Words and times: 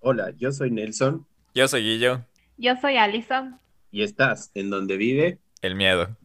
Hola, 0.00 0.30
yo 0.36 0.50
soy 0.52 0.70
Nelson 0.70 1.26
Yo 1.54 1.68
soy 1.68 1.82
Guillo, 1.82 2.24
Yo 2.56 2.74
soy 2.80 2.96
Alison. 2.96 3.58
y 3.90 4.02
estás 4.02 4.50
en 4.54 4.70
donde 4.70 4.96
vive. 4.96 5.38
el 5.62 5.74
miedo. 5.74 6.16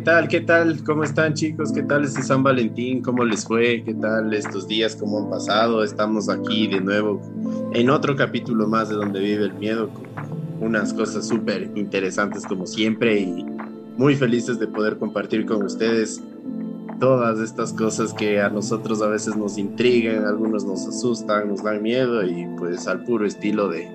¿Qué 0.00 0.04
tal? 0.04 0.28
¿Qué 0.28 0.40
tal? 0.40 0.82
¿Cómo 0.82 1.04
están 1.04 1.34
chicos? 1.34 1.72
¿Qué 1.72 1.82
tal 1.82 2.04
este 2.04 2.22
San 2.22 2.42
Valentín? 2.42 3.02
¿Cómo 3.02 3.22
les 3.22 3.44
fue? 3.44 3.82
¿Qué 3.84 3.92
tal 3.92 4.32
estos 4.32 4.66
días? 4.66 4.96
¿Cómo 4.96 5.18
han 5.18 5.28
pasado? 5.28 5.84
Estamos 5.84 6.30
aquí 6.30 6.66
de 6.68 6.80
nuevo 6.80 7.20
en 7.74 7.90
otro 7.90 8.16
capítulo 8.16 8.66
más 8.66 8.88
de 8.88 8.94
donde 8.94 9.20
vive 9.20 9.44
el 9.44 9.52
miedo 9.52 9.90
con 9.90 10.06
unas 10.62 10.94
cosas 10.94 11.28
súper 11.28 11.70
interesantes 11.74 12.46
como 12.46 12.66
siempre 12.66 13.20
y 13.20 13.44
muy 13.98 14.16
felices 14.16 14.58
de 14.58 14.68
poder 14.68 14.96
compartir 14.96 15.44
con 15.44 15.64
ustedes 15.64 16.22
todas 16.98 17.38
estas 17.38 17.74
cosas 17.74 18.14
que 18.14 18.40
a 18.40 18.48
nosotros 18.48 19.02
a 19.02 19.06
veces 19.06 19.36
nos 19.36 19.58
intrigan, 19.58 20.24
algunos 20.24 20.64
nos 20.64 20.86
asustan, 20.86 21.48
nos 21.48 21.62
dan 21.62 21.82
miedo 21.82 22.24
y 22.24 22.46
pues 22.56 22.86
al 22.86 23.04
puro 23.04 23.26
estilo 23.26 23.68
de 23.68 23.86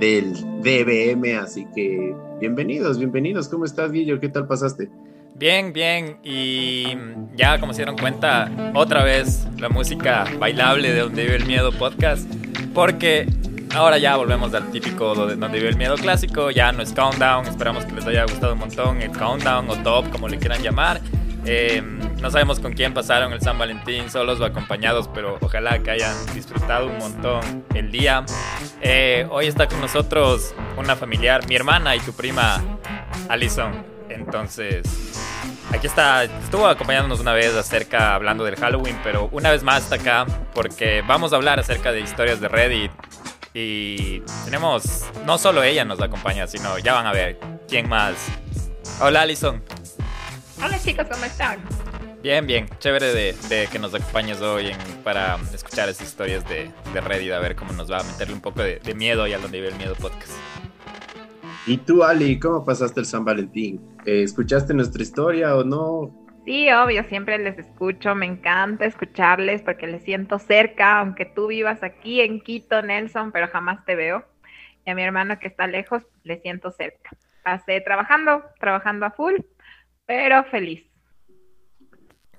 del 0.00 0.32
DBM, 0.62 1.36
así 1.38 1.66
que 1.74 2.16
bienvenidos, 2.40 2.96
bienvenidos. 2.96 3.50
¿Cómo 3.50 3.66
estás, 3.66 3.92
Guillo? 3.92 4.18
¿Qué 4.18 4.30
tal 4.30 4.46
pasaste? 4.46 4.88
Bien, 5.34 5.72
bien. 5.72 6.18
Y 6.22 6.96
ya 7.34 7.58
como 7.58 7.72
se 7.72 7.78
dieron 7.78 7.96
cuenta, 7.96 8.50
otra 8.74 9.02
vez 9.02 9.46
la 9.58 9.68
música 9.68 10.24
bailable 10.38 10.92
de 10.92 11.00
Donde 11.00 11.24
Vive 11.24 11.36
el 11.36 11.46
Miedo 11.46 11.72
podcast. 11.72 12.30
Porque 12.74 13.26
ahora 13.74 13.98
ya 13.98 14.16
volvemos 14.16 14.52
al 14.54 14.70
típico 14.70 15.26
de 15.26 15.36
Donde 15.36 15.58
Vive 15.58 15.70
el 15.70 15.76
Miedo 15.76 15.96
clásico. 15.96 16.50
Ya 16.50 16.72
no 16.72 16.82
es 16.82 16.92
Countdown. 16.92 17.46
Esperamos 17.46 17.84
que 17.86 17.92
les 17.92 18.06
haya 18.06 18.24
gustado 18.24 18.52
un 18.52 18.60
montón 18.60 19.00
el 19.00 19.12
Countdown 19.12 19.70
o 19.70 19.76
Top, 19.82 20.10
como 20.10 20.28
le 20.28 20.38
quieran 20.38 20.62
llamar. 20.62 21.00
Eh, 21.46 21.82
no 22.20 22.30
sabemos 22.30 22.60
con 22.60 22.74
quién 22.74 22.92
pasaron 22.92 23.32
el 23.32 23.40
San 23.40 23.58
Valentín, 23.58 24.10
solos 24.10 24.40
o 24.40 24.44
acompañados, 24.44 25.08
pero 25.08 25.38
ojalá 25.40 25.78
que 25.78 25.90
hayan 25.90 26.14
disfrutado 26.34 26.86
un 26.86 26.98
montón 26.98 27.64
el 27.74 27.90
día. 27.90 28.24
Eh, 28.82 29.26
hoy 29.30 29.46
está 29.46 29.66
con 29.66 29.80
nosotros 29.80 30.54
una 30.76 30.96
familiar, 30.96 31.46
mi 31.48 31.56
hermana 31.56 31.96
y 31.96 32.00
tu 32.00 32.12
prima 32.12 32.62
Alison. 33.28 33.89
Entonces, 34.10 34.82
aquí 35.72 35.86
está, 35.86 36.24
estuvo 36.24 36.66
acompañándonos 36.66 37.20
una 37.20 37.32
vez 37.32 37.54
acerca, 37.54 38.14
hablando 38.14 38.44
del 38.44 38.56
Halloween, 38.56 38.98
pero 39.04 39.28
una 39.32 39.50
vez 39.50 39.62
más 39.62 39.84
está 39.84 39.94
acá 39.96 40.26
porque 40.52 41.02
vamos 41.06 41.32
a 41.32 41.36
hablar 41.36 41.60
acerca 41.60 41.92
de 41.92 42.00
historias 42.00 42.40
de 42.40 42.48
Reddit. 42.48 42.90
Y 43.54 44.20
tenemos, 44.44 45.04
no 45.26 45.38
solo 45.38 45.62
ella 45.62 45.84
nos 45.84 46.00
acompaña, 46.00 46.46
sino 46.46 46.78
ya 46.78 46.94
van 46.94 47.06
a 47.06 47.12
ver 47.12 47.38
quién 47.68 47.88
más. 47.88 48.14
Hola 49.00 49.22
Alison. 49.22 49.62
Hola 50.62 50.78
chicos, 50.78 51.06
¿cómo 51.10 51.24
están? 51.24 51.58
Bien, 52.22 52.46
bien. 52.46 52.68
Chévere 52.80 53.14
de, 53.14 53.32
de 53.48 53.66
que 53.68 53.78
nos 53.78 53.94
acompañes 53.94 54.40
hoy 54.40 54.68
en- 54.68 54.78
para 55.02 55.38
escuchar 55.54 55.88
esas 55.88 56.06
historias 56.06 56.46
de, 56.48 56.70
de 56.92 57.00
Reddit, 57.00 57.32
a 57.32 57.38
ver 57.38 57.56
cómo 57.56 57.72
nos 57.72 57.90
va 57.90 58.00
a 58.00 58.02
meterle 58.02 58.34
un 58.34 58.40
poco 58.42 58.62
de, 58.62 58.78
de 58.80 58.94
miedo 58.94 59.26
y 59.26 59.32
a 59.32 59.38
donde 59.38 59.58
vive 59.58 59.68
el 59.70 59.76
miedo 59.76 59.94
podcast. 59.94 60.30
¿Y 61.64 61.78
tú, 61.84 62.02
Ali, 62.02 62.38
cómo 62.38 62.64
pasaste 62.64 63.00
el 63.00 63.06
San 63.06 63.24
Valentín? 63.24 63.80
Eh, 64.04 64.22
¿Escuchaste 64.22 64.74
nuestra 64.74 65.02
historia 65.02 65.56
o 65.56 65.64
no? 65.64 66.14
Sí, 66.44 66.70
obvio, 66.72 67.04
siempre 67.04 67.38
les 67.38 67.58
escucho, 67.58 68.14
me 68.14 68.26
encanta 68.26 68.86
escucharles 68.86 69.62
porque 69.62 69.86
les 69.86 70.02
siento 70.02 70.38
cerca, 70.38 70.98
aunque 70.98 71.26
tú 71.26 71.48
vivas 71.48 71.82
aquí 71.82 72.20
en 72.22 72.40
Quito, 72.40 72.82
Nelson, 72.82 73.30
pero 73.30 73.46
jamás 73.48 73.84
te 73.84 73.94
veo. 73.94 74.24
Y 74.86 74.90
a 74.90 74.94
mi 74.94 75.02
hermano 75.02 75.38
que 75.38 75.48
está 75.48 75.66
lejos, 75.66 76.02
le 76.24 76.40
siento 76.40 76.70
cerca. 76.72 77.10
Pasé 77.44 77.80
trabajando, 77.82 78.42
trabajando 78.58 79.06
a 79.06 79.10
full, 79.12 79.34
pero 80.06 80.44
feliz. 80.44 80.84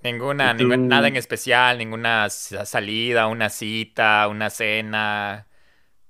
Ninguna, 0.03 0.53
ningún- 0.53 0.87
nada 0.87 1.07
en 1.07 1.15
especial, 1.15 1.77
ninguna 1.77 2.29
sa- 2.29 2.65
salida, 2.65 3.27
una 3.27 3.49
cita, 3.49 4.27
una 4.27 4.49
cena. 4.49 5.47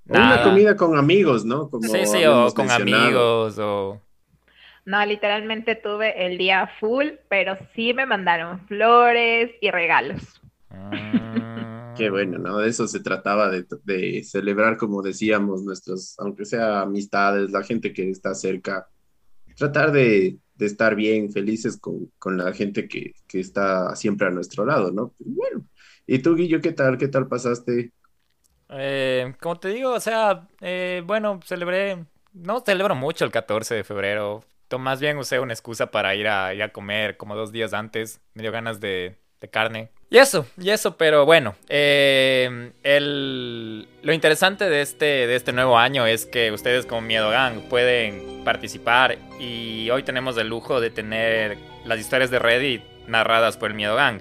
O 0.08 0.14
Una 0.14 0.42
comida 0.42 0.76
con 0.76 0.96
amigos, 0.96 1.44
¿no? 1.44 1.70
Como 1.70 1.88
Sí, 1.88 2.06
sí, 2.06 2.24
o 2.26 2.52
con 2.52 2.70
amigos, 2.70 3.58
o... 3.58 4.00
No, 4.84 5.06
literalmente 5.06 5.76
tuve 5.76 6.26
el 6.26 6.38
día 6.38 6.68
full, 6.80 7.06
pero 7.28 7.56
sí 7.74 7.94
me 7.94 8.04
mandaron 8.04 8.66
flores 8.66 9.52
y 9.60 9.70
regalos. 9.70 10.40
Mm. 10.70 11.94
Qué 11.96 12.10
bueno, 12.10 12.38
¿no? 12.38 12.58
De 12.58 12.68
eso 12.68 12.88
se 12.88 13.00
trataba 13.00 13.48
de, 13.50 13.66
de 13.84 14.24
celebrar, 14.24 14.76
como 14.76 15.02
decíamos, 15.02 15.62
nuestros, 15.62 16.18
aunque 16.18 16.44
sea 16.44 16.80
amistades, 16.80 17.50
la 17.50 17.62
gente 17.62 17.92
que 17.92 18.10
está 18.10 18.34
cerca, 18.34 18.88
tratar 19.56 19.92
de, 19.92 20.38
de 20.54 20.66
estar 20.66 20.94
bien, 20.94 21.30
felices 21.30 21.78
con, 21.78 22.10
con 22.18 22.38
la 22.38 22.52
gente 22.52 22.88
que, 22.88 23.12
que 23.28 23.40
está 23.40 23.94
siempre 23.94 24.28
a 24.28 24.30
nuestro 24.30 24.64
lado, 24.64 24.90
¿no? 24.90 25.14
Bueno, 25.18 25.66
¿y 26.06 26.18
tú, 26.20 26.34
Guillo, 26.34 26.60
qué 26.60 26.72
tal? 26.72 26.98
¿Qué 26.98 27.08
tal 27.08 27.28
pasaste? 27.28 27.92
Eh, 28.72 29.34
como 29.40 29.58
te 29.58 29.68
digo, 29.68 29.92
o 29.92 30.00
sea, 30.00 30.48
eh, 30.60 31.02
bueno, 31.04 31.40
celebré, 31.44 32.04
no 32.32 32.60
celebro 32.60 32.94
mucho 32.94 33.24
el 33.24 33.30
14 33.30 33.74
de 33.74 33.84
febrero, 33.84 34.44
más 34.78 35.00
bien 35.00 35.18
usé 35.18 35.40
una 35.40 35.52
excusa 35.52 35.90
para 35.90 36.14
ir 36.14 36.28
a, 36.28 36.68
comer 36.72 37.16
como 37.16 37.36
dos 37.36 37.52
días 37.52 37.72
antes, 37.72 38.20
me 38.34 38.42
dio 38.42 38.52
ganas 38.52 38.80
de, 38.80 39.16
de 39.40 39.48
carne. 39.48 39.90
Y 40.10 40.18
eso, 40.18 40.46
y 40.58 40.70
eso, 40.70 40.96
pero 40.96 41.24
bueno, 41.24 41.54
eh, 41.68 42.72
el, 42.82 43.88
lo 44.02 44.12
interesante 44.12 44.68
de 44.68 44.82
este, 44.82 45.26
de 45.26 45.34
este 45.34 45.52
nuevo 45.52 45.78
año 45.78 46.06
es 46.06 46.26
que 46.26 46.52
ustedes 46.52 46.84
como 46.84 47.00
Miedo 47.00 47.30
Gang 47.30 47.62
pueden 47.68 48.44
participar 48.44 49.16
y 49.40 49.88
hoy 49.90 50.02
tenemos 50.02 50.36
el 50.36 50.48
lujo 50.48 50.80
de 50.80 50.90
tener 50.90 51.56
las 51.84 51.98
historias 51.98 52.30
de 52.30 52.38
Reddit 52.38 52.82
narradas 53.06 53.56
por 53.56 53.70
el 53.70 53.76
Miedo 53.76 53.96
Gang. 53.96 54.20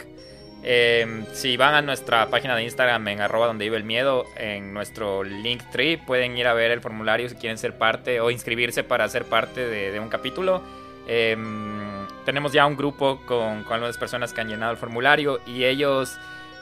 Eh, 0.64 1.26
si 1.34 1.58
van 1.58 1.74
a 1.74 1.82
nuestra 1.82 2.28
página 2.28 2.56
de 2.56 2.64
Instagram 2.64 3.08
en 3.08 3.22
arroba 3.22 3.48
donde 3.48 3.66
vive 3.66 3.78
el 3.78 3.84
miedo, 3.84 4.26
en 4.36 4.74
nuestro 4.74 5.24
link 5.24 5.64
tree 5.72 5.98
pueden 5.98 6.38
ir 6.38 6.48
a 6.48 6.54
ver 6.54 6.72
el 6.72 6.82
formulario 6.82 7.28
si 7.30 7.36
quieren 7.36 7.58
ser 7.58 7.78
parte 7.78 8.22
o 8.22 8.30
inscribirse 8.30 8.84
para 8.84 9.08
ser 9.10 9.26
parte 9.26 9.68
de, 9.68 10.00
un 10.00 10.10
capítulo. 10.10 10.62
Eh, 11.08 11.36
tenemos 12.26 12.54
ya 12.54 12.66
un 12.66 12.78
grupo 12.78 13.22
con, 13.26 13.64
con 13.64 13.74
algunas 13.74 13.98
personas 13.98 14.34
que 14.34 14.42
han 14.42 14.50
llenado 14.50 14.72
el 14.72 14.78
formulario 14.78 15.42
y 15.48 15.66
ellos 15.66 16.18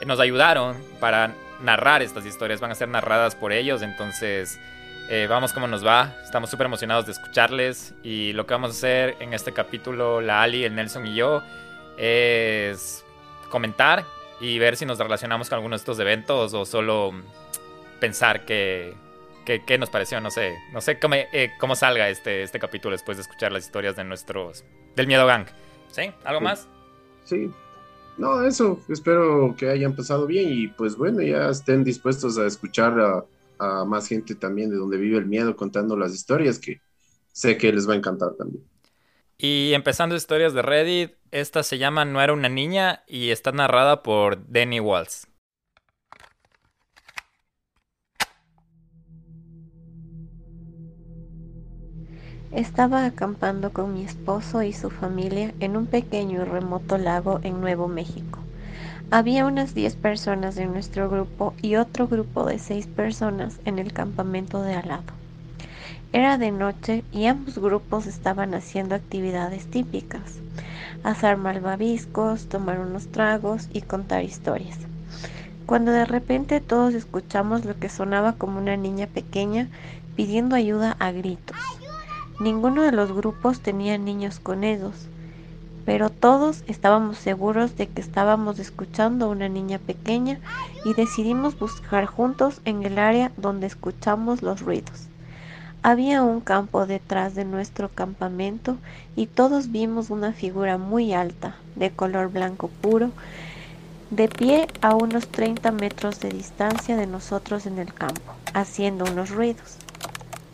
nos 0.06 0.18
ayudaron 0.18 0.76
para 0.98 1.34
narrar 1.62 2.02
estas 2.02 2.24
historias. 2.24 2.60
Van 2.60 2.70
a 2.70 2.74
ser 2.74 2.88
narradas 2.88 3.34
por 3.34 3.52
ellos, 3.52 3.82
entonces 3.82 4.58
eh, 5.08 5.26
vamos 5.28 5.52
cómo 5.52 5.66
nos 5.66 5.84
va. 5.84 6.14
Estamos 6.24 6.50
súper 6.50 6.66
emocionados 6.66 7.06
de 7.06 7.12
escucharles 7.12 7.94
y 8.02 8.32
lo 8.32 8.46
que 8.46 8.54
vamos 8.54 8.70
a 8.70 8.72
hacer 8.72 9.16
en 9.20 9.34
este 9.34 9.52
capítulo, 9.52 10.20
la 10.20 10.42
Ali, 10.42 10.64
el 10.64 10.74
Nelson 10.74 11.06
y 11.06 11.14
yo, 11.14 11.42
es 11.96 13.04
comentar 13.50 14.06
y 14.40 14.58
ver 14.58 14.76
si 14.78 14.86
nos 14.86 14.98
relacionamos 14.98 15.50
con 15.50 15.56
alguno 15.58 15.74
de 15.74 15.78
estos 15.80 15.98
eventos 16.00 16.54
o 16.54 16.64
solo 16.64 17.12
pensar 18.00 18.44
que, 18.46 18.94
que- 19.44 19.64
qué 19.64 19.78
nos 19.78 19.90
pareció, 19.90 20.20
no 20.20 20.30
sé, 20.30 20.58
no 20.72 20.80
sé 20.80 20.98
cómo, 20.98 21.16
eh, 21.16 21.52
cómo 21.60 21.76
salga 21.76 22.08
este, 22.08 22.42
este 22.42 22.58
capítulo 22.58 22.92
después 22.92 23.18
de 23.18 23.22
escuchar 23.22 23.52
las 23.52 23.64
historias 23.64 23.96
de 23.96 24.04
nuestros 24.04 24.64
del 24.96 25.06
miedo 25.06 25.26
gang. 25.26 25.46
¿Sí? 25.88 26.12
¿Algo 26.24 26.40
Sí. 26.40 26.44
más? 26.44 26.68
Sí, 27.24 27.50
no, 28.16 28.42
eso, 28.44 28.84
espero 28.88 29.54
que 29.58 29.70
hayan 29.70 29.96
pasado 29.96 30.26
bien 30.26 30.50
y 30.52 30.68
pues 30.68 30.96
bueno, 30.96 31.22
ya 31.22 31.50
estén 31.50 31.84
dispuestos 31.84 32.38
a 32.38 32.46
escuchar 32.46 32.98
a, 33.00 33.26
a 33.58 33.84
más 33.84 34.08
gente 34.08 34.34
también 34.36 34.70
de 34.70 34.76
donde 34.76 34.98
vive 34.98 35.18
el 35.18 35.26
miedo 35.26 35.56
contando 35.56 35.96
las 35.96 36.14
historias 36.14 36.58
que 36.58 36.82
sé 37.32 37.58
que 37.58 37.72
les 37.72 37.88
va 37.88 37.94
a 37.94 37.96
encantar 37.98 38.34
también. 38.36 38.69
Y 39.42 39.72
empezando 39.72 40.16
historias 40.16 40.52
de 40.52 40.60
Reddit, 40.60 41.14
esta 41.30 41.62
se 41.62 41.78
llama 41.78 42.04
No 42.04 42.20
era 42.20 42.34
una 42.34 42.50
niña 42.50 43.04
y 43.06 43.30
está 43.30 43.52
narrada 43.52 44.02
por 44.02 44.52
Danny 44.52 44.80
Walls. 44.80 45.28
Estaba 52.52 53.06
acampando 53.06 53.72
con 53.72 53.94
mi 53.94 54.04
esposo 54.04 54.62
y 54.62 54.74
su 54.74 54.90
familia 54.90 55.54
en 55.60 55.74
un 55.78 55.86
pequeño 55.86 56.42
y 56.42 56.44
remoto 56.44 56.98
lago 56.98 57.40
en 57.42 57.62
Nuevo 57.62 57.88
México. 57.88 58.40
Había 59.10 59.46
unas 59.46 59.74
10 59.74 59.96
personas 59.96 60.58
en 60.58 60.70
nuestro 60.70 61.08
grupo 61.08 61.54
y 61.62 61.76
otro 61.76 62.08
grupo 62.08 62.44
de 62.44 62.58
6 62.58 62.88
personas 62.88 63.58
en 63.64 63.78
el 63.78 63.94
campamento 63.94 64.60
de 64.62 64.74
al 64.74 64.88
lado. 64.88 65.19
Era 66.12 66.38
de 66.38 66.50
noche 66.50 67.04
y 67.12 67.26
ambos 67.26 67.58
grupos 67.58 68.08
estaban 68.08 68.52
haciendo 68.54 68.96
actividades 68.96 69.70
típicas, 69.70 70.40
asar 71.04 71.36
malvaviscos, 71.36 72.48
tomar 72.48 72.80
unos 72.80 73.06
tragos 73.12 73.68
y 73.72 73.82
contar 73.82 74.24
historias. 74.24 74.76
Cuando 75.66 75.92
de 75.92 76.04
repente 76.04 76.60
todos 76.60 76.94
escuchamos 76.94 77.64
lo 77.64 77.78
que 77.78 77.88
sonaba 77.88 78.32
como 78.32 78.58
una 78.58 78.76
niña 78.76 79.06
pequeña 79.06 79.68
pidiendo 80.16 80.56
ayuda 80.56 80.96
a 80.98 81.12
gritos. 81.12 81.56
Ninguno 82.40 82.82
de 82.82 82.90
los 82.90 83.12
grupos 83.12 83.60
tenía 83.60 83.96
niños 83.96 84.40
con 84.40 84.64
ellos, 84.64 85.06
pero 85.86 86.10
todos 86.10 86.64
estábamos 86.66 87.18
seguros 87.18 87.76
de 87.76 87.86
que 87.86 88.00
estábamos 88.00 88.58
escuchando 88.58 89.26
a 89.26 89.28
una 89.28 89.48
niña 89.48 89.78
pequeña 89.78 90.40
y 90.84 90.92
decidimos 90.94 91.56
buscar 91.56 92.06
juntos 92.06 92.60
en 92.64 92.82
el 92.82 92.98
área 92.98 93.30
donde 93.36 93.68
escuchamos 93.68 94.42
los 94.42 94.60
ruidos. 94.60 95.09
Había 95.82 96.22
un 96.22 96.42
campo 96.42 96.84
detrás 96.84 97.34
de 97.34 97.46
nuestro 97.46 97.88
campamento 97.88 98.76
y 99.16 99.26
todos 99.26 99.72
vimos 99.72 100.10
una 100.10 100.34
figura 100.34 100.76
muy 100.76 101.14
alta, 101.14 101.56
de 101.74 101.90
color 101.90 102.30
blanco 102.30 102.68
puro, 102.68 103.12
de 104.10 104.28
pie 104.28 104.66
a 104.82 104.94
unos 104.94 105.28
30 105.28 105.72
metros 105.72 106.20
de 106.20 106.28
distancia 106.28 106.98
de 106.98 107.06
nosotros 107.06 107.64
en 107.64 107.78
el 107.78 107.94
campo, 107.94 108.34
haciendo 108.52 109.10
unos 109.10 109.30
ruidos. 109.30 109.78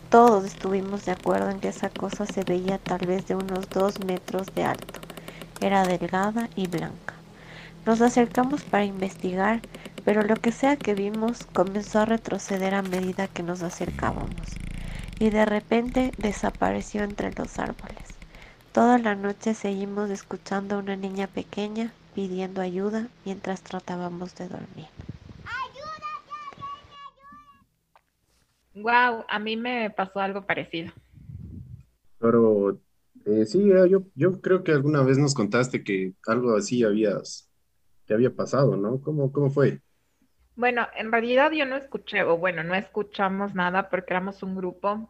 Todos 0.09 0.45
estuvimos 0.45 1.03
de 1.03 1.11
acuerdo 1.11 1.49
en 1.49 1.59
que 1.59 1.67
esa 1.67 1.89
cosa 1.89 2.25
se 2.25 2.45
veía 2.45 2.77
tal 2.77 3.05
vez 3.05 3.27
de 3.27 3.35
unos 3.35 3.69
2 3.69 4.05
metros 4.05 4.47
de 4.55 4.63
alto. 4.63 5.01
Era 5.59 5.83
delgada 5.83 6.47
y 6.55 6.67
blanca. 6.67 7.15
Nos 7.85 7.99
acercamos 7.99 8.63
para 8.63 8.85
investigar, 8.85 9.59
pero 10.05 10.23
lo 10.23 10.37
que 10.37 10.53
sea 10.53 10.77
que 10.77 10.93
vimos 10.93 11.45
comenzó 11.51 11.99
a 11.99 12.05
retroceder 12.05 12.75
a 12.75 12.81
medida 12.81 13.27
que 13.27 13.43
nos 13.43 13.61
acercábamos, 13.61 14.55
y 15.19 15.29
de 15.29 15.45
repente 15.45 16.13
desapareció 16.17 17.03
entre 17.03 17.33
los 17.35 17.59
árboles. 17.59 18.17
Toda 18.73 18.97
la 18.99 19.15
noche 19.15 19.53
seguimos 19.53 20.09
escuchando 20.09 20.75
a 20.75 20.79
una 20.79 20.95
niña 20.95 21.27
pequeña 21.27 21.91
pidiendo 22.13 22.61
ayuda 22.61 23.07
mientras 23.25 23.61
tratábamos 23.61 24.35
de 24.35 24.47
dormir. 24.47 24.87
Wow, 28.75 29.25
a 29.27 29.39
mí 29.39 29.57
me 29.57 29.89
pasó 29.89 30.19
algo 30.19 30.45
parecido. 30.45 30.91
Pero 32.19 32.79
eh, 33.25 33.45
sí, 33.45 33.71
eh, 33.71 33.89
yo, 33.89 34.03
yo 34.15 34.41
creo 34.41 34.63
que 34.63 34.71
alguna 34.71 35.03
vez 35.03 35.17
nos 35.17 35.33
contaste 35.33 35.83
que 35.83 36.13
algo 36.27 36.55
así 36.55 36.83
habías, 36.83 37.49
te 38.05 38.13
había 38.13 38.35
pasado, 38.35 38.77
¿no? 38.77 39.01
¿Cómo, 39.01 39.31
cómo 39.31 39.49
fue? 39.49 39.81
Bueno, 40.57 40.87
en 40.95 41.11
realidad 41.11 41.51
yo 41.51 41.65
no 41.65 41.77
escuché, 41.77 42.23
o 42.23 42.37
bueno, 42.37 42.63
no 42.63 42.75
escuchamos 42.75 43.55
nada 43.55 43.89
porque 43.89 44.11
éramos 44.13 44.43
un 44.43 44.55
grupo. 44.55 45.09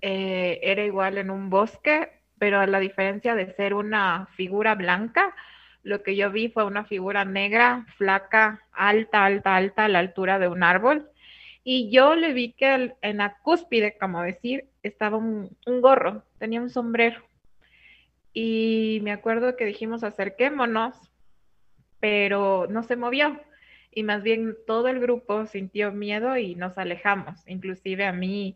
Eh, 0.00 0.60
era 0.62 0.82
igual 0.84 1.18
en 1.18 1.30
un 1.30 1.50
bosque, 1.50 2.22
pero 2.38 2.60
a 2.60 2.66
la 2.66 2.80
diferencia 2.80 3.34
de 3.34 3.52
ser 3.54 3.74
una 3.74 4.28
figura 4.36 4.74
blanca, 4.74 5.34
lo 5.82 6.02
que 6.02 6.16
yo 6.16 6.30
vi 6.30 6.48
fue 6.48 6.64
una 6.64 6.84
figura 6.84 7.24
negra, 7.24 7.84
flaca, 7.98 8.62
alta, 8.72 9.24
alta, 9.26 9.56
alta, 9.56 9.84
a 9.84 9.88
la 9.88 9.98
altura 9.98 10.38
de 10.38 10.48
un 10.48 10.62
árbol. 10.62 11.10
Y 11.64 11.90
yo 11.90 12.14
le 12.14 12.32
vi 12.32 12.52
que 12.52 12.94
en 13.02 13.16
la 13.18 13.36
cúspide, 13.42 13.98
como 13.98 14.22
decir, 14.22 14.68
estaba 14.82 15.18
un 15.18 15.50
gorro, 15.66 16.22
tenía 16.38 16.62
un 16.62 16.70
sombrero 16.70 17.26
y 18.38 19.00
me 19.02 19.12
acuerdo 19.12 19.56
que 19.56 19.64
dijimos 19.64 20.04
acerquémonos, 20.04 20.94
pero 22.00 22.66
no 22.68 22.82
se 22.82 22.94
movió 22.94 23.40
y 23.96 24.02
más 24.02 24.22
bien 24.22 24.54
todo 24.66 24.88
el 24.88 25.00
grupo 25.00 25.46
sintió 25.46 25.90
miedo 25.90 26.36
y 26.36 26.54
nos 26.54 26.76
alejamos. 26.76 27.40
Inclusive 27.48 28.04
a 28.04 28.12
mí 28.12 28.54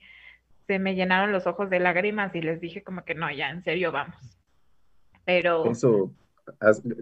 se 0.67 0.79
me 0.79 0.95
llenaron 0.95 1.33
los 1.33 1.47
ojos 1.47 1.71
de 1.71 1.81
lágrimas 1.81 2.35
y 2.35 2.43
les 2.43 2.61
dije 2.61 2.83
como 2.83 3.05
que 3.07 3.15
no, 3.15 3.33
ya 3.33 3.49
en 3.49 3.65
serio 3.65 3.91
vamos. 3.91 4.39
Pero... 5.25 5.65
Eso, 5.71 6.13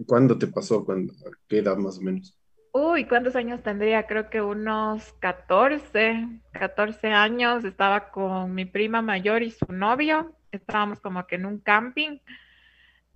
¿cuándo 0.07 0.37
te 0.37 0.47
pasó? 0.47 0.85
¿Cuándo, 0.85 1.13
¿Qué 1.49 1.57
edad 1.57 1.75
más 1.75 1.97
o 1.97 2.01
menos? 2.01 2.33
Uy, 2.71 3.03
¿cuántos 3.05 3.35
años 3.35 3.61
tendría? 3.61 4.07
Creo 4.07 4.29
que 4.29 4.41
unos 4.41 5.11
14, 5.19 6.25
14 6.53 7.07
años. 7.09 7.65
Estaba 7.65 8.09
con 8.09 8.55
mi 8.55 8.63
prima 8.63 9.01
mayor 9.01 9.43
y 9.43 9.51
su 9.51 9.73
novio. 9.73 10.33
Estábamos 10.53 11.01
como 11.01 11.27
que 11.27 11.35
en 11.35 11.45
un 11.45 11.59
camping 11.59 12.19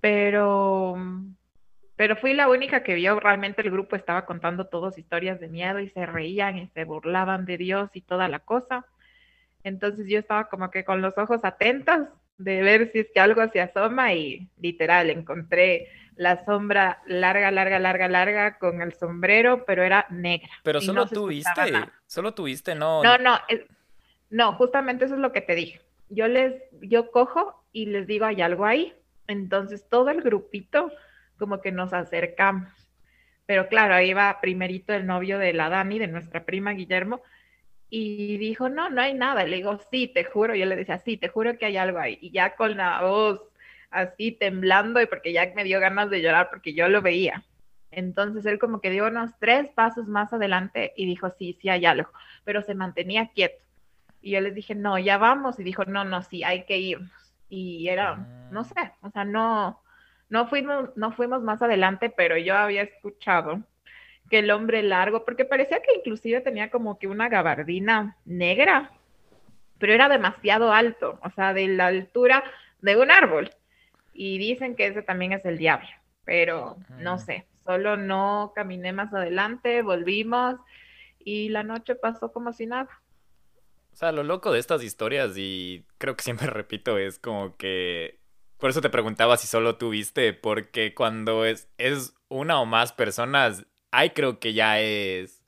pero, 0.04 0.98
pero 1.96 2.16
fui 2.16 2.34
la 2.34 2.50
única 2.50 2.84
que 2.84 2.96
vio, 2.96 3.20
realmente 3.20 3.62
el 3.62 3.72
grupo 3.72 3.96
estaba 3.96 4.26
contando 4.26 4.66
todos 4.66 4.98
historias 4.98 5.40
de 5.40 5.48
miedo 5.48 5.80
y 5.80 5.90
se 5.90 6.06
reían 6.06 6.58
y 6.58 6.68
se 6.68 6.86
burlaban 6.86 7.46
de 7.46 7.58
Dios 7.58 7.90
y 7.94 8.02
toda 8.02 8.28
la 8.28 8.40
cosa. 8.40 8.86
Entonces 9.64 10.08
yo 10.08 10.20
estaba 10.20 10.50
como 10.50 10.72
que 10.72 10.84
con 10.84 11.02
los 11.02 11.18
ojos 11.18 11.42
atentos 11.44 12.08
de 12.38 12.62
ver 12.62 12.92
si 12.92 13.00
es 13.00 13.08
que 13.14 13.20
algo 13.20 13.48
se 13.50 13.62
asoma 13.62 14.14
y 14.14 14.50
literal 14.60 15.10
encontré 15.10 15.88
la 16.16 16.44
sombra 16.46 17.02
larga, 17.06 17.52
larga, 17.52 17.80
larga, 17.80 18.08
larga 18.08 18.58
con 18.58 18.82
el 18.82 18.94
sombrero, 18.94 19.66
pero 19.66 19.84
era 19.84 20.06
negra. 20.10 20.50
Pero 20.64 20.82
solo 20.82 21.08
tuviste, 21.08 21.72
solo 22.06 22.34
tuviste, 22.34 22.76
no. 22.76 23.04
No, 23.04 23.18
no, 23.18 23.40
no, 24.30 24.54
justamente 24.54 25.06
eso 25.06 25.16
es 25.16 25.20
lo 25.20 25.32
que 25.32 25.42
te 25.42 25.56
dije. 25.56 25.82
Yo 26.10 26.28
les, 26.28 26.62
yo 26.82 27.12
cojo 27.12 27.64
y 27.72 27.88
les 27.88 28.08
digo, 28.08 28.26
hay 28.26 28.42
algo 28.42 28.66
ahí. 28.66 28.94
Entonces 29.28 29.88
todo 29.90 30.10
el 30.10 30.22
grupito 30.22 30.92
como 31.38 31.62
que 31.62 31.72
nos 31.72 31.94
acercamos. 31.94 32.70
Pero 33.46 33.68
claro, 33.68 33.94
ahí 33.94 34.14
va 34.14 34.40
primerito 34.42 34.94
el 34.94 35.06
novio 35.06 35.38
de 35.38 35.54
la 35.54 35.70
Dani, 35.70 36.00
de 36.00 36.08
nuestra 36.08 36.46
prima 36.46 36.72
Guillermo, 36.72 37.22
y 37.90 38.38
dijo, 38.38 38.70
no, 38.70 38.90
no 38.90 39.02
hay 39.02 39.14
nada. 39.14 39.44
Le 39.44 39.58
digo, 39.58 39.80
sí, 39.92 40.08
te 40.08 40.24
juro. 40.24 40.56
Yo 40.56 40.66
le 40.66 40.76
decía, 40.76 40.98
sí, 41.00 41.18
te 41.18 41.28
juro 41.28 41.58
que 41.58 41.66
hay 41.66 41.78
algo 41.78 42.00
ahí. 42.00 42.18
Y 42.22 42.32
ya 42.32 42.56
con 42.56 42.78
la 42.78 43.02
voz 43.02 43.42
así 43.92 44.32
temblando 44.32 45.00
y 45.02 45.06
porque 45.06 45.34
ya 45.34 45.52
me 45.56 45.64
dio 45.64 45.80
ganas 45.80 46.10
de 46.10 46.22
llorar 46.22 46.50
porque 46.50 46.74
yo 46.74 46.88
lo 46.88 47.02
veía. 47.02 47.44
Entonces 47.92 48.46
él 48.48 48.58
como 48.58 48.82
que 48.82 48.90
dio 48.90 49.06
unos 49.06 49.32
tres 49.40 49.70
pasos 49.70 50.08
más 50.08 50.34
adelante 50.34 50.94
y 50.96 51.06
dijo, 51.06 51.30
sí, 51.38 51.56
sí 51.62 51.70
hay 51.70 51.86
algo, 51.86 52.10
pero 52.44 52.64
se 52.64 52.74
mantenía 52.74 53.30
quieto. 53.30 53.64
Y 54.20 54.32
yo 54.32 54.42
les 54.42 54.56
dije, 54.56 54.74
no, 54.74 54.98
ya 54.98 55.20
vamos. 55.20 55.60
Y 55.60 55.64
dijo, 55.64 55.86
no, 55.86 56.04
no, 56.04 56.24
sí, 56.24 56.44
hay 56.44 56.66
que 56.66 56.80
irnos 56.80 57.24
y 57.56 57.88
era, 57.88 58.16
no 58.50 58.62
ah. 58.62 58.64
sé, 58.64 58.92
o 59.02 59.12
sea, 59.12 59.26
no, 59.26 59.80
no 60.34 60.48
fuimos, 60.48 60.90
no 60.96 61.12
fuimos 61.12 61.44
más 61.44 61.62
adelante, 61.62 62.10
pero 62.10 62.36
yo 62.40 62.56
había 62.56 62.82
escuchado 62.82 63.62
que 64.32 64.40
el 64.40 64.50
hombre 64.50 64.82
largo, 64.82 65.26
porque 65.26 65.46
parecía 65.46 65.80
que 65.84 65.94
inclusive 65.96 66.42
tenía 66.42 66.72
como 66.72 66.98
que 66.98 67.06
una 67.06 67.30
gabardina 67.30 68.18
negra, 68.26 68.90
pero 69.78 69.94
era 69.94 70.10
demasiado 70.10 70.74
alto, 70.74 71.20
o 71.22 71.30
sea, 71.30 71.54
de 71.54 71.68
la 71.68 71.86
altura 71.86 72.44
de 72.82 72.98
un 72.98 73.12
árbol. 73.12 73.52
Y 74.12 74.40
dicen 74.40 74.76
que 74.76 74.88
ese 74.88 75.04
también 75.04 75.34
es 75.34 75.46
el 75.46 75.60
diablo, 75.60 75.88
pero 76.26 76.78
no 76.98 77.20
sé, 77.20 77.46
solo 77.64 77.96
no 77.96 78.54
caminé 78.56 78.92
más 78.92 79.14
adelante, 79.14 79.84
volvimos 79.84 80.56
y 81.20 81.50
la 81.50 81.62
noche 81.62 81.94
pasó 81.94 82.32
como 82.32 82.54
si 82.54 82.66
nada. 82.66 82.90
O 83.92 83.96
sea, 83.96 84.12
lo 84.12 84.24
loco 84.24 84.52
de 84.52 84.58
estas 84.58 84.82
historias, 84.82 85.34
y 85.38 85.86
creo 86.00 86.16
que 86.16 86.24
siempre 86.24 86.48
repito, 86.48 86.98
es 86.98 87.20
como 87.20 87.56
que. 87.56 88.23
Por 88.64 88.70
eso 88.70 88.80
te 88.80 88.90
preguntaba 88.90 89.36
si 89.36 89.46
solo 89.46 89.76
tú 89.76 89.90
viste, 89.90 90.32
porque 90.32 90.94
cuando 90.96 91.44
es, 91.44 91.68
es 91.78 92.16
una 92.30 92.62
o 92.62 92.66
más 92.66 92.94
personas, 92.94 93.66
ahí 93.92 94.12
creo 94.12 94.40
que 94.40 94.54
ya 94.54 94.80
es 94.80 95.44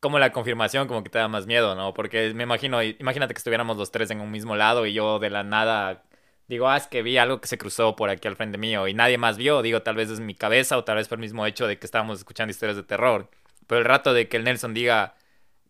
como 0.00 0.18
la 0.18 0.30
confirmación, 0.30 0.86
como 0.86 1.02
que 1.02 1.08
te 1.08 1.18
da 1.18 1.28
más 1.28 1.46
miedo, 1.46 1.74
¿no? 1.74 1.94
Porque 1.94 2.34
me 2.34 2.42
imagino, 2.42 2.82
imagínate 2.82 3.32
que 3.32 3.38
estuviéramos 3.38 3.78
los 3.78 3.90
tres 3.90 4.10
en 4.10 4.20
un 4.20 4.30
mismo 4.30 4.54
lado 4.54 4.84
y 4.86 4.92
yo 4.92 5.18
de 5.18 5.30
la 5.30 5.44
nada 5.44 6.04
digo, 6.48 6.68
ah, 6.68 6.76
es 6.76 6.86
que 6.88 7.02
vi 7.02 7.16
algo 7.16 7.40
que 7.40 7.48
se 7.48 7.56
cruzó 7.56 7.96
por 7.96 8.10
aquí 8.10 8.28
al 8.28 8.36
frente 8.36 8.58
mío 8.58 8.86
y 8.86 8.92
nadie 8.92 9.16
más 9.16 9.38
vio, 9.38 9.62
digo, 9.62 9.82
tal 9.82 9.96
vez 9.96 10.10
es 10.10 10.20
mi 10.20 10.34
cabeza 10.34 10.76
o 10.76 10.84
tal 10.84 10.96
vez 10.96 11.08
por 11.08 11.16
el 11.18 11.22
mismo 11.22 11.46
hecho 11.46 11.66
de 11.66 11.78
que 11.78 11.86
estábamos 11.86 12.18
escuchando 12.18 12.50
historias 12.50 12.76
de 12.76 12.82
terror. 12.82 13.30
Pero 13.66 13.78
el 13.80 13.86
rato 13.86 14.12
de 14.12 14.28
que 14.28 14.36
el 14.36 14.44
Nelson 14.44 14.74
diga, 14.74 15.14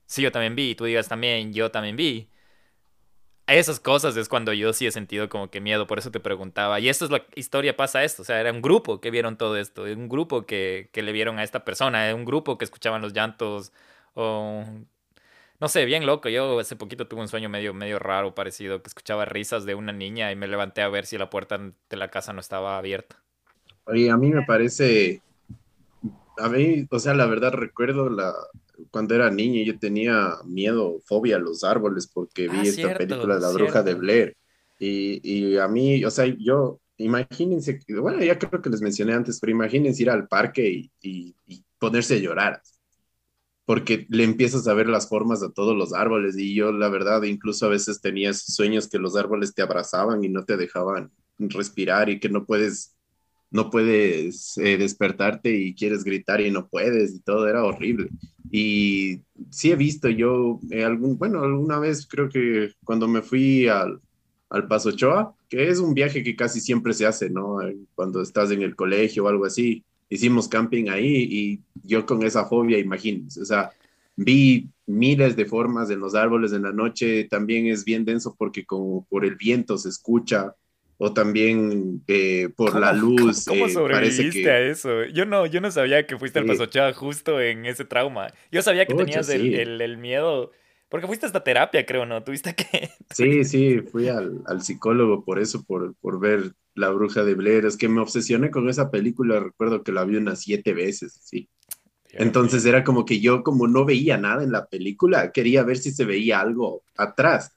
sí, 0.07 0.23
yo 0.23 0.33
también 0.33 0.57
vi, 0.57 0.75
tú 0.75 0.85
digas 0.87 1.09
también, 1.09 1.53
yo 1.53 1.71
también 1.71 1.97
vi. 1.97 2.30
Esas 3.53 3.81
cosas 3.81 4.17
es 4.17 4.29
cuando 4.29 4.53
yo 4.53 4.73
sí 4.73 4.87
he 4.87 4.93
sentido 4.93 5.29
como 5.29 5.51
que 5.51 5.61
miedo, 5.61 5.87
por 5.87 5.99
eso 5.99 6.11
te 6.11 6.21
preguntaba. 6.21 6.79
Y 6.81 6.89
esto 6.89 7.05
es 7.05 7.11
la 7.11 7.25
historia, 7.35 7.77
pasa 7.77 8.05
esto, 8.05 8.23
o 8.23 8.25
sea, 8.25 8.41
era 8.41 8.53
un 8.53 8.63
grupo 8.63 9.01
que 9.01 9.11
vieron 9.11 9.37
todo 9.37 9.57
esto, 9.57 9.83
un 9.85 10.09
grupo 10.09 10.47
que, 10.47 10.89
que 10.93 11.03
le 11.03 11.13
vieron 11.13 11.39
a 11.39 11.43
esta 11.43 11.65
persona, 11.65 12.15
un 12.15 12.25
grupo 12.25 12.59
que 12.59 12.65
escuchaban 12.65 13.03
los 13.03 13.13
llantos, 13.13 13.73
o 14.15 14.65
no 15.61 15.69
sé, 15.69 15.85
bien 15.85 16.07
loco. 16.07 16.29
Yo 16.29 16.59
hace 16.59 16.77
poquito 16.77 17.07
tuve 17.07 17.21
un 17.21 17.29
sueño 17.29 17.49
medio, 17.49 17.75
medio 17.75 17.99
raro, 17.99 18.35
parecido, 18.35 18.83
que 18.83 18.89
escuchaba 18.89 19.25
risas 19.27 19.67
de 19.67 19.75
una 19.75 19.93
niña 19.93 20.33
y 20.33 20.37
me 20.37 20.49
levanté 20.49 20.83
a 20.83 20.89
ver 20.89 21.05
si 21.07 21.19
la 21.19 21.29
puerta 21.29 21.59
de 21.59 21.97
la 21.97 22.09
casa 22.09 22.33
no 22.33 22.41
estaba 22.41 22.79
abierta. 22.79 23.17
Oye, 23.85 24.11
a 24.11 24.17
mí 24.17 24.31
me 24.31 24.43
parece, 24.43 25.23
a 26.39 26.49
mí, 26.49 26.87
o 26.91 26.99
sea, 26.99 27.15
la 27.15 27.27
verdad 27.27 27.53
recuerdo 27.53 28.09
la, 28.09 28.33
cuando 28.91 29.15
era 29.15 29.31
niño 29.31 29.63
yo 29.65 29.79
tenía 29.79 30.37
miedo, 30.45 31.01
fobia 31.07 31.37
a 31.37 31.41
los 31.41 31.65
árboles 31.65 32.07
porque 32.07 32.49
vi 32.49 32.59
ah, 32.59 32.63
esta 32.63 32.95
película 32.95 33.39
La 33.39 33.51
Bruja 33.51 33.83
de 33.83 33.95
Blair. 33.95 34.37
Y, 34.79 35.21
y 35.23 35.59
a 35.59 35.69
mí, 35.69 36.05
o 36.05 36.11
sea, 36.11 36.25
yo, 36.27 36.81
imagínense, 36.97 37.81
bueno, 38.01 38.23
ya 38.23 38.39
creo 38.39 38.63
que 38.63 38.71
les 38.71 38.81
mencioné 38.81 39.15
antes, 39.15 39.39
pero 39.41 39.53
imagínense 39.53 40.03
ir 40.03 40.11
al 40.11 40.29
parque 40.29 40.69
y, 40.69 40.91
y, 41.03 41.65
ponerse 41.79 42.17
a 42.17 42.19
llorar, 42.19 42.61
porque 43.65 44.07
le 44.11 44.25
empiezas 44.25 44.69
a 44.69 44.75
ver 44.75 44.87
las 44.87 45.09
formas 45.09 45.43
a 45.43 45.51
todos 45.51 45.75
los 45.75 45.95
árboles 45.95 46.37
y 46.37 46.55
yo, 46.55 46.73
la 46.73 46.91
verdad, 46.91 47.23
incluso 47.23 47.65
a 47.65 47.71
veces 47.71 48.03
tenía 48.03 48.35
sueños 48.35 48.87
que 48.87 48.99
los 48.99 49.17
árboles 49.17 49.55
te 49.55 49.63
abrazaban 49.63 50.23
y 50.23 50.29
no 50.29 50.45
te 50.45 50.59
dejaban 50.59 51.11
respirar 51.39 52.11
y 52.11 52.21
que 52.21 52.29
no 52.29 52.45
puedes 52.45 52.95
no 53.51 53.69
puedes 53.71 54.57
eh, 54.59 54.77
despertarte 54.77 55.53
y 55.53 55.75
quieres 55.75 56.05
gritar 56.05 56.41
y 56.41 56.51
no 56.51 56.69
puedes 56.69 57.15
y 57.15 57.21
todo 57.21 57.49
era 57.49 57.65
horrible. 57.65 58.09
Y 58.51 59.23
sí 59.51 59.71
he 59.71 59.77
visto 59.77 60.09
yo 60.09 60.59
eh, 60.71 60.85
algún, 60.85 61.17
bueno, 61.17 61.43
alguna 61.43 61.79
vez 61.79 62.07
creo 62.07 62.29
que 62.29 62.73
cuando 62.85 63.07
me 63.07 63.23
fui 63.23 63.69
al, 63.69 64.01
al 64.49 64.67
Paso 64.67 64.91
Choa, 64.93 65.35
que 65.49 65.69
es 65.69 65.79
un 65.79 65.95
viaje 65.95 66.23
que 66.23 66.37
casi 66.37 66.61
siempre 66.61 66.93
se 66.93 67.07
hace, 67.07 67.31
¿no? 67.31 67.59
Cuando 67.95 68.21
estás 68.23 68.51
en 68.51 68.63
el 68.63 68.75
colegio 68.75 69.25
o 69.25 69.29
algo 69.29 69.45
así, 69.47 69.85
hicimos 70.09 70.49
camping 70.49 70.89
ahí 70.89 71.29
y 71.31 71.61
yo 71.85 72.05
con 72.05 72.23
esa 72.25 72.45
fobia, 72.45 72.79
imagínense, 72.79 73.41
o 73.41 73.45
sea, 73.45 73.71
vi 74.17 74.69
miles 74.87 75.37
de 75.37 75.47
formas 75.47 75.89
en 75.91 76.01
los 76.01 76.15
árboles 76.15 76.53
en 76.53 76.63
la 76.63 76.73
noche, 76.73 77.25
también 77.25 77.69
es 77.69 77.85
bien 77.85 78.05
denso 78.05 78.35
porque 78.37 78.67
como 78.67 79.07
por 79.07 79.25
el 79.25 79.37
viento 79.37 79.79
se 79.79 79.89
escucha, 79.89 80.55
o 81.03 81.15
también 81.15 82.03
eh, 82.09 82.51
por 82.55 82.79
la 82.79 82.93
luz. 82.93 83.47
¿Cómo, 83.47 83.61
cómo 83.61 83.71
eh, 83.71 83.73
sobreviviste 83.73 84.51
a 84.51 84.61
eso? 84.61 85.05
Yo 85.07 85.25
no, 85.25 85.47
yo 85.47 85.63
no 85.63 85.71
sabía 85.71 86.07
que 86.07 86.19
fuiste 86.19 86.39
al 86.39 86.45
Pasocha 86.45 86.93
justo 86.93 87.41
en 87.41 87.65
ese 87.65 87.87
trauma. 87.87 88.35
Yo 88.53 88.61
sabía 88.61 88.85
que 88.85 88.93
tenías 88.93 89.31
el, 89.31 89.81
el, 89.81 89.97
miedo, 89.97 90.53
porque 90.91 91.07
fuiste 91.07 91.25
hasta 91.25 91.43
terapia, 91.43 91.87
creo, 91.87 92.05
¿no? 92.05 92.23
Tuviste 92.23 92.55
que... 92.55 92.91
Sí, 93.15 93.45
sí, 93.45 93.81
fui 93.81 94.09
al, 94.09 94.43
al 94.45 94.63
psicólogo 94.63 95.25
por 95.25 95.39
eso, 95.39 95.65
por, 95.65 95.95
por 96.03 96.21
ver 96.21 96.53
La 96.75 96.91
Bruja 96.91 97.25
de 97.25 97.33
Blair. 97.33 97.65
Es 97.65 97.79
que 97.79 97.89
me 97.89 98.03
obsesioné 98.03 98.51
con 98.51 98.69
esa 98.69 98.91
película, 98.91 99.41
recuerdo 99.41 99.83
que 99.83 99.93
la 99.93 100.05
vi 100.05 100.17
unas 100.17 100.43
siete 100.43 100.75
veces, 100.75 101.19
sí. 101.23 101.49
Entonces 102.13 102.67
era 102.67 102.85
como 102.85 103.07
que 103.07 103.21
yo, 103.21 103.43
como 103.43 103.69
no 103.69 103.87
veía 103.87 104.19
nada 104.19 104.45
en 104.45 104.53
la 104.53 104.67
película, 104.67 105.33
quería 105.33 105.63
ver 105.63 105.79
si 105.79 105.93
se 105.93 106.05
veía 106.05 106.41
algo 106.41 106.83
atrás 106.95 107.57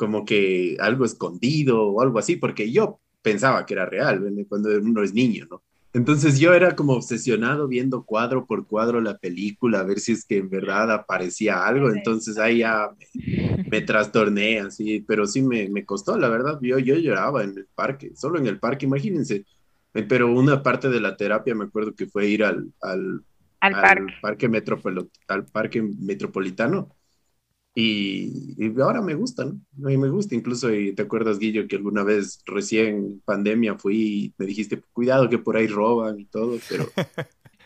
como 0.00 0.24
que 0.24 0.78
algo 0.80 1.04
escondido 1.04 1.82
o 1.82 2.00
algo 2.00 2.18
así, 2.18 2.36
porque 2.36 2.72
yo 2.72 3.00
pensaba 3.20 3.66
que 3.66 3.74
era 3.74 3.84
real 3.84 4.18
cuando 4.48 4.70
uno 4.80 5.02
es 5.02 5.12
niño, 5.12 5.46
¿no? 5.50 5.62
Entonces 5.92 6.40
yo 6.40 6.54
era 6.54 6.74
como 6.74 6.94
obsesionado 6.94 7.68
viendo 7.68 8.06
cuadro 8.06 8.46
por 8.46 8.66
cuadro 8.66 9.02
la 9.02 9.18
película, 9.18 9.80
a 9.80 9.82
ver 9.82 10.00
si 10.00 10.12
es 10.12 10.24
que 10.24 10.38
en 10.38 10.48
verdad 10.48 10.90
aparecía 10.90 11.66
algo, 11.66 11.90
entonces 11.90 12.38
ahí 12.38 12.60
ya 12.60 12.88
me, 13.70 13.82
trastorné 13.82 14.60
así, 14.60 15.04
pero 15.06 15.26
sí 15.26 15.42
me, 15.42 15.68
me, 15.68 15.84
costó, 15.84 16.16
la 16.16 16.30
verdad, 16.30 16.58
yo, 16.62 16.78
yo 16.78 16.94
lloraba 16.94 17.44
en 17.44 17.58
el 17.58 17.66
parque, 17.74 18.12
solo 18.14 18.38
en 18.38 18.46
el 18.46 18.58
parque, 18.58 18.86
imagínense, 18.86 19.44
eh, 19.92 20.02
pero 20.04 20.32
una 20.32 20.62
parte 20.62 20.88
de 20.88 21.00
la 21.02 21.14
terapia 21.14 21.54
me 21.54 21.64
acuerdo 21.64 21.94
que 21.94 22.06
fue 22.06 22.26
ir 22.26 22.42
al, 22.42 22.72
al, 22.80 23.22
al, 23.60 23.72
parque. 23.72 24.14
parque, 24.22 24.50
al 25.28 25.44
parque 25.44 25.82
metropolitano 25.82 26.88
y, 27.80 28.80
ahora 28.80 29.00
me 29.00 29.14
gusta, 29.14 29.44
¿no? 29.44 29.60
A 29.84 29.88
mí 29.88 29.96
me 29.96 30.08
gusta, 30.08 30.34
incluso, 30.34 30.72
y 30.72 30.92
te 30.92 31.02
acuerdas, 31.02 31.38
Guillo, 31.38 31.66
que 31.68 31.76
alguna 31.76 32.02
vez 32.02 32.40
recién 32.46 33.22
pandemia 33.24 33.76
fui 33.76 33.96
y 33.96 34.34
me 34.38 34.46
dijiste, 34.46 34.82
cuidado 34.92 35.28
que 35.28 35.38
por 35.38 35.56
ahí 35.56 35.66
roban 35.66 36.18
y 36.18 36.24
todo, 36.26 36.58
pero 36.68 36.86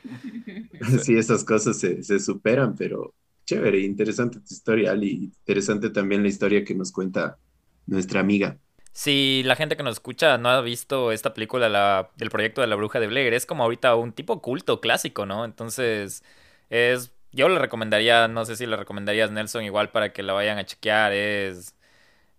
sí, 1.03 1.17
esas 1.17 1.45
cosas 1.45 1.79
se, 1.79 2.03
se, 2.03 2.21
superan, 2.21 2.75
pero 2.77 3.15
chévere, 3.47 3.81
interesante 3.81 4.39
tu 4.41 4.55
historia, 4.55 4.95
y 4.97 5.33
interesante 5.47 5.91
también 5.91 6.23
la 6.23 6.29
historia 6.29 6.65
que 6.65 6.75
nos 6.75 6.93
cuenta 6.93 7.39
nuestra 7.87 8.21
amiga. 8.21 8.59
Si 8.93 9.43
la 9.45 9.57
gente 9.57 9.77
que 9.77 9.83
nos 9.83 9.95
escucha 9.95 10.39
no 10.39 10.49
ha 10.49 10.61
visto 10.61 11.11
esta 11.11 11.35
película 11.35 11.69
la, 11.69 12.11
del 12.17 12.31
proyecto 12.31 12.61
de 12.61 12.69
la 12.69 12.77
bruja 12.77 13.01
de 13.01 13.09
Blair, 13.09 13.35
es 13.35 13.45
como 13.45 13.65
ahorita 13.65 13.97
un 13.97 14.13
tipo 14.13 14.41
culto 14.41 14.81
clásico, 14.81 15.27
¿no? 15.27 15.45
Entonces, 15.45 16.23
es 16.71 17.13
yo 17.35 17.49
le 17.49 17.59
recomendaría, 17.59 18.29
no 18.29 18.45
sé 18.45 18.57
si 18.57 18.67
le 18.67 18.77
recomendarías 18.77 19.31
Nelson 19.31 19.65
igual 19.65 19.91
para 19.91 20.13
que 20.13 20.23
la 20.23 20.33
vayan 20.33 20.59
a 20.59 20.65
chequear. 20.65 21.13
Es. 21.13 21.75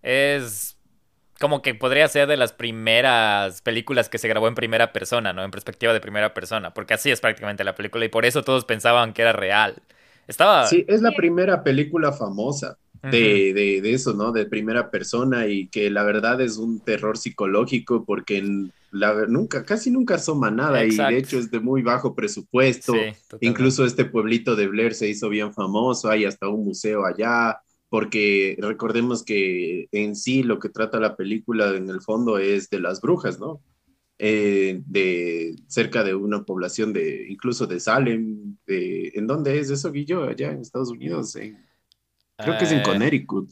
Es. 0.02 0.78
Como 1.40 1.62
que 1.62 1.75
podría 1.75 2.08
ser 2.08 2.28
de 2.28 2.38
las 2.38 2.54
primeras 2.54 3.62
películas 3.62 4.08
que 4.08 4.18
se 4.18 4.30
grabó 4.30 4.48
en 4.48 4.56
primera 4.56 4.94
persona, 4.94 5.34
¿no? 5.34 5.44
En 5.44 5.52
perspectiva 5.52 5.92
de 5.94 6.00
primera 6.00 6.34
persona. 6.34 6.74
Porque 6.74 6.94
así 6.94 7.12
es 7.12 7.20
prácticamente 7.20 7.64
la 7.64 7.75
película 7.75 8.06
y 8.06 8.10
por 8.10 8.25
eso 8.25 8.44
todos 8.44 8.64
pensaban 8.66 9.14
que 9.14 9.22
era 9.22 9.34
real. 9.34 9.82
Estaba. 10.28 10.66
Sí, 10.68 10.86
es 10.88 11.02
la 11.02 11.12
primera 11.12 11.64
película 11.64 12.14
famosa 12.14 12.78
de, 13.12 13.54
de, 13.54 13.82
de 13.82 13.94
eso, 13.94 14.14
¿no? 14.14 14.32
De 14.32 14.46
primera 14.46 14.90
persona 14.92 15.48
y 15.48 15.68
que 15.68 15.90
la 15.90 16.04
verdad 16.04 16.42
es 16.42 16.58
un 16.58 16.80
terror 16.80 17.18
psicológico 17.18 18.06
porque 18.06 18.44
la, 18.92 19.26
nunca, 19.28 19.66
casi 19.66 19.92
nunca 19.92 20.16
asoma 20.16 20.52
nada 20.52 20.86
y 20.86 20.96
de 20.96 21.18
hecho 21.18 21.38
es 21.38 21.52
de 21.52 21.60
muy 21.60 21.82
bajo 21.82 22.16
presupuesto. 22.16 22.94
Incluso 23.42 23.86
este 23.86 24.06
pueblito 24.06 24.56
de 24.56 24.68
Blair 24.68 24.94
se 24.94 25.10
hizo 25.10 25.30
bien 25.30 25.54
famoso, 25.54 26.10
hay 26.10 26.26
hasta 26.26 26.48
un 26.48 26.66
museo 26.66 27.06
allá, 27.06 27.60
porque 27.90 28.58
recordemos 28.60 29.24
que 29.24 29.88
en 29.92 30.16
sí 30.16 30.44
lo 30.44 30.60
que 30.60 30.70
trata 30.70 31.00
la 31.00 31.16
película 31.16 31.76
en 31.76 31.90
el 31.90 32.02
fondo 32.02 32.38
es 32.38 32.70
de 32.70 32.80
las 32.80 33.02
brujas, 33.02 33.40
¿no? 33.40 33.62
Eh, 34.18 34.82
de 34.86 35.56
cerca 35.68 36.02
de 36.06 36.16
una 36.16 36.46
población 36.46 36.94
de, 36.94 37.28
incluso 37.30 37.68
de 37.68 37.82
Salem, 37.82 38.56
de, 38.66 39.12
¿en 39.14 39.28
dónde 39.28 39.60
es 39.60 39.70
eso, 39.70 39.92
Guillo? 39.92 40.24
Allá 40.24 40.52
en 40.52 40.62
Estados 40.62 40.90
Unidos, 40.90 41.36
creo 42.38 42.58
que 42.58 42.63
es 42.65 42.72
en 42.72 42.80
eh, 42.80 42.84
Connecticut. 42.84 43.50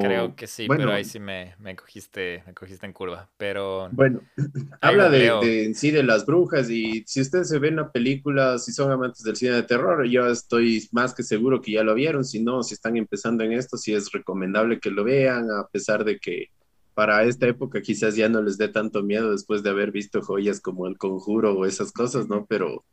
Creo 0.00 0.34
que 0.34 0.46
sí, 0.48 0.66
pero 0.68 0.92
ahí 0.92 1.04
sí 1.04 1.20
me, 1.20 1.54
me, 1.60 1.76
cogiste, 1.76 2.42
me 2.46 2.52
cogiste 2.52 2.84
en 2.84 2.92
curva. 2.92 3.30
Pero. 3.36 3.88
Bueno, 3.92 4.20
habla 4.80 5.08
de, 5.08 5.64
en 5.64 5.74
sí 5.74 5.90
de 5.90 6.02
las 6.02 6.26
brujas. 6.26 6.68
Y 6.68 7.04
si 7.06 7.20
ustedes 7.20 7.48
se 7.48 7.58
ven 7.58 7.76
la 7.76 7.90
película, 7.90 8.58
si 8.58 8.72
son 8.72 8.90
amantes 8.90 9.22
del 9.22 9.36
cine 9.36 9.52
de 9.52 9.62
terror, 9.62 10.04
yo 10.06 10.26
estoy 10.26 10.88
más 10.90 11.14
que 11.14 11.22
seguro 11.22 11.62
que 11.62 11.72
ya 11.72 11.84
lo 11.84 11.94
vieron. 11.94 12.24
Si 12.24 12.42
no, 12.42 12.62
si 12.62 12.74
están 12.74 12.96
empezando 12.96 13.44
en 13.44 13.52
esto, 13.52 13.76
sí 13.76 13.94
es 13.94 14.10
recomendable 14.10 14.80
que 14.80 14.90
lo 14.90 15.04
vean, 15.04 15.48
a 15.50 15.66
pesar 15.68 16.04
de 16.04 16.18
que 16.18 16.48
para 16.94 17.22
esta 17.22 17.46
época 17.46 17.80
quizás 17.80 18.16
ya 18.16 18.28
no 18.28 18.42
les 18.42 18.58
dé 18.58 18.66
tanto 18.68 19.04
miedo 19.04 19.30
después 19.30 19.62
de 19.62 19.70
haber 19.70 19.92
visto 19.92 20.20
joyas 20.20 20.60
como 20.60 20.88
El 20.88 20.98
Conjuro 20.98 21.56
o 21.56 21.64
esas 21.64 21.92
cosas, 21.92 22.28
¿no? 22.28 22.44
Pero, 22.46 22.84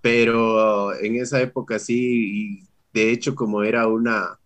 pero 0.00 0.92
en 0.98 1.16
esa 1.16 1.40
época 1.40 1.78
sí, 1.78 2.58
y 2.58 2.73
de 2.94 3.10
hecho, 3.10 3.34
como 3.34 3.62
era 3.62 3.86
una 3.88 4.38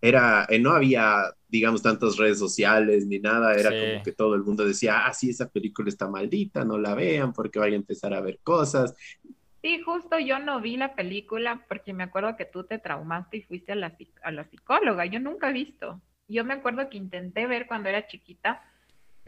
era, 0.00 0.46
eh, 0.48 0.60
no 0.60 0.70
había, 0.70 1.24
digamos, 1.48 1.82
tantas 1.82 2.16
redes 2.16 2.38
sociales 2.38 3.04
ni 3.06 3.18
nada, 3.18 3.54
era 3.54 3.70
como 3.70 4.02
que 4.04 4.12
todo 4.12 4.36
el 4.36 4.44
mundo 4.44 4.64
decía, 4.64 5.06
ah, 5.06 5.12
sí, 5.12 5.30
esa 5.30 5.48
película 5.48 5.88
está 5.88 6.08
maldita, 6.08 6.64
no 6.64 6.78
la 6.78 6.94
vean 6.94 7.32
porque 7.32 7.58
vaya 7.58 7.74
a 7.74 7.78
empezar 7.78 8.14
a 8.14 8.20
ver 8.20 8.38
cosas. 8.44 8.94
Sí, 9.60 9.82
justo 9.82 10.20
yo 10.20 10.38
no 10.38 10.60
vi 10.60 10.76
la 10.76 10.94
película 10.94 11.64
porque 11.68 11.92
me 11.92 12.04
acuerdo 12.04 12.36
que 12.36 12.44
tú 12.44 12.62
te 12.62 12.78
traumaste 12.78 13.38
y 13.38 13.42
fuiste 13.42 13.72
a 13.72 13.74
la, 13.74 13.96
a 14.22 14.30
la 14.30 14.44
psicóloga, 14.44 15.04
yo 15.06 15.18
nunca 15.18 15.50
he 15.50 15.52
visto. 15.52 16.00
Yo 16.28 16.44
me 16.44 16.54
acuerdo 16.54 16.88
que 16.88 16.96
intenté 16.96 17.46
ver 17.46 17.66
cuando 17.66 17.88
era 17.88 18.06
chiquita, 18.06 18.62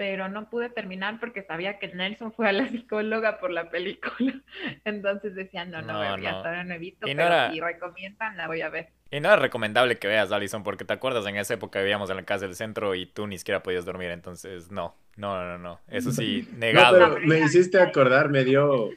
pero 0.00 0.30
no 0.30 0.48
pude 0.48 0.70
terminar 0.70 1.20
porque 1.20 1.42
sabía 1.42 1.78
que 1.78 1.88
Nelson 1.88 2.32
fue 2.32 2.48
a 2.48 2.52
la 2.52 2.66
psicóloga 2.70 3.38
por 3.38 3.50
la 3.50 3.68
película. 3.68 4.32
Entonces 4.86 5.34
decían, 5.34 5.70
no, 5.70 5.82
no, 5.82 5.92
no, 5.92 6.16
no. 6.16 6.38
todavía 6.38 6.64
no 6.64 6.72
he 6.72 6.78
visto, 6.78 7.06
pero 7.06 7.52
si 7.52 7.60
recomiendan, 7.60 8.34
la 8.38 8.46
voy 8.46 8.62
a 8.62 8.70
ver. 8.70 8.88
Y 9.10 9.20
no 9.20 9.30
es 9.30 9.38
recomendable 9.38 9.98
que 9.98 10.08
veas, 10.08 10.32
Alison, 10.32 10.62
porque 10.62 10.86
te 10.86 10.94
acuerdas 10.94 11.26
en 11.26 11.36
esa 11.36 11.52
época 11.52 11.80
vivíamos 11.80 12.08
en 12.08 12.16
la 12.16 12.22
casa 12.22 12.46
del 12.46 12.54
centro 12.54 12.94
y 12.94 13.04
tú 13.04 13.26
ni 13.26 13.36
siquiera 13.36 13.62
podías 13.62 13.84
dormir, 13.84 14.10
entonces 14.10 14.70
no, 14.70 14.96
no, 15.18 15.44
no, 15.44 15.58
no. 15.58 15.80
Eso 15.88 16.12
sí, 16.12 16.48
negado. 16.56 16.98
No, 16.98 17.14
pero 17.16 17.26
me 17.26 17.40
hiciste 17.40 17.78
acordar, 17.78 18.30
me 18.30 18.42
dio, 18.42 18.88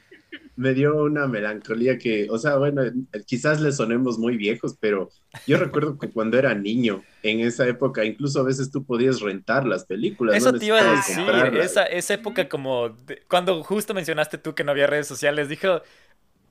me 0.56 0.72
dio 0.74 1.02
una 1.02 1.26
melancolía 1.26 1.98
que, 1.98 2.28
o 2.30 2.38
sea, 2.38 2.56
bueno, 2.56 2.82
quizás 3.26 3.60
le 3.60 3.72
sonemos 3.72 4.18
muy 4.18 4.36
viejos, 4.36 4.76
pero 4.78 5.10
yo 5.46 5.56
recuerdo 5.56 5.98
que 5.98 6.10
cuando 6.10 6.38
era 6.38 6.54
niño, 6.54 7.02
en 7.22 7.40
esa 7.40 7.66
época, 7.66 8.04
incluso 8.04 8.40
a 8.40 8.44
veces 8.44 8.70
tú 8.70 8.84
podías 8.84 9.20
rentar 9.20 9.66
las 9.66 9.84
películas. 9.84 10.36
Eso 10.36 10.52
te 10.52 10.66
iba 10.66 10.78
a 10.78 10.96
decir, 10.96 11.24
esa, 11.60 11.84
esa 11.84 12.14
época 12.14 12.48
como, 12.48 12.96
cuando 13.28 13.62
justo 13.64 13.94
mencionaste 13.94 14.38
tú 14.38 14.54
que 14.54 14.64
no 14.64 14.70
había 14.70 14.86
redes 14.86 15.08
sociales, 15.08 15.48
dijo, 15.48 15.82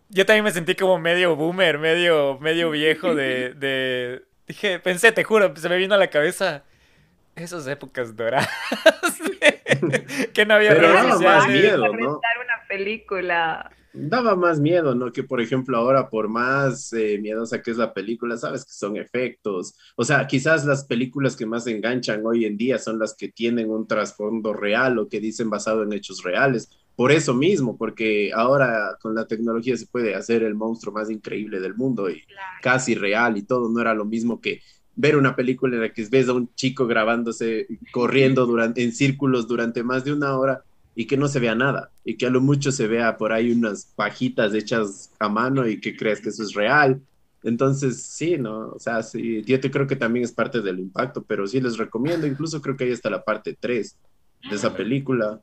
yo 0.09 0.25
también 0.25 0.43
me 0.43 0.51
sentí 0.51 0.75
como 0.75 0.99
medio 0.99 1.35
boomer, 1.35 1.79
medio, 1.79 2.37
medio 2.39 2.69
viejo 2.71 3.15
de, 3.15 3.53
de, 3.53 4.23
dije, 4.47 4.79
pensé, 4.79 5.11
te 5.11 5.23
juro, 5.23 5.55
se 5.55 5.69
me 5.69 5.77
vino 5.77 5.95
a 5.95 5.97
la 5.97 6.09
cabeza 6.09 6.63
esas 7.35 7.65
épocas 7.67 8.15
doradas 8.15 8.47
que 10.33 10.45
no 10.45 10.53
había 10.53 10.73
redes 10.73 11.13
sociales. 11.13 11.61
miedo, 11.61 11.87
¿no? 11.87 12.11
una 12.17 12.67
película 12.67 13.71
daba 13.93 14.35
más 14.35 14.59
miedo, 14.59 14.95
¿no? 14.95 15.11
Que 15.11 15.23
por 15.23 15.39
ejemplo 15.39 15.77
ahora 15.77 16.09
por 16.09 16.27
más 16.27 16.91
eh, 16.93 17.19
miedosa 17.21 17.61
que 17.61 17.71
es 17.71 17.77
la 17.77 17.93
película, 17.93 18.37
sabes 18.37 18.65
que 18.65 18.73
son 18.73 18.97
efectos. 18.97 19.75
O 19.95 20.03
sea, 20.03 20.27
quizás 20.27 20.65
las 20.65 20.85
películas 20.85 21.35
que 21.35 21.45
más 21.45 21.67
enganchan 21.67 22.25
hoy 22.25 22.45
en 22.45 22.57
día 22.57 22.79
son 22.79 22.99
las 22.99 23.15
que 23.15 23.29
tienen 23.29 23.69
un 23.69 23.87
trasfondo 23.87 24.53
real 24.53 24.97
o 24.99 25.07
que 25.07 25.19
dicen 25.19 25.49
basado 25.49 25.83
en 25.83 25.93
hechos 25.93 26.23
reales. 26.23 26.69
Por 26.95 27.11
eso 27.11 27.33
mismo, 27.33 27.77
porque 27.77 28.31
ahora 28.33 28.97
con 29.01 29.15
la 29.15 29.25
tecnología 29.25 29.77
se 29.77 29.87
puede 29.87 30.15
hacer 30.15 30.43
el 30.43 30.55
monstruo 30.55 30.93
más 30.93 31.09
increíble 31.09 31.59
del 31.59 31.75
mundo 31.75 32.09
y 32.09 32.21
casi 32.61 32.95
real 32.95 33.37
y 33.37 33.43
todo, 33.43 33.69
no 33.69 33.81
era 33.81 33.93
lo 33.93 34.05
mismo 34.05 34.41
que 34.41 34.61
ver 34.95 35.17
una 35.17 35.35
película 35.35 35.75
en 35.75 35.81
la 35.81 35.93
que 35.93 36.05
ves 36.09 36.29
a 36.29 36.33
un 36.33 36.53
chico 36.53 36.85
grabándose, 36.85 37.67
corriendo 37.91 38.45
durante, 38.45 38.83
en 38.83 38.91
círculos 38.91 39.47
durante 39.47 39.83
más 39.83 40.03
de 40.03 40.13
una 40.13 40.37
hora 40.37 40.63
y 40.95 41.07
que 41.07 41.17
no 41.17 41.27
se 41.27 41.39
vea 41.39 41.55
nada 41.55 41.91
y 42.03 42.17
que 42.17 42.27
a 42.27 42.29
lo 42.29 42.41
mucho 42.41 42.71
se 42.71 42.87
vea 42.87 43.17
por 43.17 43.33
ahí 43.33 43.51
unas 43.51 43.85
pajitas 43.95 44.53
hechas 44.53 45.11
a 45.19 45.27
mano 45.29 45.67
y 45.67 45.79
que 45.79 45.95
creas 45.95 46.21
que 46.21 46.29
eso 46.29 46.43
es 46.43 46.53
real. 46.53 47.01
Entonces, 47.43 48.03
sí, 48.03 48.37
¿no? 48.37 48.69
O 48.69 48.79
sea, 48.79 49.03
sí, 49.03 49.43
yo 49.43 49.59
te 49.59 49.69
creo 49.69 49.85
que 49.85 49.97
también 49.97 50.23
es 50.23 50.31
parte 50.31 50.61
del 50.61 50.79
impacto, 50.79 51.23
pero 51.23 51.45
sí 51.45 51.59
les 51.59 51.77
recomiendo, 51.77 52.25
incluso 52.25 52.61
creo 52.61 52.77
que 52.77 52.85
ahí 52.85 52.91
está 52.91 53.09
la 53.09 53.23
parte 53.23 53.57
3 53.59 53.97
de 54.49 54.55
esa 54.55 54.73
película. 54.73 55.41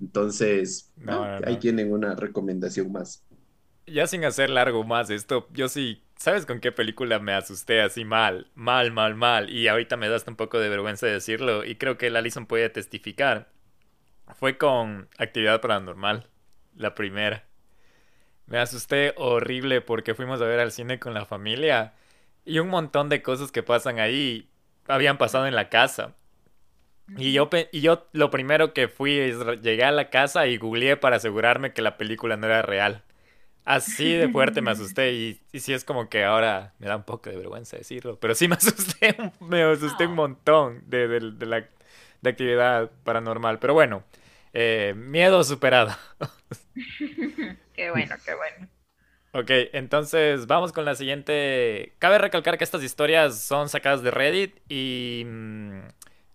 Entonces, 0.00 0.92
ahí 1.46 1.56
tienen 1.58 1.92
una 1.92 2.14
recomendación 2.14 2.92
más. 2.92 3.24
Ya 3.86 4.06
sin 4.06 4.24
hacer 4.24 4.50
largo 4.50 4.84
más 4.84 5.08
esto, 5.10 5.48
yo 5.52 5.68
sí, 5.68 6.02
¿sabes 6.16 6.46
con 6.46 6.60
qué 6.60 6.72
película 6.72 7.18
me 7.18 7.32
asusté 7.32 7.80
así 7.80 8.04
mal? 8.04 8.50
Mal, 8.54 8.92
mal, 8.92 9.14
mal. 9.14 9.50
Y 9.50 9.68
ahorita 9.68 9.96
me 9.96 10.08
da 10.08 10.16
hasta 10.16 10.30
un 10.30 10.36
poco 10.36 10.58
de 10.58 10.68
vergüenza 10.68 11.06
decirlo 11.06 11.64
y 11.64 11.76
creo 11.76 11.96
que 11.96 12.10
la 12.10 12.18
Alison 12.18 12.46
puede 12.46 12.68
testificar. 12.70 13.53
Fue 14.32 14.56
con 14.56 15.08
Actividad 15.18 15.60
Paranormal, 15.60 16.28
la 16.76 16.94
primera. 16.94 17.44
Me 18.46 18.58
asusté 18.58 19.14
horrible 19.16 19.80
porque 19.80 20.14
fuimos 20.14 20.40
a 20.40 20.46
ver 20.46 20.60
al 20.60 20.72
cine 20.72 20.98
con 20.98 21.14
la 21.14 21.24
familia 21.24 21.94
y 22.44 22.58
un 22.58 22.68
montón 22.68 23.08
de 23.08 23.22
cosas 23.22 23.52
que 23.52 23.62
pasan 23.62 23.98
ahí 23.98 24.48
habían 24.86 25.18
pasado 25.18 25.46
en 25.46 25.54
la 25.54 25.68
casa. 25.68 26.14
Y 27.18 27.32
yo, 27.32 27.50
y 27.70 27.80
yo 27.80 28.06
lo 28.12 28.30
primero 28.30 28.72
que 28.72 28.88
fui 28.88 29.18
es 29.18 29.36
llegué 29.62 29.84
a 29.84 29.92
la 29.92 30.08
casa 30.08 30.46
y 30.46 30.56
googleé 30.56 30.96
para 30.96 31.16
asegurarme 31.16 31.72
que 31.72 31.82
la 31.82 31.98
película 31.98 32.36
no 32.36 32.46
era 32.46 32.62
real. 32.62 33.02
Así 33.64 34.12
de 34.12 34.28
fuerte 34.28 34.60
me 34.60 34.70
asusté 34.70 35.12
y, 35.14 35.40
y 35.52 35.60
sí 35.60 35.72
es 35.72 35.84
como 35.84 36.10
que 36.10 36.24
ahora 36.24 36.74
me 36.78 36.86
da 36.86 36.96
un 36.96 37.04
poco 37.04 37.30
de 37.30 37.36
vergüenza 37.36 37.78
decirlo, 37.78 38.18
pero 38.20 38.34
sí 38.34 38.46
me 38.46 38.54
asusté, 38.56 39.16
me 39.40 39.62
asusté 39.62 40.06
un 40.06 40.14
montón 40.14 40.82
de, 40.86 41.08
de, 41.08 41.46
la 41.46 41.66
de 42.24 42.30
actividad 42.30 42.90
paranormal. 43.04 43.60
Pero 43.60 43.74
bueno, 43.74 44.02
eh, 44.52 44.94
miedo 44.96 45.44
superado. 45.44 45.94
qué 47.74 47.90
bueno, 47.90 48.16
qué 48.24 48.34
bueno. 48.34 48.68
Ok, 49.32 49.50
entonces 49.72 50.46
vamos 50.46 50.72
con 50.72 50.84
la 50.84 50.94
siguiente. 50.94 51.94
Cabe 51.98 52.18
recalcar 52.18 52.58
que 52.58 52.64
estas 52.64 52.82
historias 52.82 53.40
son 53.40 53.68
sacadas 53.68 54.02
de 54.02 54.10
Reddit 54.10 54.60
y 54.68 55.24
mm, 55.26 55.80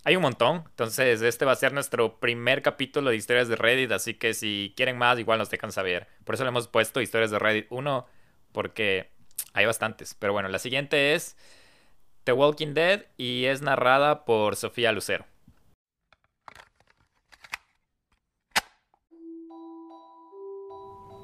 hay 0.03 0.15
un 0.15 0.21
montón, 0.21 0.63
entonces 0.69 1.21
este 1.21 1.45
va 1.45 1.53
a 1.53 1.55
ser 1.55 1.71
nuestro 1.73 2.19
primer 2.19 2.61
capítulo 2.61 3.09
de 3.09 3.15
historias 3.15 3.47
de 3.47 3.55
Reddit, 3.55 3.91
así 3.91 4.15
que 4.15 4.33
si 4.33 4.73
quieren 4.75 4.97
más, 4.97 5.17
igual 5.17 5.39
nos 5.39 5.49
dejan 5.49 5.71
saber. 5.71 6.07
Por 6.25 6.35
eso 6.35 6.43
le 6.43 6.49
hemos 6.49 6.67
puesto 6.67 7.01
historias 7.01 7.31
de 7.31 7.39
Reddit 7.39 7.67
1, 7.69 8.05
porque 8.51 9.11
hay 9.53 9.65
bastantes. 9.65 10.13
Pero 10.15 10.33
bueno, 10.33 10.49
la 10.49 10.59
siguiente 10.59 11.13
es 11.13 11.37
The 12.25 12.33
Walking 12.33 12.73
Dead 12.73 13.05
y 13.17 13.45
es 13.45 13.61
narrada 13.61 14.25
por 14.25 14.55
Sofía 14.55 14.91
Lucero. 14.91 15.25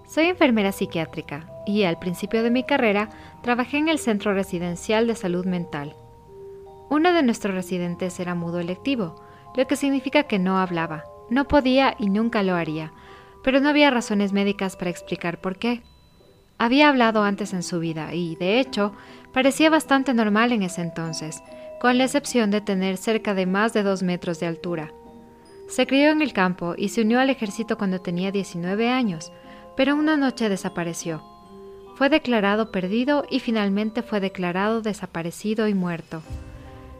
Soy 0.08 0.26
enfermera 0.26 0.72
psiquiátrica 0.72 1.50
y 1.66 1.84
al 1.84 2.00
principio 2.00 2.44
de 2.44 2.52
mi 2.52 2.64
carrera 2.64 3.10
trabajé 3.42 3.78
en 3.78 3.90
el 3.90 4.00
Centro 4.00 4.34
Residencial 4.34 5.08
de 5.08 5.16
Salud 5.16 5.46
Mental 5.46 5.96
uno 6.90 7.14
de 7.14 7.24
nuestros 7.24 7.56
residentes 7.56 8.20
era 8.20 8.36
mudo 8.36 8.60
electivo, 8.60 9.16
lo 9.56 9.66
que 9.68 9.76
significa 9.76 10.24
que 10.24 10.40
no 10.40 10.60
hablaba, 10.60 11.06
no 11.30 11.48
podía 11.48 11.96
y 11.98 12.10
nunca 12.10 12.44
lo 12.44 12.56
haría, 12.56 12.94
pero 13.44 13.60
no 13.60 13.70
había 13.70 13.90
razones 13.90 14.34
médicas 14.34 14.76
para 14.76 14.92
explicar 14.92 15.42
por 15.42 15.58
qué. 15.58 15.82
Había 16.58 16.90
hablado 16.90 17.24
antes 17.24 17.54
en 17.54 17.64
su 17.64 17.80
vida 17.80 18.14
y, 18.14 18.36
de 18.36 18.60
hecho, 18.60 18.94
parecía 19.34 19.70
bastante 19.70 20.14
normal 20.14 20.52
en 20.52 20.64
ese 20.64 20.82
entonces, 20.82 21.42
con 21.82 21.98
la 21.98 22.06
excepción 22.06 22.52
de 22.52 22.62
tener 22.62 22.98
cerca 22.98 23.34
de 23.34 23.46
más 23.46 23.74
de 23.74 23.84
dos 23.84 24.04
metros 24.04 24.40
de 24.40 24.48
altura. 24.48 24.92
Se 25.68 25.88
crió 25.88 26.12
en 26.12 26.22
el 26.22 26.32
campo 26.32 26.76
y 26.78 26.90
se 26.90 27.02
unió 27.02 27.20
al 27.20 27.30
ejército 27.30 27.78
cuando 27.78 28.00
tenía 28.00 28.32
19 28.32 28.90
años, 28.90 29.32
pero 29.76 29.96
una 29.96 30.18
noche 30.18 30.50
desapareció. 30.50 31.24
Fue 31.96 32.10
declarado 32.10 32.72
perdido 32.72 33.26
y 33.30 33.40
finalmente 33.40 34.02
fue 34.02 34.20
declarado 34.20 34.82
desaparecido 34.82 35.68
y 35.68 35.74
muerto. 35.74 36.22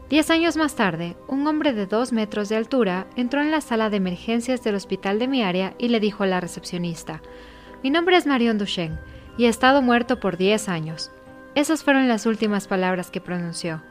Diez 0.08 0.30
años 0.30 0.56
más 0.56 0.76
tarde, 0.76 1.16
un 1.26 1.46
hombre 1.46 1.72
de 1.72 1.86
dos 1.86 2.12
metros 2.12 2.48
de 2.48 2.56
altura 2.56 3.06
entró 3.16 3.42
en 3.42 3.50
la 3.50 3.60
sala 3.60 3.90
de 3.90 3.96
emergencias 3.96 4.62
del 4.62 4.76
hospital 4.76 5.18
de 5.18 5.26
mi 5.26 5.42
área 5.42 5.74
y 5.78 5.88
le 5.88 6.00
dijo 6.00 6.22
a 6.22 6.26
la 6.26 6.40
recepcionista, 6.40 7.20
Mi 7.82 7.90
nombre 7.90 8.16
es 8.16 8.26
Marion 8.26 8.56
Duchenne 8.56 8.98
y 9.36 9.46
he 9.46 9.48
estado 9.48 9.82
muerto 9.82 10.20
por 10.20 10.36
diez 10.36 10.68
años. 10.68 11.10
Esas 11.54 11.82
fueron 11.82 12.06
las 12.06 12.24
últimas 12.24 12.68
palabras 12.68 13.10
que 13.10 13.20
pronunció. 13.20 13.82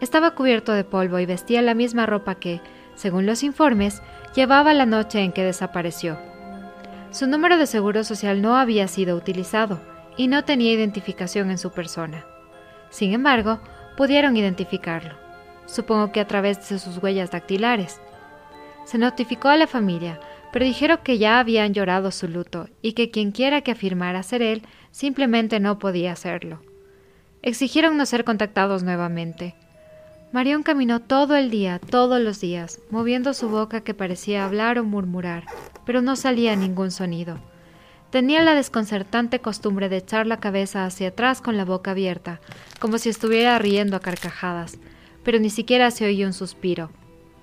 Estaba 0.00 0.32
cubierto 0.32 0.72
de 0.72 0.84
polvo 0.84 1.18
y 1.18 1.26
vestía 1.26 1.62
la 1.62 1.74
misma 1.74 2.06
ropa 2.06 2.34
que, 2.34 2.60
según 2.94 3.24
los 3.24 3.42
informes, 3.42 4.02
llevaba 4.34 4.74
la 4.74 4.84
noche 4.84 5.20
en 5.20 5.32
que 5.32 5.44
desapareció. 5.44 6.31
Su 7.12 7.26
número 7.26 7.56
de 7.56 7.66
seguro 7.66 8.04
social 8.04 8.42
no 8.42 8.56
había 8.56 8.88
sido 8.88 9.16
utilizado 9.16 9.80
y 10.16 10.28
no 10.28 10.44
tenía 10.44 10.72
identificación 10.72 11.50
en 11.50 11.58
su 11.58 11.70
persona. 11.70 12.26
Sin 12.90 13.12
embargo, 13.12 13.60
pudieron 13.96 14.36
identificarlo 14.36 15.22
supongo 15.66 16.12
que 16.12 16.20
a 16.20 16.26
través 16.26 16.68
de 16.68 16.78
sus 16.78 17.02
huellas 17.02 17.30
dactilares. 17.30 18.00
Se 18.84 18.98
notificó 18.98 19.48
a 19.48 19.56
la 19.56 19.66
familia, 19.66 20.20
pero 20.52 20.64
dijeron 20.64 20.98
que 21.02 21.18
ya 21.18 21.38
habían 21.38 21.72
llorado 21.72 22.10
su 22.10 22.28
luto 22.28 22.68
y 22.82 22.92
que 22.92 23.10
quien 23.10 23.32
quiera 23.32 23.62
que 23.62 23.72
afirmara 23.72 24.22
ser 24.22 24.42
él 24.42 24.62
simplemente 24.90 25.60
no 25.60 25.78
podía 25.78 26.12
hacerlo. 26.12 26.60
Exigieron 27.42 27.96
no 27.96 28.06
ser 28.06 28.24
contactados 28.24 28.82
nuevamente. 28.82 29.54
Marión 30.32 30.62
caminó 30.62 31.00
todo 31.00 31.36
el 31.36 31.50
día, 31.50 31.78
todos 31.78 32.18
los 32.18 32.40
días, 32.40 32.80
moviendo 32.88 33.34
su 33.34 33.50
boca 33.50 33.82
que 33.82 33.92
parecía 33.92 34.46
hablar 34.46 34.78
o 34.78 34.84
murmurar, 34.84 35.44
pero 35.84 36.00
no 36.00 36.16
salía 36.16 36.56
ningún 36.56 36.90
sonido. 36.90 37.38
Tenía 38.08 38.42
la 38.42 38.54
desconcertante 38.54 39.40
costumbre 39.40 39.90
de 39.90 39.98
echar 39.98 40.26
la 40.26 40.38
cabeza 40.38 40.86
hacia 40.86 41.08
atrás 41.08 41.42
con 41.42 41.58
la 41.58 41.66
boca 41.66 41.90
abierta, 41.90 42.40
como 42.80 42.96
si 42.96 43.10
estuviera 43.10 43.58
riendo 43.58 43.94
a 43.94 44.00
carcajadas, 44.00 44.78
pero 45.22 45.38
ni 45.38 45.50
siquiera 45.50 45.90
se 45.90 46.06
oía 46.06 46.26
un 46.26 46.32
suspiro. 46.32 46.90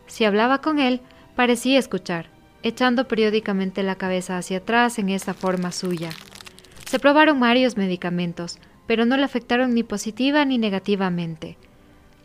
Si 0.07 0.25
hablaba 0.25 0.61
con 0.61 0.79
él, 0.79 1.01
parecía 1.35 1.77
escuchar, 1.77 2.31
echando 2.63 3.07
periódicamente 3.07 3.83
la 3.83 3.97
cabeza 3.97 4.35
hacia 4.35 4.57
atrás 4.57 4.97
en 4.97 5.09
esa 5.09 5.35
forma 5.35 5.71
suya. 5.71 6.09
Se 6.87 6.97
probaron 6.97 7.39
varios 7.39 7.77
medicamentos, 7.77 8.57
pero 8.87 9.05
no 9.05 9.15
le 9.15 9.25
afectaron 9.25 9.75
ni 9.75 9.83
positiva 9.83 10.43
ni 10.43 10.57
negativamente. 10.57 11.59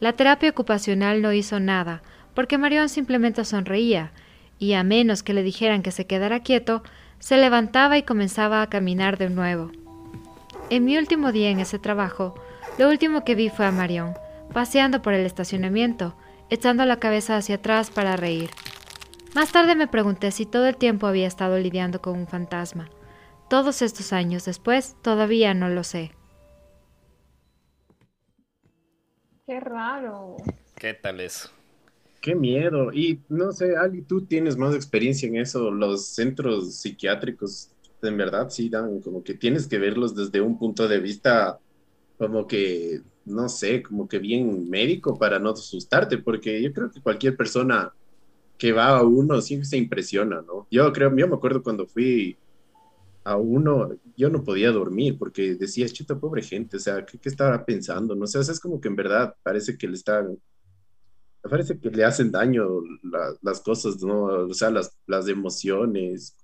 La 0.01 0.13
terapia 0.13 0.51
ocupacional 0.51 1.23
no 1.23 1.33
hizo 1.33 1.61
nada, 1.61 2.03
porque 2.35 2.59
Marion 2.59 2.89
simplemente 2.89 3.45
sonreía, 3.45 4.13
y 4.59 4.75
a 4.75 4.83
menos 4.83 5.23
que 5.23 5.35
le 5.35 5.43
dijeran 5.43 5.83
que 5.83 5.93
se 5.93 6.07
quedara 6.07 6.41
quieto, 6.41 6.83
se 7.19 7.37
levantaba 7.37 7.97
y 7.97 8.03
comenzaba 8.03 8.61
a 8.63 8.69
caminar 8.69 9.19
de 9.19 9.31
nuevo. 9.31 9.71
En 10.71 10.85
mi 10.85 10.97
último 10.99 11.33
día 11.33 11.51
en 11.51 11.61
ese 11.61 11.79
trabajo, 11.79 12.35
lo 12.79 12.89
último 12.89 13.25
que 13.25 13.35
vi 13.35 13.51
fue 13.51 13.67
a 13.67 13.71
Marion, 13.71 14.15
paseando 14.53 15.03
por 15.03 15.15
el 15.15 15.27
estacionamiento, 15.27 16.15
echando 16.51 16.85
la 16.85 16.99
cabeza 16.99 17.37
hacia 17.37 17.57
atrás 17.57 17.91
para 17.91 18.17
reír. 18.17 18.51
Más 19.35 19.53
tarde 19.53 19.75
me 19.75 19.89
pregunté 19.89 20.31
si 20.31 20.47
todo 20.47 20.67
el 20.67 20.77
tiempo 20.77 21.07
había 21.07 21.27
estado 21.27 21.59
lidiando 21.59 22.01
con 22.01 22.19
un 22.19 22.27
fantasma. 22.27 22.89
Todos 23.49 23.83
estos 23.83 24.13
años 24.13 24.45
después, 24.45 24.97
todavía 25.03 25.55
no 25.55 25.69
lo 25.69 25.85
sé. 25.85 26.13
Qué 29.47 29.61
raro. 29.61 30.37
¿Qué 30.77 30.95
tal 30.95 31.21
eso? 31.21 31.51
Qué 32.21 32.35
miedo. 32.35 32.93
Y 32.93 33.21
no 33.29 33.53
sé, 33.53 33.77
Ali, 33.77 34.03
tú 34.03 34.25
tienes 34.25 34.57
más 34.57 34.75
experiencia 34.75 35.29
en 35.29 35.37
eso. 35.37 35.71
Los 35.71 36.07
centros 36.09 36.77
psiquiátricos, 36.77 37.71
en 38.03 38.17
verdad, 38.17 38.49
sí 38.49 38.69
dan 38.69 39.01
como 39.01 39.23
que 39.23 39.35
tienes 39.35 39.67
que 39.67 39.79
verlos 39.79 40.15
desde 40.15 40.41
un 40.41 40.59
punto 40.59 40.89
de 40.89 40.99
vista 41.01 41.59
como 42.17 42.47
que 42.47 43.03
no 43.25 43.49
sé, 43.49 43.83
como 43.83 44.09
que 44.09 44.19
bien 44.19 44.69
médico 44.69 45.19
para 45.19 45.39
no 45.39 45.51
asustarte, 45.51 46.19
porque 46.19 46.63
yo 46.63 46.73
creo 46.73 46.91
que 46.91 47.01
cualquier 47.01 47.37
persona 47.37 47.93
que 48.59 48.73
va 48.73 48.99
a 48.99 49.03
uno 49.03 49.41
siempre 49.41 49.67
se 49.67 49.77
impresiona, 49.79 50.43
¿no? 50.43 50.67
Yo 50.71 50.93
creo, 50.93 51.15
yo 51.17 51.29
me 51.29 51.35
acuerdo 51.35 51.63
cuando 51.63 51.87
fui 51.87 52.37
a 53.25 53.37
uno, 53.37 53.91
yo 54.17 54.29
no 54.31 54.45
podía 54.45 54.71
dormir 54.71 55.19
porque 55.19 55.55
decía, 55.55 55.89
chuta, 55.89 56.19
pobre 56.19 56.43
gente, 56.43 56.77
o 56.77 56.81
sea, 56.81 57.05
¿qué, 57.05 57.19
qué 57.19 57.29
estaba 57.29 57.65
pensando? 57.65 58.15
No 58.15 58.27
sé, 58.27 58.41
es 58.41 58.61
como 58.61 58.81
que 58.81 58.89
en 58.89 58.97
verdad 58.97 59.35
parece 59.43 59.77
que 59.79 59.89
le 59.89 59.95
están, 59.95 60.39
parece 61.43 61.79
que 61.79 61.91
le 61.91 62.05
hacen 62.05 62.31
daño 62.31 62.67
las 63.43 63.61
cosas, 63.61 64.03
¿no? 64.03 64.25
O 64.25 64.55
sea, 64.55 64.71
las, 64.71 64.97
las 65.07 65.29
emociones. 65.29 66.37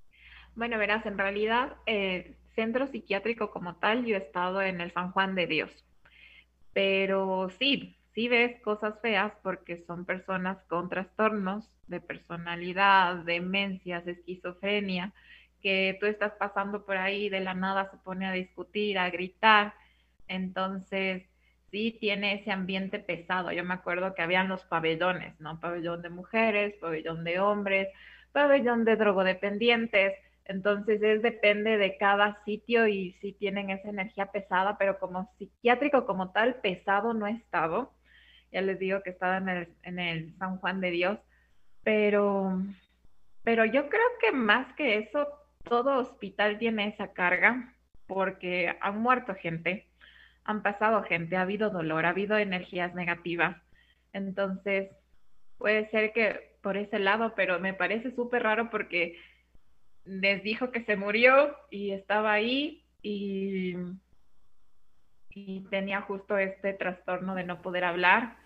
Bueno, 0.54 0.78
verás, 0.78 1.06
en 1.06 1.18
realidad, 1.18 1.76
eh, 1.86 2.36
centro 2.54 2.86
psiquiátrico 2.88 3.50
como 3.50 3.76
tal, 3.76 4.04
yo 4.04 4.16
he 4.16 4.18
estado 4.18 4.62
en 4.62 4.80
el 4.80 4.92
San 4.92 5.12
Juan 5.12 5.34
de 5.34 5.46
Dios 5.46 5.84
pero 6.72 7.48
sí, 7.58 7.96
sí 8.14 8.28
ves 8.28 8.60
cosas 8.62 9.00
feas 9.00 9.32
porque 9.42 9.76
son 9.78 10.04
personas 10.04 10.58
con 10.68 10.88
trastornos 10.88 11.76
de 11.86 12.00
personalidad, 12.00 13.16
demencias, 13.24 14.06
esquizofrenia, 14.06 15.12
que 15.62 15.96
tú 16.00 16.06
estás 16.06 16.32
pasando 16.32 16.84
por 16.84 16.96
ahí 16.96 17.28
de 17.28 17.40
la 17.40 17.54
nada 17.54 17.90
se 17.90 17.96
pone 17.98 18.26
a 18.26 18.32
discutir, 18.32 18.98
a 18.98 19.10
gritar. 19.10 19.74
Entonces, 20.28 21.24
sí 21.70 21.96
tiene 22.00 22.34
ese 22.40 22.50
ambiente 22.50 22.98
pesado. 22.98 23.52
Yo 23.52 23.64
me 23.64 23.74
acuerdo 23.74 24.14
que 24.14 24.22
habían 24.22 24.48
los 24.48 24.64
pabellones, 24.64 25.38
¿no? 25.40 25.60
Pabellón 25.60 26.02
de 26.02 26.10
mujeres, 26.10 26.74
pabellón 26.80 27.24
de 27.24 27.38
hombres, 27.38 27.88
pabellón 28.32 28.84
de 28.84 28.96
drogodependientes. 28.96 30.14
Entonces 30.44 31.00
es 31.02 31.22
depende 31.22 31.78
de 31.78 31.96
cada 31.96 32.42
sitio 32.44 32.88
y 32.88 33.12
si 33.20 33.32
tienen 33.32 33.70
esa 33.70 33.88
energía 33.88 34.26
pesada, 34.26 34.76
pero 34.78 34.98
como 34.98 35.30
psiquiátrico 35.38 36.06
como 36.06 36.32
tal, 36.32 36.56
pesado 36.56 37.14
no 37.14 37.26
he 37.26 37.32
estado. 37.32 37.92
Ya 38.50 38.62
les 38.62 38.78
digo 38.80 39.00
que 39.02 39.10
estaba 39.10 39.36
en 39.36 39.48
el, 39.48 39.68
en 39.84 39.98
el 40.00 40.36
San 40.38 40.58
Juan 40.58 40.80
de 40.80 40.90
Dios, 40.90 41.18
pero, 41.84 42.60
pero 43.44 43.64
yo 43.64 43.88
creo 43.88 44.08
que 44.20 44.32
más 44.32 44.74
que 44.74 44.98
eso, 44.98 45.28
todo 45.64 45.98
hospital 45.98 46.58
tiene 46.58 46.88
esa 46.88 47.12
carga 47.12 47.74
porque 48.06 48.76
han 48.80 49.00
muerto 49.00 49.34
gente 49.34 49.90
han 50.44 50.62
pasado 50.62 51.02
gente, 51.04 51.36
ha 51.36 51.42
habido 51.42 51.70
dolor, 51.70 52.06
ha 52.06 52.10
habido 52.10 52.36
energías 52.36 52.94
negativas. 52.94 53.56
Entonces, 54.12 54.90
puede 55.58 55.88
ser 55.90 56.12
que 56.12 56.56
por 56.62 56.76
ese 56.76 56.98
lado, 56.98 57.34
pero 57.36 57.58
me 57.60 57.74
parece 57.74 58.14
súper 58.14 58.42
raro 58.42 58.70
porque 58.70 59.16
les 60.04 60.42
dijo 60.42 60.70
que 60.72 60.84
se 60.84 60.96
murió 60.96 61.56
y 61.70 61.92
estaba 61.92 62.32
ahí 62.32 62.84
y, 63.02 63.76
y 65.30 65.60
tenía 65.70 66.02
justo 66.02 66.36
este 66.36 66.72
trastorno 66.74 67.34
de 67.34 67.44
no 67.44 67.62
poder 67.62 67.84
hablar. 67.84 68.36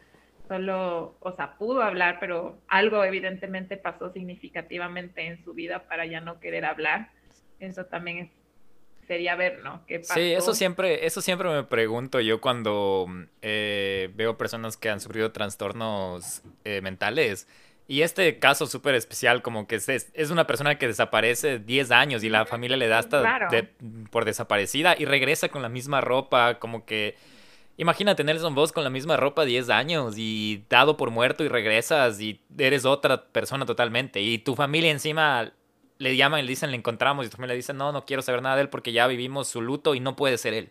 Solo, 0.48 1.16
o 1.20 1.32
sea, 1.32 1.56
pudo 1.56 1.82
hablar, 1.82 2.18
pero 2.20 2.58
algo 2.68 3.02
evidentemente 3.04 3.76
pasó 3.76 4.12
significativamente 4.12 5.26
en 5.26 5.42
su 5.42 5.54
vida 5.54 5.84
para 5.88 6.04
ya 6.04 6.20
no 6.20 6.38
querer 6.40 6.64
hablar. 6.64 7.10
Eso 7.60 7.86
también 7.86 8.18
es 8.18 8.30
sería 9.06 9.36
ver, 9.36 9.62
¿no? 9.62 9.84
¿Qué 9.86 10.02
Sí, 10.02 10.32
eso 10.32 10.54
siempre, 10.54 11.06
eso 11.06 11.20
siempre 11.20 11.48
me 11.48 11.64
pregunto 11.64 12.20
yo 12.20 12.40
cuando 12.40 13.06
eh, 13.42 14.10
veo 14.14 14.36
personas 14.36 14.76
que 14.76 14.90
han 14.90 15.00
sufrido 15.00 15.32
trastornos 15.32 16.42
eh, 16.64 16.80
mentales. 16.80 17.46
Y 17.86 18.00
este 18.00 18.38
caso 18.38 18.66
súper 18.66 18.94
especial, 18.94 19.42
como 19.42 19.66
que 19.66 19.74
es, 19.74 19.88
es, 19.88 20.30
una 20.30 20.46
persona 20.46 20.78
que 20.78 20.86
desaparece 20.86 21.58
10 21.58 21.90
años 21.90 22.24
y 22.24 22.30
la 22.30 22.46
familia 22.46 22.78
le 22.78 22.88
da 22.88 22.98
hasta 22.98 23.50
por 24.10 24.24
desaparecida 24.24 24.94
y 24.98 25.04
regresa 25.04 25.50
con 25.50 25.60
la 25.62 25.68
misma 25.68 26.00
ropa, 26.00 26.58
como 26.58 26.84
que... 26.86 27.16
Imagínate 27.76 28.22
Nelson 28.22 28.54
Vos 28.54 28.72
con 28.72 28.84
la 28.84 28.90
misma 28.90 29.16
ropa 29.16 29.44
10 29.44 29.68
años 29.70 30.14
y 30.16 30.64
dado 30.68 30.96
por 30.96 31.10
muerto 31.10 31.42
y 31.42 31.48
regresas 31.48 32.20
y 32.20 32.40
eres 32.56 32.84
otra 32.84 33.24
persona 33.24 33.66
totalmente. 33.66 34.20
Y 34.20 34.38
tu 34.38 34.54
familia 34.54 34.90
encima 34.90 35.52
le 35.98 36.16
llaman 36.16 36.40
y 36.40 36.42
le 36.44 36.50
dicen, 36.50 36.70
le 36.70 36.76
encontramos, 36.76 37.26
y 37.26 37.30
también 37.30 37.48
le 37.48 37.56
dicen, 37.56 37.76
no, 37.76 37.90
no 37.90 38.04
quiero 38.04 38.22
saber 38.22 38.42
nada 38.42 38.56
de 38.56 38.62
él 38.62 38.68
porque 38.68 38.92
ya 38.92 39.06
vivimos 39.06 39.48
su 39.48 39.60
luto 39.60 39.94
y 39.94 40.00
no 40.00 40.14
puede 40.16 40.38
ser 40.38 40.54
él. 40.54 40.70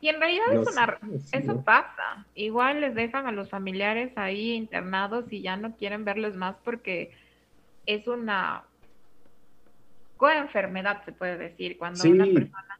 Y 0.00 0.08
en 0.08 0.18
realidad 0.18 0.46
eso 1.32 1.62
pasa. 1.62 2.24
Igual 2.34 2.80
les 2.80 2.94
dejan 2.94 3.26
a 3.26 3.32
los 3.32 3.50
familiares 3.50 4.12
ahí 4.16 4.52
internados 4.52 5.30
y 5.30 5.42
ya 5.42 5.56
no 5.56 5.76
quieren 5.76 6.04
verlos 6.04 6.34
más 6.36 6.56
porque 6.64 7.12
es 7.86 8.06
una 8.06 8.62
coenfermedad, 10.16 11.04
se 11.04 11.12
puede 11.12 11.36
decir. 11.36 11.76
Cuando 11.76 12.08
una 12.08 12.24
persona 12.24 12.78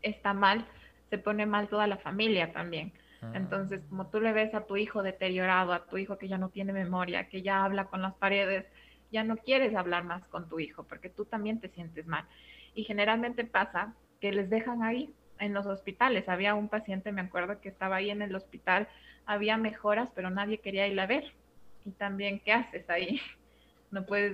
está 0.00 0.32
mal, 0.32 0.66
se 1.12 1.18
pone 1.18 1.44
mal 1.44 1.68
toda 1.68 1.86
la 1.86 1.98
familia 1.98 2.54
también. 2.54 2.90
Ah. 3.20 3.32
Entonces, 3.34 3.82
como 3.90 4.06
tú 4.06 4.18
le 4.18 4.32
ves 4.32 4.54
a 4.54 4.64
tu 4.64 4.78
hijo 4.78 5.02
deteriorado, 5.02 5.74
a 5.74 5.84
tu 5.84 5.98
hijo 5.98 6.16
que 6.16 6.26
ya 6.26 6.38
no 6.38 6.48
tiene 6.48 6.72
memoria, 6.72 7.28
que 7.28 7.42
ya 7.42 7.66
habla 7.66 7.84
con 7.84 8.00
las 8.00 8.14
paredes, 8.14 8.64
ya 9.10 9.22
no 9.22 9.36
quieres 9.36 9.76
hablar 9.76 10.04
más 10.04 10.24
con 10.28 10.48
tu 10.48 10.58
hijo 10.58 10.84
porque 10.84 11.10
tú 11.10 11.26
también 11.26 11.60
te 11.60 11.68
sientes 11.68 12.06
mal. 12.06 12.24
Y 12.74 12.84
generalmente 12.84 13.44
pasa 13.44 13.94
que 14.22 14.32
les 14.32 14.48
dejan 14.48 14.82
ahí 14.82 15.12
en 15.38 15.52
los 15.52 15.66
hospitales. 15.66 16.30
Había 16.30 16.54
un 16.54 16.70
paciente, 16.70 17.12
me 17.12 17.20
acuerdo, 17.20 17.60
que 17.60 17.68
estaba 17.68 17.96
ahí 17.96 18.08
en 18.08 18.22
el 18.22 18.34
hospital, 18.34 18.88
había 19.26 19.58
mejoras, 19.58 20.08
pero 20.14 20.30
nadie 20.30 20.60
quería 20.60 20.88
ir 20.88 20.98
a 20.98 21.06
ver. 21.06 21.24
Y 21.84 21.90
también, 21.90 22.40
¿qué 22.42 22.52
haces 22.52 22.88
ahí? 22.88 23.20
No 23.90 24.06
puedes... 24.06 24.32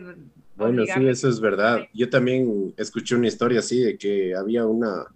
Bueno, 0.55 0.85
sí, 0.87 1.09
eso 1.09 1.29
es 1.29 1.41
verdad. 1.41 1.81
Yo 1.93 2.09
también 2.09 2.73
escuché 2.77 3.17
una 3.17 3.27
historia 3.27 3.59
así 3.59 3.81
de 3.81 3.99
que 3.99 4.33
había 4.37 4.65
una, 4.65 5.07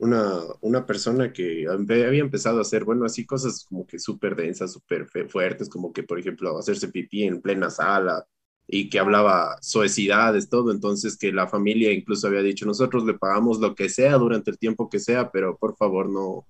una, 0.00 0.40
una 0.62 0.86
persona 0.86 1.30
que 1.32 1.66
había 1.68 2.20
empezado 2.20 2.58
a 2.58 2.62
hacer, 2.62 2.84
bueno, 2.84 3.04
así 3.04 3.26
cosas 3.26 3.66
como 3.68 3.86
que 3.86 3.98
súper 3.98 4.34
densas, 4.34 4.72
súper 4.72 5.06
fuertes, 5.28 5.68
como 5.68 5.92
que, 5.92 6.02
por 6.02 6.18
ejemplo, 6.18 6.58
hacerse 6.58 6.88
pipí 6.88 7.24
en 7.24 7.42
plena 7.42 7.68
sala, 7.68 8.26
y 8.66 8.88
que 8.88 8.98
hablaba 8.98 9.58
suecidades, 9.60 10.48
todo, 10.48 10.70
entonces 10.70 11.18
que 11.18 11.32
la 11.32 11.48
familia 11.48 11.92
incluso 11.92 12.28
había 12.28 12.40
dicho, 12.40 12.64
nosotros 12.64 13.04
le 13.04 13.14
pagamos 13.14 13.58
lo 13.58 13.74
que 13.74 13.88
sea 13.88 14.16
durante 14.16 14.50
el 14.50 14.58
tiempo 14.58 14.88
que 14.88 15.00
sea, 15.00 15.30
pero 15.30 15.58
por 15.58 15.76
favor 15.76 16.08
no, 16.08 16.46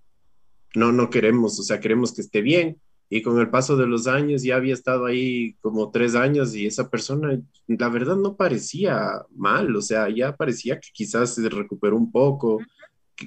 no, 0.74 0.92
no 0.92 1.10
queremos, 1.10 1.58
o 1.58 1.62
sea, 1.62 1.80
queremos 1.80 2.12
que 2.12 2.20
esté 2.20 2.42
bien. 2.42 2.80
Y 3.12 3.22
con 3.22 3.40
el 3.40 3.50
paso 3.50 3.76
de 3.76 3.88
los 3.88 4.06
años 4.06 4.44
ya 4.44 4.54
había 4.54 4.74
estado 4.74 5.06
ahí 5.06 5.54
como 5.60 5.90
tres 5.90 6.14
años 6.14 6.54
y 6.54 6.66
esa 6.66 6.88
persona, 6.88 7.40
la 7.66 7.88
verdad, 7.88 8.14
no 8.16 8.36
parecía 8.36 9.24
mal, 9.34 9.74
o 9.74 9.82
sea, 9.82 10.08
ya 10.08 10.36
parecía 10.36 10.78
que 10.78 10.90
quizás 10.92 11.34
se 11.34 11.48
recuperó 11.48 11.96
un 11.96 12.12
poco 12.12 12.60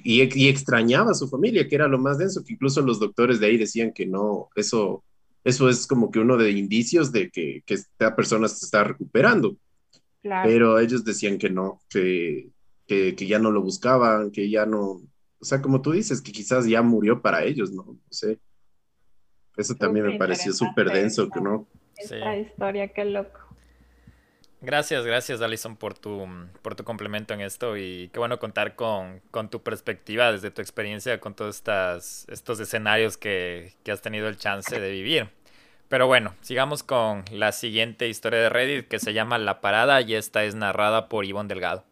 y, 0.02 0.22
y 0.22 0.48
extrañaba 0.48 1.12
a 1.12 1.14
su 1.14 1.28
familia, 1.28 1.68
que 1.68 1.74
era 1.74 1.88
lo 1.88 1.98
más 1.98 2.18
denso, 2.18 2.42
que 2.44 2.54
incluso 2.54 2.80
los 2.82 2.98
doctores 2.98 3.40
de 3.40 3.46
ahí 3.46 3.56
decían 3.56 3.92
que 3.92 4.06
no, 4.06 4.48
eso 4.56 5.04
eso 5.44 5.68
es 5.68 5.86
como 5.86 6.10
que 6.10 6.18
uno 6.18 6.38
de 6.38 6.50
indicios 6.52 7.12
de 7.12 7.30
que, 7.30 7.62
que 7.66 7.74
esta 7.74 8.16
persona 8.16 8.48
se 8.48 8.64
está 8.64 8.82
recuperando. 8.82 9.56
Pero 10.22 10.78
ellos 10.78 11.04
decían 11.04 11.36
que 11.36 11.50
no, 11.50 11.80
que, 11.90 12.48
que, 12.86 13.14
ya 13.14 13.38
no 13.38 13.50
lo 13.50 13.60
buscaban, 13.60 14.30
que 14.30 14.48
ya 14.48 14.64
no, 14.64 15.02
o 15.38 15.44
sea, 15.44 15.60
como 15.60 15.82
tú 15.82 15.92
dices, 15.92 16.22
que 16.22 16.32
quizás 16.32 16.66
ya 16.66 16.80
murió 16.80 17.20
para 17.20 17.44
ellos, 17.44 17.70
¿no? 17.72 17.84
No 17.84 18.00
sé. 18.08 18.38
Eso 19.54 19.74
también 19.74 20.06
me 20.06 20.18
pareció 20.18 20.54
súper 20.54 20.90
denso, 20.90 21.28
¿no? 21.42 21.68
Esta 21.94 22.38
historia, 22.38 22.88
qué 22.88 23.04
loco. 23.04 23.38
Gracias, 24.64 25.04
gracias 25.04 25.42
Alison 25.42 25.76
por 25.76 25.92
tu, 25.92 26.26
por 26.62 26.74
tu 26.74 26.84
complemento 26.84 27.34
en 27.34 27.42
esto 27.42 27.76
y 27.76 28.08
qué 28.14 28.18
bueno 28.18 28.38
contar 28.38 28.76
con, 28.76 29.20
con 29.30 29.50
tu 29.50 29.62
perspectiva 29.62 30.32
desde 30.32 30.50
tu 30.50 30.62
experiencia 30.62 31.20
con 31.20 31.34
todos 31.34 31.56
estas, 31.56 32.26
estos 32.30 32.58
escenarios 32.60 33.18
que, 33.18 33.74
que, 33.84 33.92
has 33.92 34.00
tenido 34.00 34.26
el 34.26 34.38
chance 34.38 34.80
de 34.80 34.90
vivir. 34.90 35.28
Pero 35.88 36.06
bueno, 36.06 36.34
sigamos 36.40 36.82
con 36.82 37.24
la 37.30 37.52
siguiente 37.52 38.08
historia 38.08 38.40
de 38.40 38.48
Reddit 38.48 38.88
que 38.88 38.98
se 38.98 39.12
llama 39.12 39.36
La 39.36 39.60
Parada 39.60 40.00
y 40.00 40.14
esta 40.14 40.44
es 40.44 40.54
narrada 40.54 41.10
por 41.10 41.26
Ivonne 41.26 41.48
Delgado. 41.48 41.84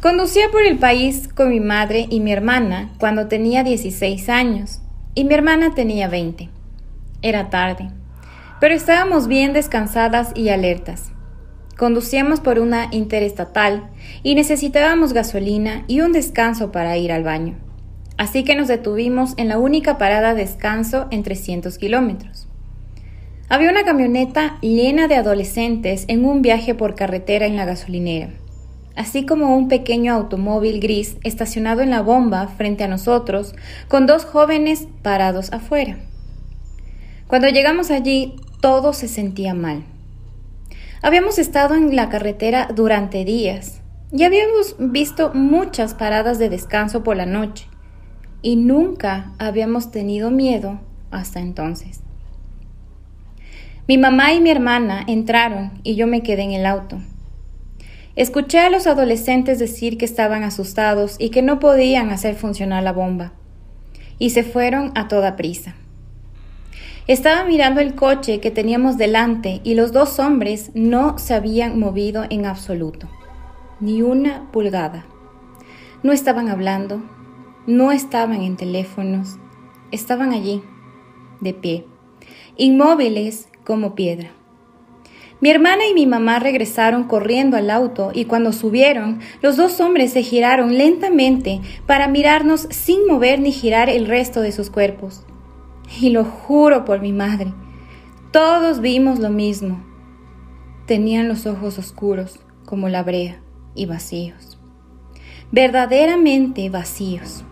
Conducía 0.00 0.48
por 0.52 0.62
el 0.62 0.78
país 0.78 1.28
con 1.34 1.50
mi 1.50 1.58
madre 1.58 2.06
y 2.08 2.20
mi 2.20 2.32
hermana 2.32 2.92
cuando 3.00 3.26
tenía 3.26 3.64
16 3.64 4.28
años 4.28 4.80
y 5.16 5.24
mi 5.24 5.34
hermana 5.34 5.74
tenía 5.74 6.06
20. 6.06 6.50
Era 7.24 7.48
tarde, 7.48 7.88
pero 8.60 8.74
estábamos 8.74 9.28
bien 9.28 9.54
descansadas 9.54 10.32
y 10.34 10.50
alertas. 10.50 11.10
Conducíamos 11.78 12.40
por 12.40 12.58
una 12.58 12.88
interestatal 12.90 13.88
y 14.22 14.34
necesitábamos 14.34 15.14
gasolina 15.14 15.84
y 15.86 16.02
un 16.02 16.12
descanso 16.12 16.70
para 16.70 16.98
ir 16.98 17.12
al 17.12 17.24
baño. 17.24 17.54
Así 18.18 18.44
que 18.44 18.54
nos 18.54 18.68
detuvimos 18.68 19.32
en 19.38 19.48
la 19.48 19.56
única 19.56 19.96
parada 19.96 20.34
de 20.34 20.42
descanso 20.42 21.06
en 21.10 21.22
300 21.22 21.78
kilómetros. 21.78 22.46
Había 23.48 23.70
una 23.70 23.84
camioneta 23.84 24.58
llena 24.60 25.08
de 25.08 25.16
adolescentes 25.16 26.04
en 26.08 26.26
un 26.26 26.42
viaje 26.42 26.74
por 26.74 26.94
carretera 26.94 27.46
en 27.46 27.56
la 27.56 27.64
gasolinera, 27.64 28.34
así 28.96 29.24
como 29.24 29.56
un 29.56 29.68
pequeño 29.68 30.12
automóvil 30.12 30.78
gris 30.78 31.16
estacionado 31.24 31.80
en 31.80 31.88
la 31.88 32.02
bomba 32.02 32.48
frente 32.48 32.84
a 32.84 32.88
nosotros, 32.88 33.54
con 33.88 34.06
dos 34.06 34.26
jóvenes 34.26 34.88
parados 35.00 35.50
afuera. 35.54 35.96
Cuando 37.34 37.48
llegamos 37.48 37.90
allí, 37.90 38.36
todo 38.60 38.92
se 38.92 39.08
sentía 39.08 39.54
mal. 39.54 39.82
Habíamos 41.02 41.40
estado 41.40 41.74
en 41.74 41.96
la 41.96 42.08
carretera 42.08 42.68
durante 42.72 43.24
días 43.24 43.80
y 44.12 44.22
habíamos 44.22 44.76
visto 44.78 45.34
muchas 45.34 45.94
paradas 45.94 46.38
de 46.38 46.48
descanso 46.48 47.02
por 47.02 47.16
la 47.16 47.26
noche 47.26 47.66
y 48.40 48.54
nunca 48.54 49.32
habíamos 49.40 49.90
tenido 49.90 50.30
miedo 50.30 50.78
hasta 51.10 51.40
entonces. 51.40 52.02
Mi 53.88 53.98
mamá 53.98 54.32
y 54.32 54.40
mi 54.40 54.50
hermana 54.50 55.04
entraron 55.08 55.72
y 55.82 55.96
yo 55.96 56.06
me 56.06 56.22
quedé 56.22 56.42
en 56.42 56.52
el 56.52 56.66
auto. 56.66 57.00
Escuché 58.14 58.60
a 58.60 58.70
los 58.70 58.86
adolescentes 58.86 59.58
decir 59.58 59.98
que 59.98 60.04
estaban 60.04 60.44
asustados 60.44 61.16
y 61.18 61.30
que 61.30 61.42
no 61.42 61.58
podían 61.58 62.10
hacer 62.10 62.36
funcionar 62.36 62.84
la 62.84 62.92
bomba, 62.92 63.32
y 64.20 64.30
se 64.30 64.44
fueron 64.44 64.92
a 64.94 65.08
toda 65.08 65.34
prisa. 65.34 65.74
Estaba 67.06 67.44
mirando 67.44 67.82
el 67.82 67.94
coche 67.94 68.40
que 68.40 68.50
teníamos 68.50 68.96
delante 68.96 69.60
y 69.62 69.74
los 69.74 69.92
dos 69.92 70.18
hombres 70.18 70.70
no 70.72 71.18
se 71.18 71.34
habían 71.34 71.78
movido 71.78 72.24
en 72.30 72.46
absoluto, 72.46 73.10
ni 73.78 74.00
una 74.00 74.50
pulgada. 74.52 75.04
No 76.02 76.12
estaban 76.12 76.48
hablando, 76.48 77.02
no 77.66 77.92
estaban 77.92 78.40
en 78.40 78.56
teléfonos, 78.56 79.36
estaban 79.90 80.32
allí, 80.32 80.62
de 81.42 81.52
pie, 81.52 81.84
inmóviles 82.56 83.48
como 83.66 83.94
piedra. 83.94 84.30
Mi 85.42 85.50
hermana 85.50 85.86
y 85.86 85.92
mi 85.92 86.06
mamá 86.06 86.38
regresaron 86.38 87.04
corriendo 87.04 87.58
al 87.58 87.68
auto 87.68 88.12
y 88.14 88.24
cuando 88.24 88.50
subieron, 88.50 89.20
los 89.42 89.58
dos 89.58 89.78
hombres 89.78 90.14
se 90.14 90.22
giraron 90.22 90.78
lentamente 90.78 91.60
para 91.84 92.08
mirarnos 92.08 92.66
sin 92.70 93.06
mover 93.06 93.40
ni 93.40 93.52
girar 93.52 93.90
el 93.90 94.06
resto 94.06 94.40
de 94.40 94.52
sus 94.52 94.70
cuerpos. 94.70 95.26
Y 96.00 96.10
lo 96.10 96.24
juro 96.24 96.84
por 96.84 97.00
mi 97.00 97.12
madre, 97.12 97.52
todos 98.30 98.80
vimos 98.80 99.18
lo 99.18 99.30
mismo. 99.30 99.84
Tenían 100.86 101.28
los 101.28 101.46
ojos 101.46 101.78
oscuros 101.78 102.40
como 102.64 102.88
la 102.88 103.02
brea 103.02 103.40
y 103.74 103.86
vacíos. 103.86 104.58
Verdaderamente 105.52 106.68
vacíos. 106.70 107.44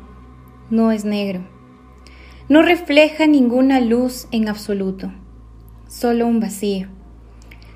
No 0.71 0.91
es 0.91 1.05
negro. 1.05 1.41
No 2.49 2.63
refleja 2.63 3.27
ninguna 3.27 3.81
luz 3.81 4.27
en 4.33 4.49
absoluto. 4.49 5.13
Solo 5.87 6.27
un 6.27 6.41
vacío 6.41 6.89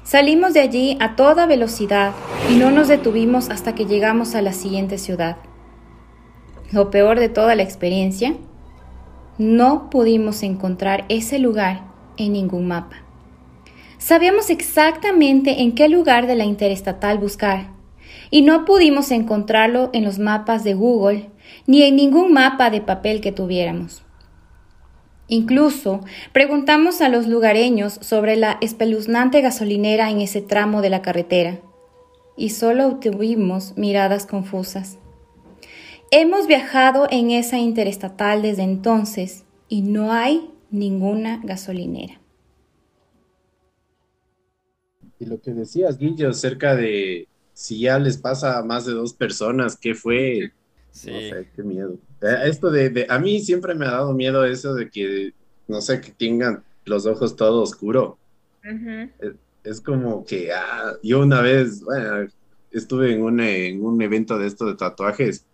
Salimos 0.06 0.54
de 0.54 0.60
allí 0.60 0.96
a 1.00 1.16
toda 1.16 1.46
velocidad 1.46 2.12
y 2.48 2.54
no 2.54 2.70
nos 2.70 2.86
detuvimos 2.86 3.50
hasta 3.50 3.74
que 3.74 3.86
llegamos 3.86 4.36
a 4.36 4.40
la 4.40 4.52
siguiente 4.52 4.98
ciudad. 4.98 5.36
Lo 6.70 6.90
peor 6.90 7.18
de 7.18 7.28
toda 7.28 7.56
la 7.56 7.64
experiencia, 7.64 8.36
no 9.38 9.90
pudimos 9.90 10.42
encontrar 10.42 11.04
ese 11.08 11.38
lugar 11.38 11.82
en 12.16 12.32
ningún 12.32 12.66
mapa. 12.66 12.96
Sabíamos 13.98 14.50
exactamente 14.50 15.62
en 15.62 15.74
qué 15.74 15.88
lugar 15.88 16.26
de 16.26 16.36
la 16.36 16.44
interestatal 16.44 17.18
buscar 17.18 17.70
y 18.30 18.42
no 18.42 18.64
pudimos 18.64 19.10
encontrarlo 19.10 19.90
en 19.92 20.04
los 20.04 20.18
mapas 20.18 20.64
de 20.64 20.74
Google 20.74 21.30
ni 21.66 21.82
en 21.82 21.96
ningún 21.96 22.32
mapa 22.32 22.70
de 22.70 22.80
papel 22.80 23.20
que 23.20 23.32
tuviéramos. 23.32 24.02
Incluso 25.28 26.02
preguntamos 26.32 27.00
a 27.00 27.08
los 27.08 27.26
lugareños 27.26 27.98
sobre 28.00 28.36
la 28.36 28.58
espeluznante 28.60 29.40
gasolinera 29.40 30.10
en 30.10 30.20
ese 30.20 30.40
tramo 30.40 30.82
de 30.82 30.90
la 30.90 31.02
carretera 31.02 31.58
y 32.36 32.50
solo 32.50 32.86
obtuvimos 32.86 33.76
miradas 33.76 34.26
confusas. 34.26 34.98
Hemos 36.12 36.46
viajado 36.46 37.08
en 37.10 37.32
esa 37.32 37.58
interestatal 37.58 38.40
desde 38.40 38.62
entonces 38.62 39.44
y 39.68 39.82
no 39.82 40.12
hay 40.12 40.50
ninguna 40.70 41.40
gasolinera. 41.42 42.20
Y 45.18 45.26
lo 45.26 45.40
que 45.40 45.52
decías, 45.52 45.98
Guillo, 45.98 46.30
acerca 46.30 46.76
de 46.76 47.26
si 47.54 47.80
ya 47.80 47.98
les 47.98 48.18
pasa 48.18 48.58
a 48.58 48.62
más 48.62 48.86
de 48.86 48.92
dos 48.92 49.14
personas, 49.14 49.76
¿qué 49.76 49.94
fue? 49.94 50.52
Sí. 50.92 51.10
No 51.10 51.18
sé, 51.18 51.48
qué 51.56 51.62
miedo. 51.64 51.98
Eh, 52.22 52.36
esto 52.44 52.70
de, 52.70 53.06
a 53.08 53.18
mí 53.18 53.40
siempre 53.40 53.74
me 53.74 53.86
ha 53.86 53.92
dado 53.92 54.12
miedo 54.12 54.44
eso 54.44 54.74
de 54.74 54.88
que, 54.88 55.32
no 55.66 55.80
sé, 55.80 56.00
que 56.00 56.12
tengan 56.12 56.62
los 56.84 57.06
ojos 57.06 57.34
todo 57.34 57.62
oscuro. 57.62 58.16
es, 59.64 59.80
como 59.80 60.24
que, 60.24 60.52
ah, 60.52 60.92
yo 61.02 61.20
una 61.20 61.40
vez, 61.40 61.82
bueno, 61.82 62.28
estuve 62.70 63.12
en 63.12 63.22
un, 63.22 63.40
en 63.40 63.84
un 63.84 64.00
evento 64.02 64.38
de 64.38 64.46
esto 64.46 64.66
de 64.66 64.76
tatuajes 64.76 65.46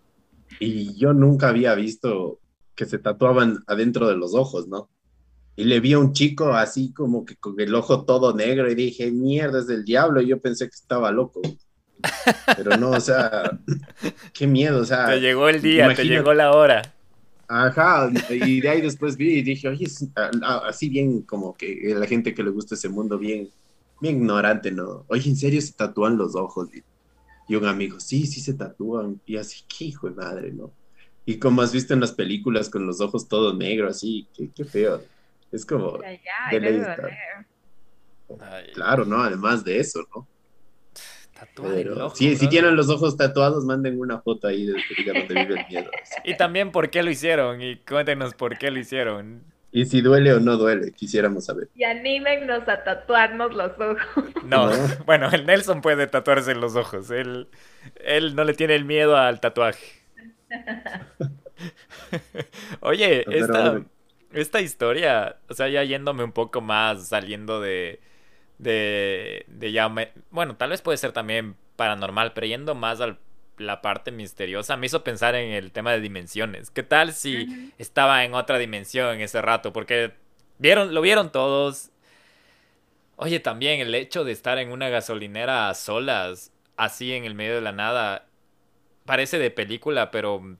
y 0.59 0.93
yo 0.95 1.13
nunca 1.13 1.49
había 1.49 1.75
visto 1.75 2.39
que 2.75 2.85
se 2.85 2.99
tatuaban 2.99 3.59
adentro 3.67 4.07
de 4.07 4.15
los 4.15 4.33
ojos, 4.33 4.67
¿no? 4.67 4.89
Y 5.55 5.65
le 5.65 5.79
vi 5.79 5.93
a 5.93 5.99
un 5.99 6.13
chico 6.13 6.53
así 6.53 6.91
como 6.93 7.25
que 7.25 7.35
con 7.35 7.59
el 7.59 7.75
ojo 7.75 8.05
todo 8.05 8.35
negro 8.35 8.71
y 8.71 8.75
dije, 8.75 9.11
mierda, 9.11 9.59
es 9.59 9.67
del 9.67 9.85
diablo. 9.85 10.21
Y 10.21 10.27
yo 10.27 10.39
pensé 10.39 10.65
que 10.65 10.75
estaba 10.75 11.11
loco. 11.11 11.41
Pero 12.57 12.75
no, 12.77 12.91
o 12.91 12.99
sea, 12.99 13.59
qué 14.33 14.47
miedo, 14.47 14.81
o 14.81 14.85
sea. 14.85 15.05
Te 15.05 15.21
llegó 15.21 15.47
el 15.49 15.61
día, 15.61 15.93
te 15.93 16.05
llegó 16.05 16.33
la 16.33 16.51
hora. 16.53 16.81
Ajá, 17.47 18.09
y 18.31 18.61
de 18.61 18.69
ahí 18.69 18.81
después 18.81 19.15
vi 19.15 19.37
y 19.37 19.41
dije, 19.43 19.67
oye, 19.67 19.85
así 20.65 20.89
bien 20.89 21.21
como 21.21 21.53
que 21.53 21.93
la 21.95 22.07
gente 22.07 22.33
que 22.33 22.41
le 22.41 22.49
gusta 22.49 22.73
ese 22.73 22.89
mundo, 22.89 23.19
bien, 23.19 23.47
bien 24.01 24.15
ignorante, 24.15 24.71
¿no? 24.71 25.05
Oye, 25.07 25.29
¿en 25.29 25.35
serio 25.35 25.61
se 25.61 25.73
tatúan 25.73 26.17
los 26.17 26.35
ojos? 26.35 26.73
Y 26.73 26.81
un 27.49 27.65
amigo, 27.65 27.99
sí, 27.99 28.25
sí 28.25 28.41
se 28.41 28.53
tatúan. 28.53 29.21
Y 29.25 29.37
así, 29.37 29.63
qué 29.67 29.85
hijo 29.85 30.09
de 30.09 30.15
madre, 30.15 30.51
¿no? 30.51 30.71
Y 31.25 31.39
como 31.39 31.61
has 31.61 31.71
visto 31.71 31.93
en 31.93 31.99
las 31.99 32.11
películas 32.11 32.69
con 32.69 32.85
los 32.85 32.99
ojos 32.99 33.27
todo 33.27 33.53
negro, 33.53 33.89
así, 33.89 34.27
qué, 34.35 34.49
qué 34.53 34.65
feo. 34.65 35.01
Es 35.51 35.65
como... 35.65 35.99
Claro, 38.73 39.05
¿no? 39.05 39.21
Además 39.21 39.63
de 39.63 39.79
eso, 39.79 40.05
¿no? 40.13 40.27
si, 42.15 42.47
tienen 42.47 42.75
los 42.75 42.89
ojos 42.89 43.17
tatuados, 43.17 43.65
manden 43.65 43.99
una 43.99 44.19
foto 44.21 44.47
ahí 44.47 44.65
de 44.65 44.73
donde 45.05 45.33
vive 45.33 45.59
el 45.59 45.67
miedo. 45.67 45.91
y 46.23 46.37
también 46.37 46.71
por 46.71 46.89
qué 46.89 47.03
lo 47.03 47.11
hicieron 47.11 47.61
y 47.61 47.77
cuéntenos 47.77 48.33
por 48.33 48.57
qué 48.57 48.71
lo 48.71 48.79
hicieron. 48.79 49.43
Y 49.73 49.85
si 49.85 50.01
duele 50.01 50.33
o 50.33 50.39
no 50.39 50.57
duele, 50.57 50.91
quisiéramos 50.93 51.45
saber. 51.45 51.69
Y 51.75 51.83
anímennos 51.83 52.67
a 52.67 52.83
tatuarnos 52.83 53.53
los 53.53 53.71
ojos. 53.79 54.25
No, 54.41 54.69
bueno, 55.05 55.29
el 55.31 55.45
Nelson 55.45 55.81
puede 55.81 56.07
tatuarse 56.07 56.55
los 56.55 56.75
ojos. 56.75 57.09
Él, 57.11 57.49
él 57.95 58.35
no 58.35 58.43
le 58.43 58.53
tiene 58.53 58.75
el 58.75 58.85
miedo 58.85 59.17
al 59.17 59.39
tatuaje. 59.39 60.03
Oye, 62.81 63.25
esta, 63.29 63.81
esta 64.31 64.61
historia, 64.61 65.37
o 65.49 65.53
sea, 65.53 65.69
ya 65.69 65.83
yéndome 65.83 66.23
un 66.23 66.31
poco 66.31 66.61
más, 66.61 67.07
saliendo 67.07 67.59
de, 67.61 68.01
de, 68.57 69.45
de 69.49 69.71
ya, 69.71 69.91
bueno, 70.31 70.55
tal 70.57 70.69
vez 70.71 70.81
puede 70.81 70.97
ser 70.97 71.11
también 71.13 71.55
paranormal, 71.75 72.33
pero 72.33 72.47
yendo 72.47 72.75
más 72.75 73.01
a 73.01 73.17
la 73.57 73.81
parte 73.81 74.11
misteriosa, 74.11 74.77
me 74.77 74.87
hizo 74.87 75.03
pensar 75.03 75.35
en 75.35 75.51
el 75.51 75.71
tema 75.71 75.91
de 75.91 76.01
dimensiones. 76.01 76.71
¿Qué 76.71 76.83
tal 76.83 77.13
si 77.13 77.71
estaba 77.77 78.23
en 78.23 78.33
otra 78.33 78.57
dimensión 78.57 79.15
en 79.15 79.21
ese 79.21 79.41
rato? 79.41 79.73
Porque 79.73 80.13
vieron, 80.57 80.93
lo 80.93 81.01
vieron 81.01 81.31
todos. 81.31 81.91
Oye, 83.15 83.39
también 83.39 83.79
el 83.79 83.93
hecho 83.95 84.23
de 84.23 84.31
estar 84.31 84.57
en 84.57 84.71
una 84.71 84.89
gasolinera 84.89 85.69
a 85.69 85.73
solas, 85.75 86.51
así 86.77 87.13
en 87.13 87.25
el 87.25 87.35
medio 87.35 87.55
de 87.55 87.61
la 87.61 87.71
nada, 87.71 88.27
parece 89.05 89.37
de 89.37 89.51
película, 89.51 90.09
pero 90.11 90.57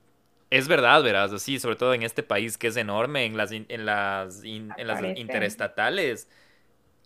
es 0.49 0.67
verdad, 0.67 1.01
verás, 1.01 1.33
así, 1.33 1.59
sobre 1.59 1.75
todo 1.75 1.93
en 1.93 2.03
este 2.03 2.21
país 2.21 2.57
que 2.57 2.67
es 2.67 2.77
enorme, 2.77 3.25
en 3.25 3.37
las, 3.37 3.51
en 3.51 3.85
las, 3.85 4.43
en 4.43 4.87
las 4.87 5.17
interestatales 5.17 6.27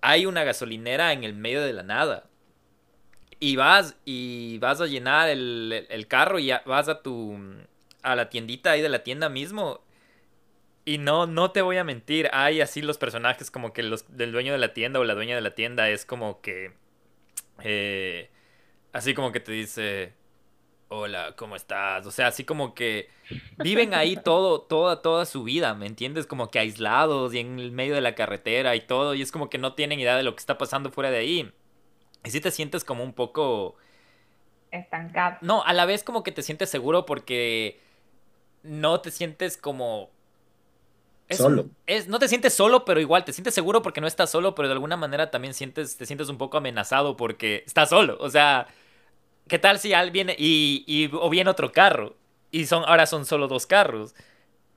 hay 0.02 0.26
una 0.26 0.43
gasolinera 0.43 1.13
en 1.13 1.23
el 1.23 1.34
medio 1.34 1.62
de 1.62 1.73
la 1.73 1.84
nada. 1.84 2.26
Y 3.39 3.56
vas 3.56 3.97
y 4.06 4.58
vas 4.60 4.82
a 4.82 4.88
llenar 4.88 5.30
el, 5.30 6.06
carro 6.08 6.39
y 6.39 6.52
vas 6.65 6.89
a 6.89 7.02
tu 7.02 7.38
a 8.02 8.15
la 8.15 8.30
tiendita 8.30 8.71
ahí 8.71 8.82
de 8.82 8.89
la 8.89 9.04
tienda 9.04 9.30
mismo. 9.30 9.82
Y 10.86 10.97
no, 10.97 11.28
no 11.28 11.52
te 11.52 11.62
voy 11.62 11.78
a 11.78 11.84
mentir, 11.84 12.30
hay 12.32 12.62
así 12.62 12.82
los 12.82 12.97
personajes 12.97 13.52
como 13.52 13.73
que 13.73 13.84
los 13.84 14.15
del 14.15 14.32
dueño 14.32 14.54
de 14.54 14.58
la 14.58 14.73
tienda 14.73 15.00
o 15.00 15.04
la 15.04 15.15
dueña 15.15 15.36
de 15.36 15.41
la 15.41 15.54
tienda 15.54 15.89
es 15.89 16.06
como 16.06 16.39
que 16.41 16.71
eh, 17.62 18.30
así 18.93 19.13
como 19.13 19.34
que 19.34 19.41
te 19.41 19.52
dice 19.52 20.13
hola, 20.89 21.34
¿cómo 21.36 21.56
estás? 21.56 22.06
O 22.06 22.12
sea, 22.12 22.28
así 22.28 22.43
como 22.43 22.73
que 22.73 23.10
viven 23.58 23.93
ahí 23.93 24.15
todo, 24.23 24.62
toda, 24.62 25.02
toda 25.02 25.26
su 25.26 25.43
vida, 25.43 25.73
¿me 25.73 25.86
entiendes? 25.86 26.26
Como 26.26 26.50
que 26.50 26.60
aislados 26.60 27.34
y 27.34 27.39
en 27.39 27.60
el 27.60 27.71
medio 27.71 27.95
de 27.95 28.02
la 28.02 28.15
carretera 28.15 28.76
y 28.76 28.82
todo, 28.82 29.13
y 29.13 29.21
es 29.21 29.32
como 29.32 29.50
que 29.50 29.58
no 29.58 29.73
tienen 29.73 30.00
idea 30.00 30.15
de 30.15 30.23
lo 30.23 30.36
que 30.36 30.39
está 30.39 30.58
pasando 30.58 30.91
fuera 30.91 31.12
de 31.12 31.17
ahí. 31.17 31.52
Y 32.28 32.32
si 32.32 32.42
te 32.42 32.52
sientes 32.52 32.84
como 32.84 33.04
un 33.04 33.13
poco... 33.13 33.76
Estancado. 34.72 35.38
No, 35.42 35.63
a 35.63 35.74
la 35.74 35.86
vez 35.86 36.04
como 36.04 36.24
que 36.24 36.32
te 36.32 36.44
sientes 36.44 36.70
seguro 36.70 37.06
porque 37.06 37.80
no 38.63 39.00
te 39.02 39.12
sientes 39.12 39.58
como... 39.58 40.10
solo. 41.30 41.68
Es, 41.86 42.08
no 42.08 42.20
te 42.20 42.28
sientes 42.28 42.54
solo, 42.54 42.86
pero 42.86 43.00
igual 43.00 43.24
te 43.26 43.34
sientes 43.34 43.54
seguro 43.54 43.82
porque 43.82 44.02
no 44.02 44.08
estás 44.08 44.30
solo, 44.30 44.56
pero 44.56 44.68
de 44.68 44.74
alguna 44.74 44.98
manera 44.98 45.32
también 45.32 45.54
sientes, 45.54 45.98
te 45.98 46.06
sientes 46.06 46.30
un 46.30 46.38
poco 46.38 46.58
amenazado 46.58 47.16
porque 47.18 47.63
estás 47.66 47.90
solo. 47.90 48.18
O 48.20 48.30
sea, 48.30 48.68
¿Qué 49.48 49.60
tal 49.60 49.80
si 49.80 49.94
alguien 49.94 50.28
viene 50.28 50.36
y, 50.38 50.84
y, 50.88 51.10
o 51.13 51.30
viene 51.30 51.50
otro 51.50 51.72
carro? 51.72 52.16
Y 52.52 52.66
son, 52.66 52.84
ahora 52.86 53.06
son 53.06 53.26
solo 53.26 53.48
dos 53.48 53.66
carros. 53.66 54.16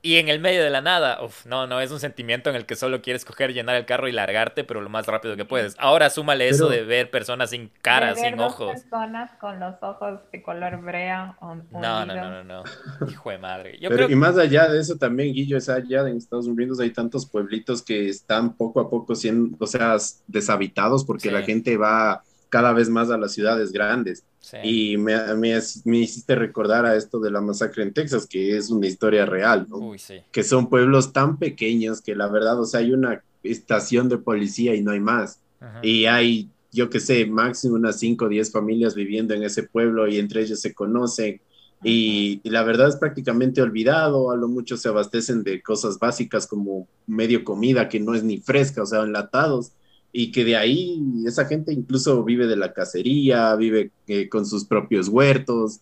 Y 0.03 0.17
en 0.17 0.29
el 0.29 0.39
medio 0.39 0.63
de 0.63 0.69
la 0.71 0.81
nada, 0.81 1.23
uf, 1.23 1.45
no, 1.45 1.67
no, 1.67 1.79
es 1.79 1.91
un 1.91 1.99
sentimiento 1.99 2.49
en 2.49 2.55
el 2.55 2.65
que 2.65 2.75
solo 2.75 3.01
quieres 3.01 3.23
coger, 3.23 3.53
llenar 3.53 3.75
el 3.75 3.85
carro 3.85 4.07
y 4.07 4.11
largarte, 4.11 4.63
pero 4.63 4.81
lo 4.81 4.89
más 4.89 5.05
rápido 5.05 5.35
que 5.35 5.45
puedes. 5.45 5.75
Ahora 5.77 6.09
súmale 6.09 6.49
eso 6.49 6.69
de 6.69 6.83
ver 6.83 7.11
personas 7.11 7.51
sin 7.51 7.69
cara, 7.81 8.15
sin 8.15 8.39
ojos. 8.39 8.71
personas 8.81 9.31
con 9.39 9.59
los 9.59 9.75
ojos 9.81 10.19
de 10.31 10.41
color 10.41 10.81
brea. 10.81 11.37
No, 11.71 12.05
no, 12.05 12.05
no, 12.05 12.43
no, 12.43 12.43
no, 12.99 13.07
Hijo 13.07 13.29
de 13.29 13.37
madre. 13.37 13.79
Y 13.79 14.15
más 14.15 14.37
allá 14.37 14.67
de 14.67 14.79
eso 14.79 14.95
también, 14.97 15.33
Guillo, 15.33 15.57
es 15.57 15.69
allá 15.69 16.07
en 16.07 16.17
Estados 16.17 16.47
Unidos 16.47 16.79
hay 16.79 16.91
tantos 16.91 17.27
pueblitos 17.27 17.83
que 17.83 18.09
están 18.09 18.53
poco 18.53 18.79
a 18.79 18.89
poco 18.89 19.15
siendo, 19.15 19.55
o 19.59 19.67
sea, 19.67 19.97
deshabitados 20.27 21.05
porque 21.05 21.29
la 21.29 21.43
gente 21.43 21.77
va 21.77 22.23
cada 22.51 22.73
vez 22.73 22.89
más 22.89 23.09
a 23.09 23.17
las 23.17 23.31
ciudades 23.31 23.71
grandes. 23.71 24.23
Y 24.61 24.97
me, 24.97 25.15
me, 25.35 25.97
hiciste 25.97 26.35
recordar 26.35 26.85
a 26.85 26.95
esto 26.95 27.19
de 27.19 27.31
la 27.31 27.39
masacre 27.39 27.83
en 27.83 27.93
Texas, 27.93 28.27
que 28.27 28.57
es 28.57 28.69
una 28.69 28.87
historia 28.87 29.25
real, 29.25 29.65
¿no? 29.69 29.93
Que 30.31 30.43
son 30.43 30.69
pueblos 30.69 31.13
tan 31.13 31.37
pequeños 31.37 32.01
que 32.01 32.13
la 32.13 32.27
verdad, 32.27 32.59
o 32.59 32.65
sea, 32.65 32.81
hay 32.81 32.91
una 32.91 33.23
estación 33.41 34.09
de 34.09 34.17
policía 34.17 34.75
y 34.75 34.83
no 34.83 34.91
hay 34.91 34.99
más. 34.99 35.39
Y 35.81 36.05
hay, 36.05 36.49
yo 36.71 36.89
qué 36.89 36.99
sé, 36.99 37.25
máximo 37.25 37.75
unas 37.75 37.99
5 37.99 38.25
o 38.25 38.29
10 38.29 38.51
familias 38.51 38.95
viviendo 38.95 39.33
en 39.33 39.43
ese 39.43 39.63
pueblo 39.63 40.07
y 40.07 40.19
entre 40.19 40.41
ellos 40.41 40.59
se 40.59 40.73
conocen. 40.73 41.39
Y, 41.83 42.41
y, 42.43 42.49
la 42.49 42.63
verdad 42.63 42.89
es 42.89 42.97
prácticamente 42.97 43.61
olvidado, 43.61 44.29
a 44.29 44.35
lo 44.35 44.47
mucho 44.47 44.77
se 44.77 44.89
abastecen 44.89 45.43
de 45.43 45.63
cosas 45.63 45.97
básicas 45.97 46.45
como 46.45 46.87
medio 47.07 47.43
comida 47.43 47.89
que 47.89 47.99
no 47.99 48.13
es 48.13 48.23
ni 48.23 48.37
fresca, 48.37 48.83
o 48.83 48.85
sea, 48.85 49.01
enlatados 49.01 49.71
y 50.11 50.31
que 50.31 50.43
de 50.43 50.57
ahí 50.57 51.01
esa 51.25 51.45
gente 51.45 51.71
incluso 51.73 52.23
vive 52.23 52.47
de 52.47 52.57
la 52.57 52.73
cacería, 52.73 53.55
vive 53.55 53.91
eh, 54.07 54.27
con 54.29 54.45
sus 54.45 54.65
propios 54.65 55.07
huertos. 55.07 55.81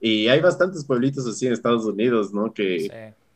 Y 0.00 0.28
hay 0.28 0.40
bastantes 0.40 0.84
pueblitos 0.84 1.26
así 1.26 1.46
en 1.46 1.52
Estados 1.52 1.84
Unidos, 1.84 2.32
¿no? 2.32 2.52
Que 2.52 2.80
sí, 2.80 2.90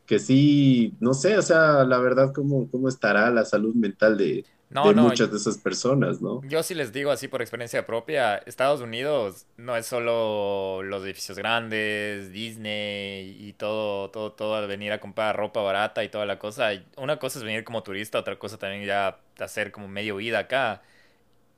que 0.06 0.18
sí 0.18 0.94
no 1.00 1.14
sé, 1.14 1.38
o 1.38 1.42
sea, 1.42 1.84
la 1.84 1.98
verdad, 1.98 2.32
¿cómo, 2.34 2.68
cómo 2.70 2.88
estará 2.88 3.30
la 3.30 3.44
salud 3.44 3.74
mental 3.74 4.16
de, 4.16 4.44
de 4.70 4.94
muchas 4.94 5.30
de 5.30 5.36
esas 5.36 5.56
personas, 5.58 6.20
¿no? 6.20 6.42
Yo 6.44 6.62
sí 6.62 6.74
les 6.74 6.92
digo 6.92 7.10
así 7.10 7.26
por 7.26 7.40
experiencia 7.40 7.86
propia, 7.86 8.36
Estados 8.36 8.80
Unidos 8.80 9.46
no 9.56 9.76
es 9.76 9.86
solo 9.86 10.82
los 10.82 11.04
edificios 11.04 11.38
grandes, 11.38 12.30
Disney 12.32 13.36
y 13.38 13.54
todo, 13.54 14.10
todo, 14.10 14.32
todo, 14.32 14.66
venir 14.68 14.92
a 14.92 15.00
comprar 15.00 15.36
ropa 15.36 15.62
barata 15.62 16.04
y 16.04 16.10
toda 16.10 16.26
la 16.26 16.38
cosa. 16.38 16.70
Una 16.96 17.18
cosa 17.18 17.38
es 17.38 17.44
venir 17.44 17.64
como 17.64 17.82
turista, 17.82 18.18
otra 18.18 18.38
cosa 18.38 18.58
también 18.58 18.84
ya 18.84 19.18
hacer 19.38 19.72
como 19.72 19.88
medio 19.88 20.16
vida 20.16 20.40
acá. 20.40 20.82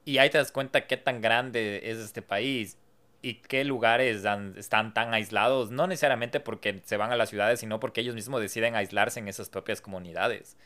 Y 0.05 0.19
ahí 0.19 0.31
te 0.31 0.39
das 0.39 0.53
cuenta 0.53 0.87
qué 0.87 0.97
tan 0.97 1.21
grande 1.21 1.91
es 1.91 1.99
este 1.99 2.23
país 2.23 2.77
y 3.23 3.35
qué 3.35 3.65
lugares 3.65 4.25
están 4.57 4.95
tan 4.95 5.15
aislados, 5.15 5.71
no 5.71 5.87
necesariamente 5.87 6.41
porque 6.41 6.81
se 6.85 6.97
van 6.97 7.13
a 7.13 7.17
las 7.17 7.29
ciudades, 7.29 7.61
sino 7.61 7.81
porque 7.81 8.01
ellos 8.01 8.15
mismos 8.15 8.41
deciden 8.41 8.77
aislarse 8.77 9.19
en 9.19 9.29
esas 9.29 9.51
propias 9.51 9.81
comunidades 9.81 10.57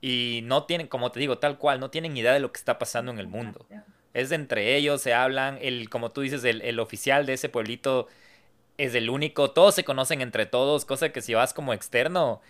y 0.00 0.40
no 0.44 0.64
tienen, 0.64 0.86
como 0.86 1.10
te 1.10 1.20
digo, 1.20 1.38
tal 1.38 1.58
cual, 1.58 1.80
no 1.80 1.90
tienen 1.90 2.16
idea 2.16 2.32
de 2.32 2.40
lo 2.40 2.52
que 2.52 2.58
está 2.58 2.78
pasando 2.78 3.12
en 3.12 3.18
el 3.18 3.26
mundo. 3.26 3.66
Es 4.14 4.30
de 4.30 4.36
entre 4.36 4.76
ellos, 4.76 5.02
se 5.02 5.14
hablan, 5.14 5.58
el, 5.60 5.90
como 5.90 6.10
tú 6.10 6.22
dices, 6.22 6.44
el, 6.44 6.62
el 6.62 6.80
oficial 6.80 7.26
de 7.26 7.34
ese 7.34 7.48
pueblito 7.48 8.08
es 8.78 8.94
el 8.94 9.10
único, 9.10 9.50
todos 9.50 9.74
se 9.74 9.84
conocen 9.84 10.20
entre 10.20 10.46
todos, 10.46 10.84
cosa 10.84 11.10
que 11.10 11.22
si 11.22 11.34
vas 11.34 11.54
como 11.54 11.72
externo 11.72 12.40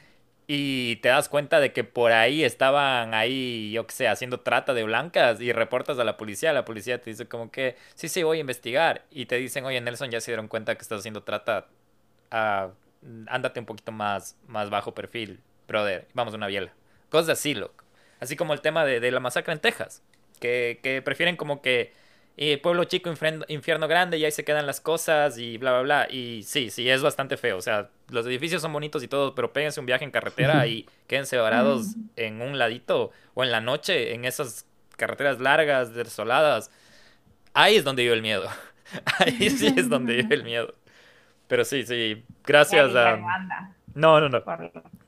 y 0.48 0.96
te 0.96 1.08
das 1.08 1.28
cuenta 1.28 1.58
de 1.58 1.72
que 1.72 1.82
por 1.82 2.12
ahí 2.12 2.44
estaban 2.44 3.14
ahí, 3.14 3.72
yo 3.72 3.86
qué 3.86 3.92
sé, 3.94 4.08
haciendo 4.08 4.40
trata 4.40 4.74
de 4.74 4.84
blancas 4.84 5.40
y 5.40 5.52
reportas 5.52 5.98
a 5.98 6.04
la 6.04 6.16
policía, 6.16 6.52
la 6.52 6.64
policía 6.64 7.00
te 7.00 7.10
dice 7.10 7.26
como 7.26 7.50
que, 7.50 7.76
sí, 7.94 8.08
sí, 8.08 8.22
voy 8.22 8.38
a 8.38 8.40
investigar 8.40 9.04
y 9.10 9.26
te 9.26 9.36
dicen, 9.36 9.64
oye, 9.64 9.80
Nelson, 9.80 10.10
ya 10.10 10.20
se 10.20 10.30
dieron 10.30 10.48
cuenta 10.48 10.76
que 10.76 10.82
estás 10.82 11.00
haciendo 11.00 11.22
trata, 11.24 11.66
ándate 12.30 13.60
un 13.60 13.66
poquito 13.66 13.90
más, 13.90 14.36
más 14.46 14.70
bajo 14.70 14.94
perfil, 14.94 15.40
brother, 15.66 16.06
vamos 16.14 16.34
a 16.34 16.36
una 16.36 16.46
biela. 16.46 16.72
Cosas 17.08 17.38
así, 17.38 17.54
loco. 17.54 17.84
Así 18.20 18.36
como 18.36 18.52
el 18.52 18.60
tema 18.60 18.84
de, 18.84 19.10
la 19.10 19.20
masacre 19.20 19.52
en 19.52 19.60
Texas. 19.60 20.02
Que, 20.40 20.80
que 20.82 21.00
prefieren 21.02 21.36
como 21.36 21.62
que 21.62 21.92
eh, 22.38 22.58
pueblo 22.58 22.84
chico, 22.84 23.10
infierno, 23.48 23.88
grande, 23.88 24.18
y 24.18 24.24
ahí 24.26 24.30
se 24.30 24.44
quedan 24.44 24.66
las 24.66 24.80
cosas 24.80 25.38
y 25.38 25.56
bla, 25.56 25.72
bla, 25.72 25.82
bla. 25.82 26.08
Y 26.10 26.42
sí, 26.42 26.70
sí, 26.70 26.88
es 26.88 27.02
bastante 27.02 27.38
feo. 27.38 27.56
O 27.56 27.62
sea, 27.62 27.88
los 28.10 28.26
edificios 28.26 28.60
son 28.60 28.72
bonitos 28.72 29.02
y 29.02 29.08
todo, 29.08 29.34
pero 29.34 29.52
péguense 29.52 29.80
un 29.80 29.86
viaje 29.86 30.04
en 30.04 30.10
carretera 30.10 30.66
y 30.66 30.86
quédense 31.06 31.38
varados 31.38 31.94
en 32.16 32.42
un 32.42 32.58
ladito 32.58 33.10
o 33.34 33.42
en 33.42 33.50
la 33.50 33.62
noche 33.62 34.14
en 34.14 34.26
esas 34.26 34.66
carreteras 34.96 35.40
largas, 35.40 35.94
desoladas. 35.94 36.70
Ahí 37.54 37.76
es 37.76 37.84
donde 37.84 38.02
vive 38.02 38.14
el 38.14 38.22
miedo. 38.22 38.48
Ahí 39.18 39.48
sí 39.48 39.72
es 39.74 39.88
donde 39.88 40.16
vive 40.16 40.34
el 40.34 40.44
miedo. 40.44 40.74
Pero 41.48 41.64
sí, 41.64 41.86
sí, 41.86 42.22
gracias 42.44 42.94
a... 42.94 43.74
No, 43.96 44.20
no, 44.20 44.28
no. 44.28 44.42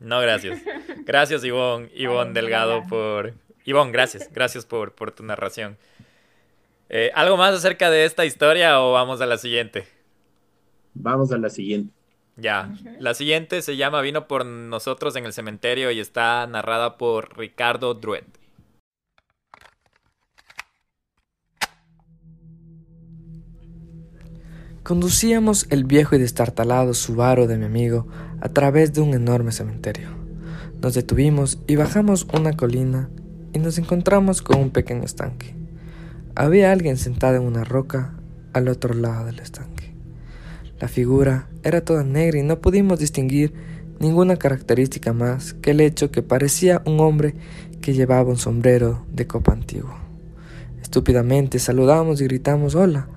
No, 0.00 0.20
gracias. 0.20 0.62
Gracias, 1.04 1.44
Ivonne, 1.44 1.90
Ivonne 1.94 2.32
Delgado, 2.32 2.82
por... 2.88 3.34
Ivonne, 3.64 3.92
gracias. 3.92 4.30
Gracias 4.32 4.64
por, 4.64 4.94
por 4.94 5.12
tu 5.12 5.22
narración. 5.22 5.76
Eh, 6.88 7.10
¿Algo 7.14 7.36
más 7.36 7.54
acerca 7.54 7.90
de 7.90 8.06
esta 8.06 8.24
historia 8.24 8.80
o 8.80 8.92
vamos 8.92 9.20
a 9.20 9.26
la 9.26 9.36
siguiente? 9.36 9.86
Vamos 10.94 11.32
a 11.32 11.38
la 11.38 11.50
siguiente. 11.50 11.92
Ya, 12.36 12.74
la 12.98 13.12
siguiente 13.12 13.60
se 13.60 13.76
llama 13.76 14.00
Vino 14.00 14.26
por 14.26 14.46
nosotros 14.46 15.16
en 15.16 15.26
el 15.26 15.34
cementerio 15.34 15.90
y 15.90 16.00
está 16.00 16.46
narrada 16.46 16.96
por 16.96 17.36
Ricardo 17.36 17.92
Druet. 17.92 18.24
Conducíamos 24.82 25.66
el 25.70 25.84
viejo 25.84 26.16
y 26.16 26.18
destartalado 26.18 26.94
Subaru 26.94 27.46
de 27.46 27.58
mi 27.58 27.66
amigo 27.66 28.06
a 28.40 28.48
través 28.48 28.92
de 28.92 29.00
un 29.00 29.14
enorme 29.14 29.52
cementerio. 29.52 30.08
Nos 30.80 30.94
detuvimos 30.94 31.58
y 31.66 31.76
bajamos 31.76 32.26
una 32.32 32.52
colina 32.52 33.10
y 33.52 33.58
nos 33.58 33.78
encontramos 33.78 34.42
con 34.42 34.60
un 34.60 34.70
pequeño 34.70 35.04
estanque. 35.04 35.54
Había 36.34 36.72
alguien 36.72 36.96
sentado 36.96 37.36
en 37.36 37.42
una 37.42 37.64
roca 37.64 38.14
al 38.52 38.68
otro 38.68 38.94
lado 38.94 39.26
del 39.26 39.40
estanque. 39.40 39.92
La 40.80 40.88
figura 40.88 41.48
era 41.64 41.80
toda 41.80 42.04
negra 42.04 42.38
y 42.38 42.42
no 42.42 42.60
pudimos 42.60 42.98
distinguir 42.98 43.52
ninguna 43.98 44.36
característica 44.36 45.12
más 45.12 45.54
que 45.54 45.72
el 45.72 45.80
hecho 45.80 46.10
que 46.10 46.22
parecía 46.22 46.82
un 46.84 47.00
hombre 47.00 47.34
que 47.80 47.94
llevaba 47.94 48.30
un 48.30 48.36
sombrero 48.36 49.04
de 49.12 49.26
copa 49.26 49.52
antiguo. 49.52 49.96
Estúpidamente 50.80 51.58
saludamos 51.58 52.20
y 52.20 52.24
gritamos 52.24 52.74
hola 52.74 53.08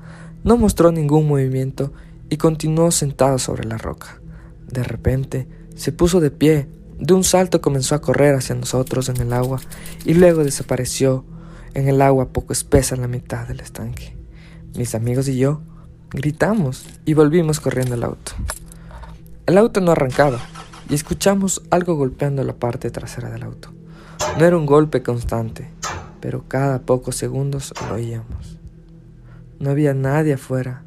no 0.44 0.58
mostró 0.58 0.92
ningún 0.92 1.28
movimiento 1.28 1.94
y 2.30 2.38
continuó 2.38 2.92
sentado 2.92 3.38
sobre 3.38 3.66
la 3.66 3.78
roca. 3.78 4.21
De 4.72 4.84
repente 4.84 5.48
se 5.76 5.92
puso 5.92 6.20
de 6.20 6.32
pie, 6.32 6.68
de 7.00 7.14
un 7.14 7.24
salto 7.24 7.62
comenzó 7.62 7.96
a 7.96 8.02
correr 8.02 8.36
hacia 8.36 8.56
nosotros 8.56 9.10
en 9.10 9.18
el 9.18 9.34
agua 9.34 9.60
y 10.06 10.14
luego 10.14 10.44
desapareció 10.44 11.26
en 11.74 11.88
el 11.88 12.02
agua 12.02 12.30
poco 12.30 12.54
espesa 12.54 12.96
en 12.96 13.02
la 13.02 13.08
mitad 13.08 13.48
del 13.48 13.60
estanque. 13.60 14.16
Mis 14.76 14.96
amigos 14.96 15.28
y 15.28 15.38
yo 15.38 15.62
gritamos 16.12 16.86
y 17.06 17.14
volvimos 17.14 17.60
corriendo 17.60 17.96
al 17.96 18.04
auto. 18.04 18.34
El 19.46 19.58
auto 19.58 19.82
no 19.82 19.92
arrancaba 19.92 20.40
y 20.90 20.96
escuchamos 20.96 21.62
algo 21.70 21.96
golpeando 21.96 22.44
la 22.44 22.54
parte 22.54 22.92
trasera 22.92 23.30
del 23.30 23.44
auto. 23.44 23.72
No 24.38 24.46
era 24.46 24.58
un 24.58 24.66
golpe 24.66 25.02
constante, 25.02 25.70
pero 26.20 26.48
cada 26.48 26.80
pocos 26.80 27.16
segundos 27.16 27.74
lo 27.88 27.96
oíamos. 27.96 28.60
No 29.60 29.72
había 29.72 29.94
nadie 29.94 30.34
afuera, 30.34 30.84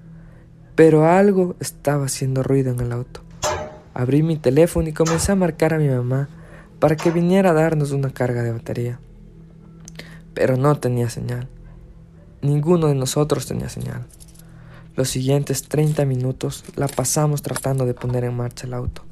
pero 0.74 1.06
algo 1.06 1.56
estaba 1.60 2.06
haciendo 2.06 2.42
ruido 2.42 2.72
en 2.72 2.80
el 2.80 2.92
auto. 2.92 3.23
Abrí 3.94 4.22
mi 4.22 4.36
teléfono 4.36 4.88
y 4.88 4.92
comencé 4.92 5.32
a 5.32 5.36
marcar 5.36 5.72
a 5.72 5.78
mi 5.78 5.88
mamá 5.88 6.28
para 6.80 6.96
que 6.96 7.10
viniera 7.10 7.50
a 7.50 7.54
darnos 7.54 7.92
una 7.92 8.10
carga 8.10 8.42
de 8.42 8.52
batería. 8.52 9.00
Pero 10.34 10.56
no 10.56 10.74
tenía 10.74 11.08
señal. 11.08 11.48
Ninguno 12.42 12.88
de 12.88 12.94
nosotros 12.96 13.46
tenía 13.46 13.68
señal. 13.68 14.04
Los 14.96 15.08
siguientes 15.08 15.62
30 15.64 16.04
minutos 16.04 16.64
la 16.76 16.88
pasamos 16.88 17.42
tratando 17.42 17.86
de 17.86 17.94
poner 17.94 18.24
en 18.24 18.36
marcha 18.36 18.66
el 18.66 18.74
auto. 18.74 19.02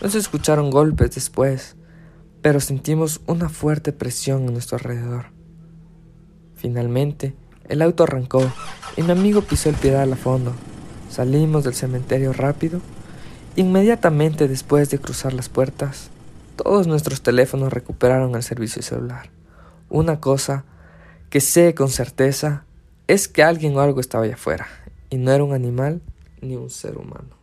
No 0.00 0.08
se 0.08 0.18
escucharon 0.18 0.70
golpes 0.70 1.14
después, 1.14 1.76
pero 2.40 2.60
sentimos 2.60 3.20
una 3.26 3.48
fuerte 3.48 3.92
presión 3.92 4.46
en 4.46 4.52
nuestro 4.52 4.78
alrededor. 4.78 5.26
Finalmente, 6.56 7.34
el 7.68 7.82
auto 7.82 8.04
arrancó 8.04 8.42
y 8.96 9.02
mi 9.02 9.12
amigo 9.12 9.42
pisó 9.42 9.68
el 9.68 9.76
pedal 9.76 10.12
a 10.12 10.16
fondo. 10.16 10.52
Salimos 11.10 11.64
del 11.64 11.74
cementerio 11.74 12.32
rápido. 12.32 12.80
Inmediatamente 13.54 14.48
después 14.48 14.88
de 14.90 14.98
cruzar 14.98 15.34
las 15.34 15.48
puertas, 15.48 16.08
todos 16.56 16.86
nuestros 16.86 17.22
teléfonos 17.22 17.72
recuperaron 17.72 18.34
el 18.34 18.42
servicio 18.42 18.82
celular. 18.82 19.30
Una 19.90 20.20
cosa 20.20 20.64
que 21.28 21.40
sé 21.40 21.74
con 21.74 21.90
certeza 21.90 22.64
es 23.08 23.28
que 23.28 23.42
alguien 23.42 23.76
o 23.76 23.80
algo 23.80 24.00
estaba 24.00 24.24
allá 24.24 24.34
afuera, 24.34 24.66
y 25.10 25.18
no 25.18 25.32
era 25.32 25.44
un 25.44 25.52
animal 25.52 26.00
ni 26.40 26.56
un 26.56 26.70
ser 26.70 26.96
humano 26.96 27.41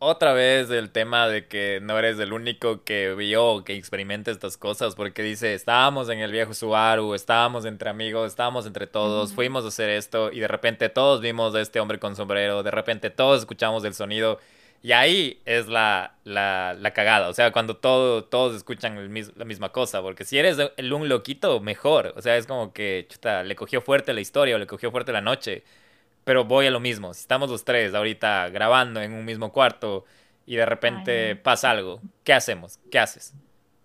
otra 0.00 0.32
vez 0.32 0.70
el 0.70 0.90
tema 0.90 1.28
de 1.28 1.46
que 1.46 1.80
no 1.82 1.98
eres 1.98 2.18
el 2.18 2.32
único 2.32 2.84
que 2.84 3.14
vio 3.14 3.64
que 3.64 3.74
experimenta 3.74 4.30
estas 4.30 4.56
cosas, 4.56 4.94
porque 4.94 5.22
dice, 5.22 5.54
estábamos 5.54 6.08
en 6.08 6.20
el 6.20 6.30
viejo 6.30 6.54
Subaru, 6.54 7.14
estábamos 7.14 7.64
entre 7.64 7.90
amigos, 7.90 8.28
estábamos 8.28 8.66
entre 8.66 8.86
todos, 8.86 9.32
fuimos 9.32 9.64
a 9.64 9.68
hacer 9.68 9.90
esto 9.90 10.30
y 10.32 10.40
de 10.40 10.48
repente 10.48 10.88
todos 10.88 11.20
vimos 11.20 11.54
a 11.54 11.60
este 11.60 11.80
hombre 11.80 11.98
con 11.98 12.14
sombrero, 12.14 12.62
de 12.62 12.70
repente 12.70 13.10
todos 13.10 13.40
escuchamos 13.40 13.84
el 13.84 13.94
sonido 13.94 14.38
y 14.82 14.92
ahí 14.92 15.40
es 15.44 15.66
la, 15.66 16.14
la, 16.22 16.76
la 16.78 16.92
cagada, 16.92 17.28
o 17.28 17.34
sea, 17.34 17.50
cuando 17.50 17.76
todo, 17.76 18.24
todos 18.24 18.54
escuchan 18.54 18.96
el 18.96 19.32
la 19.34 19.44
misma 19.44 19.70
cosa, 19.70 20.00
porque 20.00 20.24
si 20.24 20.38
eres 20.38 20.58
el 20.76 20.92
un 20.92 21.08
loquito, 21.08 21.58
mejor, 21.58 22.14
o 22.16 22.22
sea, 22.22 22.36
es 22.36 22.46
como 22.46 22.72
que 22.72 23.06
chuta, 23.08 23.42
le 23.42 23.56
cogió 23.56 23.80
fuerte 23.80 24.12
la 24.12 24.20
historia 24.20 24.54
o 24.54 24.58
le 24.58 24.68
cogió 24.68 24.92
fuerte 24.92 25.10
la 25.12 25.20
noche 25.20 25.64
pero 26.28 26.44
voy 26.44 26.66
a 26.66 26.70
lo 26.70 26.78
mismo. 26.78 27.14
Si 27.14 27.20
estamos 27.20 27.48
los 27.48 27.64
tres 27.64 27.94
ahorita 27.94 28.50
grabando 28.50 29.00
en 29.00 29.14
un 29.14 29.24
mismo 29.24 29.50
cuarto 29.50 30.04
y 30.44 30.56
de 30.56 30.66
repente 30.66 31.36
pasa 31.36 31.70
algo, 31.70 32.02
¿qué 32.22 32.34
hacemos? 32.34 32.78
¿Qué 32.90 32.98
haces? 32.98 33.32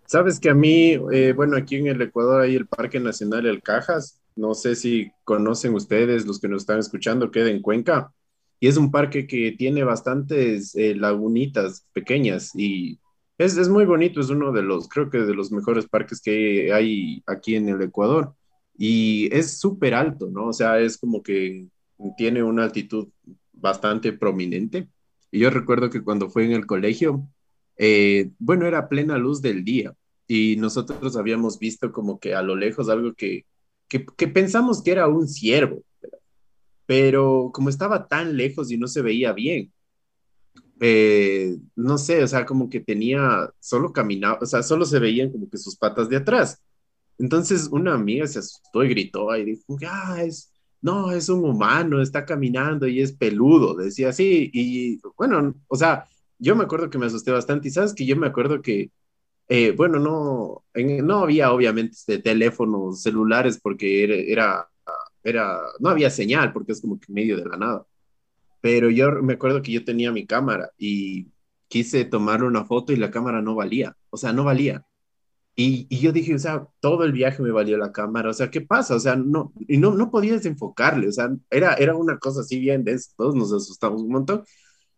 Sabes 0.08 0.42
que 0.42 0.50
a 0.50 0.54
mí, 0.54 1.00
eh, 1.14 1.32
bueno, 1.34 1.56
aquí 1.56 1.78
en 1.78 1.88
el 1.88 2.02
Ecuador 2.02 2.42
hay 2.42 2.58
el 2.58 2.68
Parque 2.68 3.00
Nacional 3.00 3.46
El 3.46 3.64
Cajas. 3.64 4.20
No 4.36 4.56
sé 4.56 4.76
si 4.76 5.10
conocen 5.24 5.74
ustedes, 5.74 6.26
los 6.26 6.42
que 6.42 6.50
nos 6.50 6.64
están 6.64 6.80
escuchando, 6.80 7.32
queda 7.32 7.50
en 7.50 7.62
Cuenca. 7.62 8.12
Y 8.60 8.68
es 8.68 8.76
un 8.76 8.92
parque 8.92 9.26
que 9.26 9.54
tiene 9.54 9.86
bastantes 9.86 10.76
eh, 10.76 10.96
lagunitas 10.96 11.88
pequeñas 11.94 12.52
y 12.54 13.00
es, 13.38 13.56
es, 13.56 13.70
muy 13.70 13.86
bonito. 13.86 14.20
Es 14.20 14.30
uno 14.30 14.52
de 14.52 14.64
los, 14.64 14.90
creo 14.90 15.10
que 15.10 15.20
de 15.20 15.34
los 15.34 15.50
mejores 15.54 15.88
parques 15.88 16.22
que 16.22 16.74
hay 16.74 17.24
aquí 17.26 17.56
en 17.56 17.70
el 17.70 17.82
Ecuador. 17.82 18.36
Y 18.78 19.34
es 19.34 19.62
súper 19.62 19.94
alto, 19.94 20.28
¿no? 20.30 20.48
O 20.48 20.54
sea, 20.54 20.78
es 20.82 20.98
como 20.98 21.24
que 21.24 21.70
tiene 22.18 22.44
una 22.44 22.66
altitud 22.66 23.10
bastante 23.52 24.14
prominente. 24.14 24.90
Y 25.32 25.40
yo 25.40 25.50
recuerdo 25.50 25.90
que 25.90 26.04
cuando 26.04 26.30
fue 26.30 26.46
en 26.46 26.52
el 26.52 26.66
colegio, 26.66 27.28
eh, 27.78 28.32
bueno, 28.40 28.68
era 28.68 28.90
plena 28.90 29.18
luz 29.18 29.42
del 29.42 29.64
día 29.64 29.96
y 30.28 30.56
nosotros 30.58 31.16
habíamos 31.18 31.60
visto 31.60 31.92
como 31.92 32.20
que 32.20 32.36
a 32.36 32.42
lo 32.42 32.56
lejos 32.56 32.90
algo 32.90 33.14
que, 33.14 33.46
que, 33.88 34.28
pensamos 34.28 34.82
que 34.84 34.92
era 34.92 35.08
un 35.08 35.28
ciervo, 35.28 35.84
pero 36.86 37.52
como 37.54 37.70
estaba 37.70 38.08
tan 38.08 38.38
lejos 38.38 38.72
y 38.72 38.78
no 38.78 38.88
se 38.88 39.02
veía 39.02 39.34
bien, 39.34 39.72
eh, 40.80 41.58
no 41.76 41.98
sé, 41.98 42.24
o 42.24 42.28
sea, 42.28 42.46
como 42.46 42.70
que 42.70 42.80
tenía, 42.80 43.50
solo 43.60 43.94
caminaba, 43.94 44.40
o 44.42 44.46
sea, 44.46 44.64
solo 44.64 44.86
se 44.86 45.00
veían 45.00 45.32
como 45.32 45.50
que 45.50 45.58
sus 45.58 45.76
patas 45.76 46.10
de 46.10 46.18
atrás. 46.18 46.62
Entonces 47.18 47.68
una 47.72 47.94
amiga 47.94 48.28
se 48.28 48.40
asustó 48.40 48.84
y 48.84 48.90
gritó 48.90 49.36
y 49.36 49.46
dijo, 49.46 49.78
ah, 49.88 50.24
es, 50.24 50.53
no, 50.84 51.12
es 51.14 51.30
un 51.30 51.46
humano, 51.46 52.02
está 52.02 52.26
caminando 52.26 52.88
y 52.88 53.02
es 53.02 53.14
peludo, 53.14 53.76
decía 53.76 54.10
así. 54.10 54.52
Y 54.54 55.00
bueno, 55.18 55.56
o 55.68 55.76
sea, 55.78 56.06
yo 56.38 56.56
me 56.56 56.66
acuerdo 56.66 56.90
que 56.90 56.98
me 56.98 57.06
asusté 57.08 57.32
bastante 57.32 57.70
y 57.70 57.72
sabes 57.72 57.94
que 57.94 58.06
yo 58.06 58.18
me 58.18 58.28
acuerdo 58.28 58.62
que, 58.62 58.92
eh, 59.48 59.72
bueno, 59.72 60.00
no, 60.00 60.66
no 60.76 61.20
había 61.20 61.54
obviamente 61.54 61.94
este, 61.96 62.20
teléfonos 62.20 63.02
celulares 63.02 63.60
porque 63.62 64.04
era, 64.04 64.16
era, 64.16 64.70
era, 65.24 65.62
no 65.80 65.90
había 65.90 66.10
señal 66.10 66.52
porque 66.54 66.74
es 66.74 66.82
como 66.82 67.00
que 67.00 67.12
medio 67.14 67.38
de 67.38 67.46
la 67.46 67.58
nada. 67.58 67.86
Pero 68.62 68.90
yo 68.90 69.12
me 69.24 69.34
acuerdo 69.34 69.62
que 69.62 69.72
yo 69.72 69.86
tenía 69.86 70.12
mi 70.12 70.26
cámara 70.26 70.72
y 70.78 71.28
quise 71.70 72.06
tomar 72.06 72.44
una 72.44 72.66
foto 72.66 72.94
y 72.94 72.98
la 72.98 73.12
cámara 73.12 73.42
no 73.42 73.56
valía, 73.56 73.96
o 74.10 74.18
sea, 74.18 74.34
no 74.34 74.44
valía. 74.44 74.86
Y, 75.56 75.86
y, 75.90 76.00
yo 76.00 76.12
dije, 76.12 76.34
o 76.34 76.40
sea, 76.40 76.68
todo 76.80 77.04
el 77.04 77.12
viaje 77.12 77.44
me 77.44 77.52
valió 77.52 77.78
la 77.78 77.92
cámara, 77.92 78.32
o 78.32 78.34
sea, 78.34 78.50
¿qué 78.50 78.62
pasa? 78.62 78.96
O 78.96 79.00
sea, 79.00 79.16
no, 79.16 79.54
y 79.68 79.78
no, 79.78 79.94
no 79.94 80.10
podías 80.10 80.46
enfocarle, 80.48 81.08
o 81.08 81.12
sea, 81.12 81.30
era, 81.52 81.76
era 81.76 81.96
una 81.96 82.18
cosa 82.18 82.42
así 82.42 82.60
bien 82.60 82.84
densa, 82.84 83.12
todos 83.16 83.36
nos 83.36 83.54
asustamos 83.54 84.02
un 84.02 84.12
montón. 84.12 84.44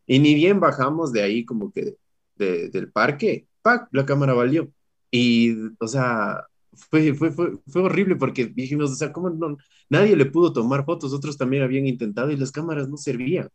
Y 0.08 0.20
ni 0.20 0.36
bien 0.36 0.60
bajamos 0.60 1.12
de 1.12 1.24
ahí 1.24 1.45
como 1.45 1.72
que 1.72 1.97
de, 2.36 2.70
del 2.70 2.91
parque, 2.91 3.47
¡pac! 3.62 3.89
La 3.91 4.06
cámara 4.06 4.34
valió. 4.34 4.72
Y, 5.12 5.56
o 5.80 5.88
sea, 5.88 6.45
fue, 6.74 7.14
fue, 7.14 7.32
fue, 7.32 7.53
fue 7.68 7.84
horrible 7.84 8.16
porque 8.16 8.45
dijimos, 8.45 8.91
o 8.91 8.95
sea, 8.95 9.12
¿cómo 9.14 9.30
no? 9.30 9.58
Nadie 9.89 10.16
le 10.16 10.26
pudo 10.26 10.53
tomar 10.53 10.86
fotos, 10.86 11.14
otros 11.14 11.38
también 11.38 11.64
habían 11.64 11.88
intentado 11.88 12.32
y 12.32 12.38
las 12.38 12.51
cámaras 12.51 12.89
no 12.89 12.97
servían. 12.97 13.49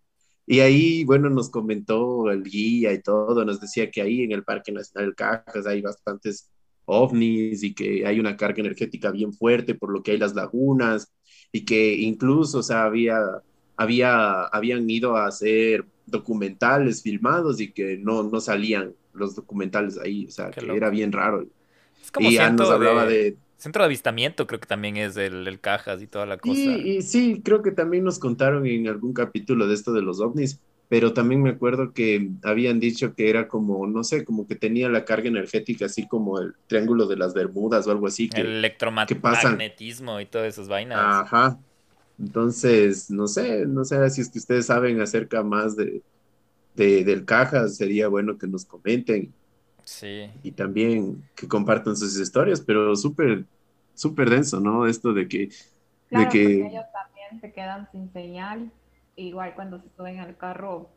Y 0.46 0.60
ahí, 0.60 1.04
bueno, 1.04 1.30
nos 1.30 1.50
comentó 1.50 2.30
el 2.30 2.42
guía 2.42 2.92
y 2.92 3.02
todo, 3.02 3.44
nos 3.44 3.60
decía 3.60 3.90
que 3.90 4.02
ahí 4.02 4.22
en 4.22 4.32
el 4.32 4.44
Parque 4.44 4.72
Nacional 4.72 5.14
Cajas 5.14 5.66
hay 5.66 5.80
bastantes 5.82 6.50
ovnis 6.90 7.62
y 7.62 7.74
que 7.74 8.06
hay 8.06 8.20
una 8.20 8.36
carga 8.36 8.60
energética 8.60 9.10
bien 9.10 9.32
fuerte, 9.32 9.74
por 9.74 9.90
lo 9.90 10.02
que 10.02 10.12
hay 10.12 10.18
las 10.18 10.34
lagunas 10.34 11.12
y 11.52 11.64
que 11.64 11.94
incluso, 11.94 12.58
o 12.58 12.62
sea, 12.62 12.84
había, 12.84 13.18
había, 13.76 14.44
habían 14.44 14.88
ido 14.88 15.16
a 15.16 15.26
hacer 15.26 15.84
documentales 16.06 17.02
filmados 17.02 17.60
y 17.60 17.72
que 17.72 17.96
no, 17.96 18.22
no 18.22 18.40
salían 18.40 18.94
los 19.12 19.34
documentales 19.34 19.98
ahí, 19.98 20.26
o 20.26 20.30
sea, 20.30 20.50
que 20.50 20.64
era 20.66 20.90
bien 20.90 21.12
raro. 21.12 21.46
y 22.18 22.34
ya 22.34 22.50
nos 22.50 22.70
hablaba 22.70 23.06
de, 23.06 23.36
Centro 23.56 23.82
de 23.82 23.86
avistamiento 23.86 24.46
creo 24.46 24.58
que 24.58 24.66
también 24.66 24.96
es 24.96 25.18
el, 25.18 25.60
Cajas 25.60 26.00
y 26.00 26.06
toda 26.06 26.24
la 26.24 26.38
cosa. 26.38 26.58
y 26.58 27.02
sí, 27.02 27.42
creo 27.44 27.62
que 27.62 27.72
también 27.72 28.04
nos 28.04 28.18
contaron 28.18 28.66
en 28.66 28.88
algún 28.88 29.12
capítulo 29.12 29.66
de 29.66 29.74
esto 29.74 29.92
de 29.92 30.00
los 30.00 30.20
ovnis, 30.20 30.60
pero 30.90 31.12
también 31.14 31.40
me 31.40 31.50
acuerdo 31.50 31.92
que 31.92 32.32
habían 32.42 32.80
dicho 32.80 33.14
que 33.14 33.30
era 33.30 33.46
como, 33.46 33.86
no 33.86 34.02
sé, 34.02 34.24
como 34.24 34.48
que 34.48 34.56
tenía 34.56 34.88
la 34.88 35.04
carga 35.04 35.28
energética 35.28 35.86
así 35.86 36.08
como 36.08 36.40
el 36.40 36.54
triángulo 36.66 37.06
de 37.06 37.16
las 37.16 37.32
Bermudas 37.32 37.86
o 37.86 37.92
algo 37.92 38.08
así. 38.08 38.28
Que, 38.28 38.40
el 38.40 38.56
electromagnetismo 38.56 40.20
y 40.20 40.26
todas 40.26 40.48
esas 40.48 40.66
vainas. 40.66 40.98
Ajá. 41.00 41.60
Entonces, 42.18 43.08
no 43.08 43.28
sé, 43.28 43.66
no 43.66 43.84
sé 43.84 44.10
si 44.10 44.20
es 44.20 44.30
que 44.30 44.40
ustedes 44.40 44.66
saben 44.66 45.00
acerca 45.00 45.44
más 45.44 45.76
de, 45.76 46.02
del 46.74 47.24
caja, 47.24 47.68
sería 47.68 48.08
bueno 48.08 48.36
que 48.36 48.48
nos 48.48 48.64
comenten. 48.64 49.32
Sí. 49.84 50.28
Y 50.42 50.50
también 50.50 51.22
que 51.36 51.46
compartan 51.46 51.96
sus 51.96 52.18
historias, 52.18 52.60
pero 52.60 52.96
súper, 52.96 53.44
súper 53.94 54.28
denso, 54.28 54.58
¿no? 54.58 54.88
Esto 54.88 55.12
de 55.12 55.28
que... 55.28 55.50
de 56.10 56.28
que... 56.28 56.66
ellos 56.66 56.84
también 56.92 57.40
se 57.40 57.52
quedan 57.52 57.88
sin 57.92 58.12
señal 58.12 58.72
igual 59.22 59.54
cuando 59.54 59.80
se 59.80 59.88
suben 59.96 60.18
al 60.18 60.36
carro 60.36 60.88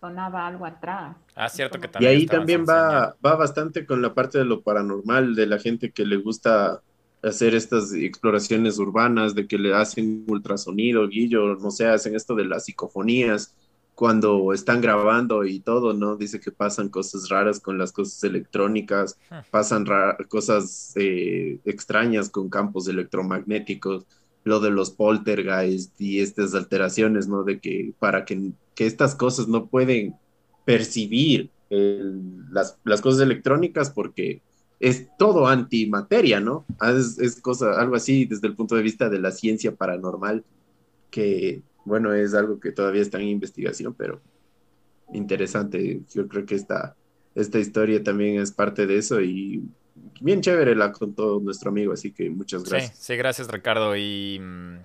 sonaba 0.00 0.46
algo 0.46 0.64
atrás. 0.64 1.16
Ah, 1.34 1.48
cierto 1.48 1.78
que 1.78 1.88
también. 1.88 2.12
Y 2.12 2.16
ahí 2.16 2.26
también 2.26 2.64
va, 2.66 3.16
va 3.24 3.36
bastante 3.36 3.84
con 3.84 4.00
la 4.00 4.14
parte 4.14 4.38
de 4.38 4.44
lo 4.44 4.62
paranormal, 4.62 5.34
de 5.34 5.46
la 5.46 5.58
gente 5.58 5.92
que 5.92 6.06
le 6.06 6.16
gusta 6.16 6.80
hacer 7.22 7.54
estas 7.54 7.92
exploraciones 7.92 8.78
urbanas, 8.78 9.34
de 9.34 9.46
que 9.46 9.58
le 9.58 9.74
hacen 9.74 10.24
ultrasonido, 10.26 11.06
guillo, 11.06 11.56
no 11.56 11.70
sé, 11.70 11.86
hacen 11.86 12.14
esto 12.14 12.34
de 12.34 12.46
las 12.46 12.64
psicofonías 12.64 13.54
cuando 13.94 14.54
están 14.54 14.80
grabando 14.80 15.44
y 15.44 15.60
todo, 15.60 15.92
¿no? 15.92 16.16
Dice 16.16 16.40
que 16.40 16.50
pasan 16.50 16.88
cosas 16.88 17.28
raras 17.28 17.60
con 17.60 17.76
las 17.76 17.92
cosas 17.92 18.24
electrónicas, 18.24 19.18
pasan 19.50 19.84
cosas 20.30 20.94
eh, 20.96 21.60
extrañas 21.66 22.30
con 22.30 22.48
campos 22.48 22.88
electromagnéticos 22.88 24.06
lo 24.44 24.60
de 24.60 24.70
los 24.70 24.90
poltergeist 24.90 26.00
y 26.00 26.20
estas 26.20 26.54
alteraciones, 26.54 27.28
¿no? 27.28 27.44
De 27.44 27.60
que 27.60 27.92
para 27.98 28.24
que, 28.24 28.52
que 28.74 28.86
estas 28.86 29.14
cosas 29.14 29.48
no 29.48 29.66
pueden 29.66 30.14
percibir 30.64 31.50
las, 31.70 32.78
las, 32.84 33.00
cosas 33.00 33.20
electrónicas 33.20 33.90
porque 33.90 34.42
es 34.80 35.08
todo 35.18 35.46
antimateria, 35.46 36.40
¿no? 36.40 36.64
Ah, 36.78 36.92
es, 36.92 37.18
es, 37.18 37.40
cosa, 37.40 37.80
algo 37.80 37.94
así 37.94 38.24
desde 38.24 38.48
el 38.48 38.56
punto 38.56 38.74
de 38.74 38.82
vista 38.82 39.08
de 39.08 39.20
la 39.20 39.30
ciencia 39.30 39.74
paranormal, 39.74 40.44
que, 41.10 41.62
bueno, 41.84 42.12
es 42.14 42.34
algo 42.34 42.58
que 42.58 42.72
todavía 42.72 43.02
está 43.02 43.20
en 43.20 43.28
investigación, 43.28 43.94
pero 43.94 44.20
interesante. 45.12 46.00
Yo 46.12 46.26
creo 46.28 46.46
que 46.46 46.54
esta, 46.54 46.96
esta 47.34 47.58
historia 47.58 48.02
también 48.02 48.40
es 48.40 48.52
parte 48.52 48.86
de 48.86 48.96
eso 48.96 49.20
y 49.20 49.62
bien 50.20 50.40
chévere 50.40 50.74
la 50.74 50.92
contó 50.92 51.40
nuestro 51.40 51.70
amigo, 51.70 51.92
así 51.92 52.12
que 52.12 52.30
muchas 52.30 52.64
gracias. 52.64 52.96
Sí, 52.96 53.04
sí 53.04 53.16
gracias 53.16 53.48
Ricardo. 53.48 53.96
Y 53.96 54.38
mm, 54.40 54.76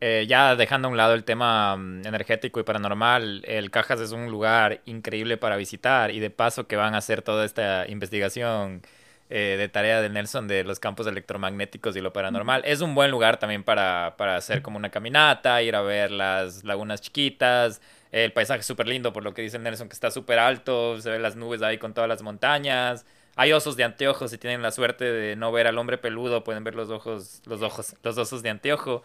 eh, 0.00 0.26
ya 0.28 0.56
dejando 0.56 0.88
a 0.88 0.90
un 0.90 0.96
lado 0.96 1.14
el 1.14 1.24
tema 1.24 1.76
mm, 1.76 2.06
energético 2.06 2.60
y 2.60 2.62
paranormal, 2.62 3.44
el 3.46 3.70
Cajas 3.70 4.00
es 4.00 4.12
un 4.12 4.30
lugar 4.30 4.82
increíble 4.84 5.36
para 5.36 5.56
visitar 5.56 6.10
y 6.10 6.20
de 6.20 6.30
paso 6.30 6.66
que 6.66 6.76
van 6.76 6.94
a 6.94 6.98
hacer 6.98 7.22
toda 7.22 7.44
esta 7.44 7.88
investigación 7.88 8.82
eh, 9.30 9.56
de 9.56 9.68
tarea 9.68 10.02
de 10.02 10.10
Nelson 10.10 10.46
de 10.46 10.62
los 10.64 10.78
campos 10.78 11.06
electromagnéticos 11.06 11.96
y 11.96 12.00
lo 12.00 12.12
paranormal. 12.12 12.62
Es 12.66 12.82
un 12.82 12.94
buen 12.94 13.10
lugar 13.10 13.38
también 13.38 13.64
para, 13.64 14.14
para 14.18 14.36
hacer 14.36 14.60
como 14.60 14.76
una 14.76 14.90
caminata, 14.90 15.62
ir 15.62 15.74
a 15.74 15.80
ver 15.82 16.10
las 16.10 16.64
lagunas 16.64 17.00
chiquitas. 17.00 17.80
El 18.10 18.32
paisaje 18.32 18.60
es 18.60 18.66
súper 18.66 18.88
lindo, 18.88 19.14
por 19.14 19.24
lo 19.24 19.32
que 19.32 19.40
dice 19.40 19.58
Nelson, 19.58 19.88
que 19.88 19.94
está 19.94 20.10
súper 20.10 20.38
alto, 20.38 21.00
se 21.00 21.10
ven 21.10 21.22
las 21.22 21.34
nubes 21.34 21.62
ahí 21.62 21.78
con 21.78 21.94
todas 21.94 22.08
las 22.08 22.22
montañas. 22.22 23.06
Hay 23.36 23.52
osos 23.52 23.76
de 23.76 23.84
anteojos, 23.84 24.30
si 24.30 24.38
tienen 24.38 24.62
la 24.62 24.72
suerte 24.72 25.04
de 25.04 25.36
no 25.36 25.52
ver 25.52 25.66
al 25.66 25.78
hombre 25.78 25.98
peludo, 25.98 26.44
pueden 26.44 26.64
ver 26.64 26.74
los 26.74 26.90
ojos, 26.90 27.42
los 27.46 27.62
ojos, 27.62 27.96
los 28.02 28.18
osos 28.18 28.42
de 28.42 28.50
anteojo, 28.50 29.02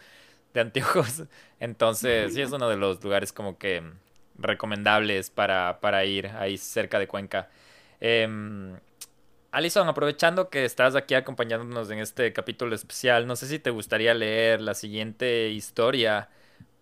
de 0.54 0.60
anteojos. 0.60 1.24
Entonces, 1.60 2.34
sí 2.34 2.42
es 2.42 2.52
uno 2.52 2.68
de 2.68 2.76
los 2.76 3.02
lugares 3.02 3.32
como 3.32 3.58
que 3.58 3.82
recomendables 4.38 5.30
para, 5.30 5.80
para 5.80 6.04
ir 6.04 6.28
ahí 6.28 6.58
cerca 6.58 6.98
de 6.98 7.08
Cuenca. 7.08 7.48
Eh, 8.00 8.28
Alison, 9.50 9.88
aprovechando 9.88 10.50
que 10.50 10.64
estás 10.64 10.94
aquí 10.94 11.14
acompañándonos 11.14 11.90
en 11.90 12.00
este 12.00 12.32
capítulo 12.34 12.74
especial, 12.74 13.26
no 13.26 13.34
sé 13.34 13.46
si 13.48 13.58
te 13.58 13.70
gustaría 13.70 14.12
leer 14.12 14.60
la 14.60 14.74
siguiente 14.74 15.48
historia 15.48 16.28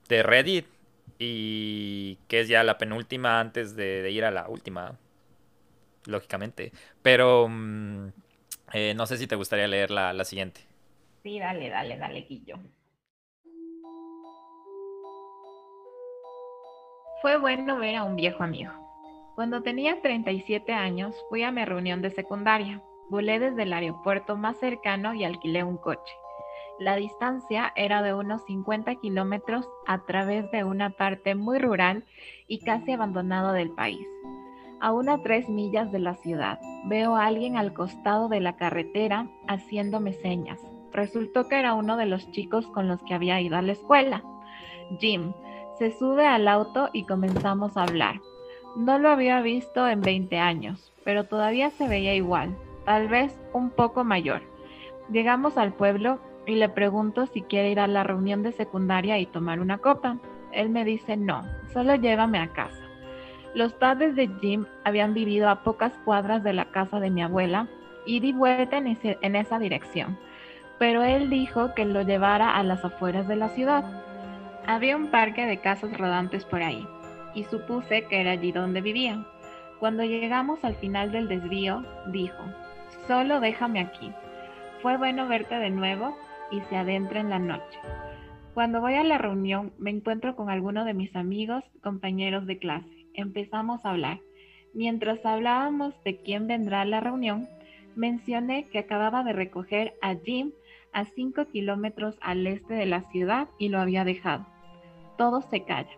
de 0.09 0.23
Reddit 0.25 0.67
y 1.19 2.19
que 2.29 2.41
es 2.41 2.49
ya 2.49 2.65
la 2.65 2.77
penúltima 2.77 3.41
antes 3.41 3.77
de 3.77 4.11
ir 4.11 4.25
a 4.25 4.33
la 4.33 4.49
última 4.49 4.99
lógicamente. 6.07 6.73
Pero 7.03 7.49
mm, 7.49 8.09
eh, 8.73 8.95
no 8.95 9.07
sé 9.07 9.17
si 9.17 9.27
te 9.27 9.37
gustaría 9.37 9.67
leer 9.67 9.91
la, 9.91 10.13
la 10.13 10.25
siguiente. 10.25 10.61
Sí, 11.23 11.39
dale, 11.39 11.69
dale, 11.69 11.99
dale, 11.99 12.21
Guillo. 12.23 12.59
Fue 17.23 17.39
bueno 17.39 17.79
ver 17.79 17.97
a 17.97 18.05
un 18.05 18.17
viejo 18.17 18.43
amigo. 18.43 18.73
Cuando 19.35 19.63
tenía 19.63 20.01
37 20.01 20.73
años, 20.73 21.15
fui 21.29 21.43
a 21.43 21.51
mi 21.51 21.65
reunión 21.65 22.01
de 22.01 22.11
secundaria. 22.11 22.83
Volé 23.11 23.39
desde 23.39 23.65
el 23.65 23.73
aeropuerto 23.73 24.37
más 24.37 24.59
cercano 24.59 25.15
y 25.15 25.25
alquilé 25.25 25.65
un 25.65 25.77
coche. 25.77 26.15
La 26.79 26.97
distancia 26.97 27.73
era 27.75 28.03
de 28.03 28.13
unos 28.15 28.45
50 28.45 28.97
kilómetros 28.97 29.69
a 29.87 30.05
través 30.05 30.51
de 30.51 30.65
una 30.65 30.91
parte 30.91 31.35
muy 31.35 31.59
rural 31.59 32.05
y 32.47 32.59
casi 32.61 32.93
abandonado 32.93 33.53
del 33.53 33.71
país 33.71 34.07
a 34.81 34.93
una 34.93 35.23
tres 35.23 35.49
millas 35.49 35.93
de 35.93 35.99
la 35.99 36.15
ciudad. 36.15 36.59
Veo 36.85 37.17
a 37.17 37.27
alguien 37.27 37.57
al 37.57 37.73
costado 37.73 38.29
de 38.29 38.41
la 38.41 38.57
carretera 38.57 39.29
haciéndome 39.49 40.13
señas. 40.13 40.61
Resultó 40.93 41.49
que 41.49 41.59
era 41.59 41.75
uno 41.75 41.97
de 41.97 42.07
los 42.07 42.31
chicos 42.31 42.67
con 42.69 42.89
los 42.89 43.03
que 43.03 43.15
había 43.15 43.41
ido 43.41 43.57
a 43.57 43.63
la 43.63 43.73
escuela. 43.73 44.23
Jim 44.99 45.33
se 45.79 45.91
sube 45.93 46.27
al 46.27 46.49
auto 46.49 46.91
y 46.93 47.05
comenzamos 47.05 47.77
a 47.77 47.83
hablar. 47.83 48.21
No 48.77 48.99
lo 48.99 49.09
había 49.09 49.41
visto 49.41 49.89
en 49.89 50.01
20 50.01 50.39
años, 50.39 50.93
pero 51.05 51.25
todavía 51.25 51.71
se 51.71 51.89
veía 51.89 52.15
igual, 52.15 52.57
tal 52.85 53.09
vez 53.09 53.39
un 53.53 53.71
poco 53.71 54.05
mayor. 54.05 54.43
Llegamos 55.11 55.57
al 55.57 55.73
pueblo 55.73 56.19
y 56.47 56.55
le 56.55 56.69
pregunto 56.69 57.27
si 57.27 57.43
quiere 57.43 57.71
ir 57.71 57.81
a 57.81 57.89
la 57.89 58.05
reunión 58.05 58.43
de 58.43 58.53
secundaria 58.53 59.19
y 59.19 59.27
tomar 59.27 59.61
una 59.61 59.79
copa. 59.79 60.19
Él 60.53 60.71
me 60.71 60.85
dice 60.85 61.17
no, 61.17 61.45
solo 61.73 61.95
llévame 61.97 62.39
a 62.39 62.53
casa. 62.53 62.86
Los 63.57 63.73
padres 63.73 64.15
de 64.15 64.29
Jim 64.43 64.67
habían 64.85 65.15
vivido 65.15 65.49
a 65.49 65.63
pocas 65.63 65.91
cuadras 66.05 66.45
de 66.45 66.53
la 66.53 66.67
casa 66.67 67.01
de 67.01 67.09
mi 67.09 67.23
abuela 67.23 67.69
y 68.05 68.21
di 68.21 68.35
vuelta 68.35 68.77
en, 68.77 69.35
esa 69.35 69.59
dirección, 69.59 70.19
pero 70.79 71.03
él 71.03 71.31
dijo 71.31 71.73
que 71.75 71.87
lo 71.87 72.03
llevara 72.03 72.55
a 72.55 72.63
las 72.63 72.85
afueras 72.85 73.27
de 73.27 73.37
la 73.37 73.49
ciudad. 73.49 73.83
Había 74.67 74.95
un 74.95 75.11
parque 75.11 75.47
de 75.47 75.59
casas 75.63 75.97
rodantes 75.97 76.45
por 76.45 76.63
ahí, 76.63 76.87
y 77.35 77.45
supuse 77.45 78.05
que 78.05 78.21
era 78.21 78.33
allí 78.33 78.53
donde 78.53 78.83
vivían. 78.83 79.27
Cuando 79.81 80.05
llegamos 80.05 80.63
al 80.63 80.75
final 80.75 81.11
del 81.11 81.27
desvío, 81.27 81.83
dijo, 82.09 82.45
solo 83.07 83.41
déjame 83.41 83.81
aquí. 83.81 84.13
Fue 84.83 84.99
bueno 84.99 85.29
verte 85.29 85.55
de 85.55 85.71
nuevo 85.71 86.15
y 86.51 86.61
se 86.69 86.77
adentra 86.77 87.21
en 87.21 87.31
la 87.31 87.39
noche. 87.39 87.79
Cuando 88.53 88.83
voy 88.83 88.97
a 88.97 89.03
la 89.03 89.17
reunión 89.17 89.73
me 89.79 89.89
encuentro 89.89 90.37
con 90.37 90.51
alguno 90.51 90.85
de 90.85 90.93
mis 90.93 91.17
amigos, 91.17 91.65
compañeros 91.83 92.45
de 92.45 92.59
clase. 92.59 92.96
Empezamos 93.17 93.85
a 93.85 93.91
hablar. 93.91 94.21
Mientras 94.75 95.25
hablábamos 95.25 95.95
de 96.05 96.19
quién 96.19 96.47
vendrá 96.47 96.83
a 96.83 96.85
la 96.85 97.01
reunión, 97.01 97.49
mencioné 97.95 98.69
que 98.69 98.79
acababa 98.79 99.25
de 99.25 99.33
recoger 99.33 99.95
a 100.03 100.15
Jim 100.15 100.53
a 100.93 101.07
5 101.07 101.47
kilómetros 101.47 102.17
al 102.21 102.47
este 102.47 102.75
de 102.75 102.87
la 102.87 103.03
ciudad 103.11 103.49
y 103.59 103.71
lo 103.71 103.81
había 103.81 104.05
dejado. 104.05 104.47
Todo 105.17 105.41
se 105.41 105.65
calla. 105.65 105.97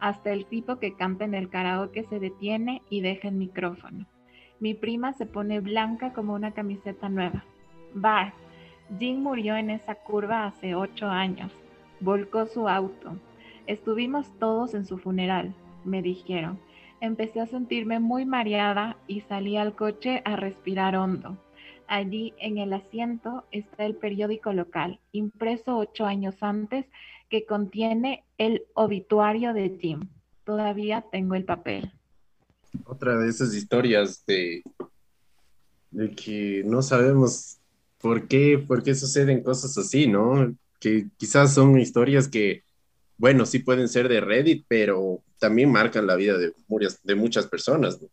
Hasta 0.00 0.32
el 0.32 0.46
tipo 0.46 0.78
que 0.78 0.94
canta 0.94 1.24
en 1.24 1.34
el 1.34 1.50
karaoke 1.50 2.04
se 2.04 2.18
detiene 2.18 2.82
y 2.88 3.02
deja 3.02 3.28
el 3.28 3.34
micrófono. 3.34 4.06
Mi 4.58 4.72
prima 4.72 5.12
se 5.12 5.26
pone 5.26 5.60
blanca 5.60 6.14
como 6.14 6.32
una 6.34 6.52
camiseta 6.52 7.08
nueva. 7.08 7.44
Bar. 7.94 8.32
Jim 8.98 9.22
murió 9.22 9.56
en 9.56 9.68
esa 9.68 9.94
curva 9.94 10.46
hace 10.46 10.74
ocho 10.74 11.06
años. 11.08 11.52
Volcó 12.00 12.46
su 12.46 12.68
auto. 12.68 13.16
Estuvimos 13.66 14.30
todos 14.38 14.74
en 14.74 14.86
su 14.86 14.96
funeral, 14.96 15.54
me 15.86 16.02
dijeron. 16.02 16.60
Empecé 17.00 17.40
a 17.40 17.46
sentirme 17.46 18.00
muy 18.00 18.24
mareada 18.24 18.96
y 19.06 19.20
salí 19.22 19.56
al 19.56 19.74
coche 19.74 20.22
a 20.24 20.36
respirar 20.36 20.96
hondo. 20.96 21.38
Allí 21.88 22.34
en 22.38 22.58
el 22.58 22.72
asiento 22.72 23.44
está 23.52 23.86
el 23.86 23.94
periódico 23.94 24.52
local, 24.52 24.98
impreso 25.12 25.76
ocho 25.76 26.04
años 26.04 26.34
antes, 26.40 26.86
que 27.28 27.44
contiene 27.44 28.24
el 28.38 28.64
obituario 28.74 29.52
de 29.52 29.76
Jim. 29.80 30.08
Todavía 30.44 31.04
tengo 31.12 31.34
el 31.34 31.44
papel. 31.44 31.92
Otra 32.84 33.16
de 33.18 33.28
esas 33.28 33.54
historias 33.54 34.24
de, 34.26 34.62
de 35.90 36.10
que 36.10 36.62
no 36.64 36.82
sabemos 36.82 37.58
por 38.00 38.26
qué, 38.26 38.58
por 38.58 38.82
qué 38.82 38.94
suceden 38.94 39.42
cosas 39.42 39.76
así, 39.78 40.06
¿no? 40.06 40.54
Que 40.80 41.06
quizás 41.16 41.54
son 41.54 41.78
historias 41.78 42.28
que, 42.28 42.62
bueno, 43.18 43.46
sí 43.46 43.60
pueden 43.60 43.88
ser 43.88 44.08
de 44.08 44.20
Reddit, 44.20 44.64
pero 44.68 45.22
también 45.38 45.70
marcan 45.70 46.06
la 46.06 46.16
vida 46.16 46.36
de, 46.38 46.52
de 47.02 47.14
muchas 47.14 47.46
personas, 47.46 48.00
¿no? 48.00 48.08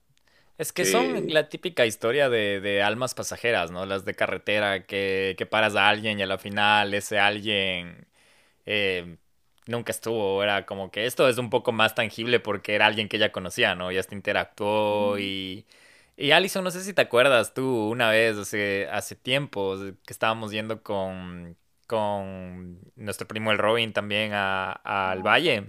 Es 0.58 0.72
que 0.72 0.86
son 0.86 1.34
la 1.34 1.50
típica 1.50 1.86
historia 1.86 2.30
de, 2.30 2.62
de, 2.62 2.84
almas 2.84 3.16
pasajeras, 3.16 3.72
¿no? 3.72 3.86
Las 3.88 4.06
de 4.06 4.14
carretera, 4.14 4.86
que, 4.86 5.34
que, 5.38 5.46
paras 5.48 5.76
a 5.76 5.90
alguien 5.90 6.20
y 6.20 6.24
a 6.24 6.28
la 6.28 6.38
final 6.38 6.94
ese 6.94 7.18
alguien 7.18 8.08
eh, 8.66 9.18
nunca 9.66 9.92
estuvo. 9.92 10.44
Era 10.44 10.66
como 10.66 10.92
que 10.92 11.06
esto 11.06 11.28
es 11.28 11.38
un 11.40 11.50
poco 11.50 11.72
más 11.72 11.96
tangible 11.96 12.40
porque 12.40 12.76
era 12.76 12.86
alguien 12.86 13.10
que 13.10 13.18
ella 13.18 13.32
conocía, 13.32 13.76
¿no? 13.76 13.92
Ya 13.92 14.00
hasta 14.00 14.16
interactuó 14.16 15.18
y... 15.20 15.66
Y 16.16 16.30
Alison, 16.32 16.64
no 16.64 16.70
sé 16.70 16.84
si 16.84 16.94
te 16.94 17.02
acuerdas 17.02 17.56
tú 17.56 17.90
una 17.90 18.12
vez, 18.12 18.38
hace, 18.38 18.88
hace 18.92 19.16
tiempo, 19.16 19.76
que 20.06 20.14
estábamos 20.14 20.52
yendo 20.52 20.84
con, 20.84 21.58
con 21.94 22.80
nuestro 22.96 23.28
primo 23.28 23.52
el 23.52 23.60
Robin 23.60 23.94
también 23.94 24.32
a, 24.34 24.72
al 24.72 25.22
valle. 25.22 25.64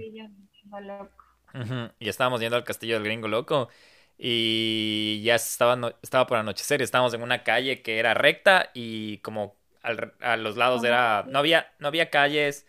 Y 1.98 2.08
estábamos 2.08 2.40
yendo 2.40 2.56
al 2.56 2.64
castillo 2.64 2.94
del 2.94 3.04
gringo 3.04 3.28
loco. 3.28 3.68
Y 4.16 5.20
ya 5.22 5.34
estaba, 5.34 5.98
estaba 6.02 6.26
por 6.26 6.38
anochecer. 6.38 6.80
Estábamos 6.80 7.12
en 7.12 7.22
una 7.22 7.42
calle 7.44 7.82
que 7.82 7.98
era 7.98 8.14
recta 8.14 8.70
y 8.72 9.18
como 9.18 9.56
a 9.82 10.36
los 10.38 10.56
lados 10.56 10.82
era. 10.84 11.24
No 11.28 11.38
había, 11.40 11.72
no 11.78 11.88
había 11.88 12.08
calles. 12.08 12.66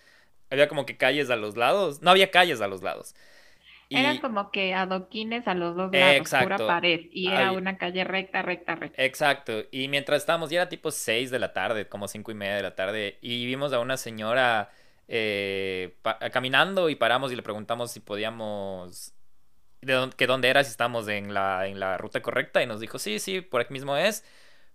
Había 0.49 0.67
como 0.67 0.85
que 0.85 0.97
calles 0.97 1.29
a 1.29 1.37
los 1.37 1.55
lados. 1.55 2.01
No 2.01 2.11
había 2.11 2.29
calles 2.31 2.59
a 2.59 2.67
los 2.67 2.83
lados. 2.83 3.15
Eran 3.89 4.17
como 4.17 4.51
que 4.51 4.73
adoquines 4.73 5.47
a 5.47 5.53
los 5.53 5.75
dos 5.75 5.91
lados, 5.91 6.15
Exacto. 6.15 6.45
pura 6.45 6.67
pared. 6.67 7.01
Y 7.11 7.27
era 7.29 7.51
una 7.51 7.77
calle 7.77 8.03
recta, 8.03 8.41
recta, 8.41 8.75
recta. 8.75 9.03
Exacto. 9.03 9.63
Y 9.71 9.87
mientras 9.87 10.21
estábamos, 10.21 10.49
ya 10.49 10.61
era 10.61 10.69
tipo 10.69 10.91
6 10.91 11.31
de 11.31 11.39
la 11.39 11.53
tarde, 11.53 11.87
como 11.87 12.07
cinco 12.07 12.31
y 12.31 12.35
media 12.35 12.55
de 12.55 12.63
la 12.63 12.75
tarde. 12.75 13.17
Y 13.21 13.45
vimos 13.45 13.73
a 13.73 13.79
una 13.79 13.97
señora 13.97 14.69
eh, 15.07 15.95
caminando 16.31 16.89
y 16.89 16.95
paramos 16.95 17.31
y 17.31 17.35
le 17.35 17.43
preguntamos 17.43 17.91
si 17.91 17.99
podíamos. 17.99 19.13
De 19.81 19.93
dónde, 19.93 20.15
que 20.15 20.25
dónde 20.25 20.47
era, 20.47 20.63
si 20.63 20.71
estamos 20.71 21.07
en 21.07 21.33
la, 21.33 21.67
en 21.67 21.79
la 21.79 21.97
ruta 21.97 22.21
correcta. 22.21 22.63
Y 22.63 22.65
nos 22.65 22.79
dijo, 22.79 22.97
sí, 22.97 23.19
sí, 23.19 23.41
por 23.41 23.61
aquí 23.61 23.73
mismo 23.73 23.95
es. 23.95 24.23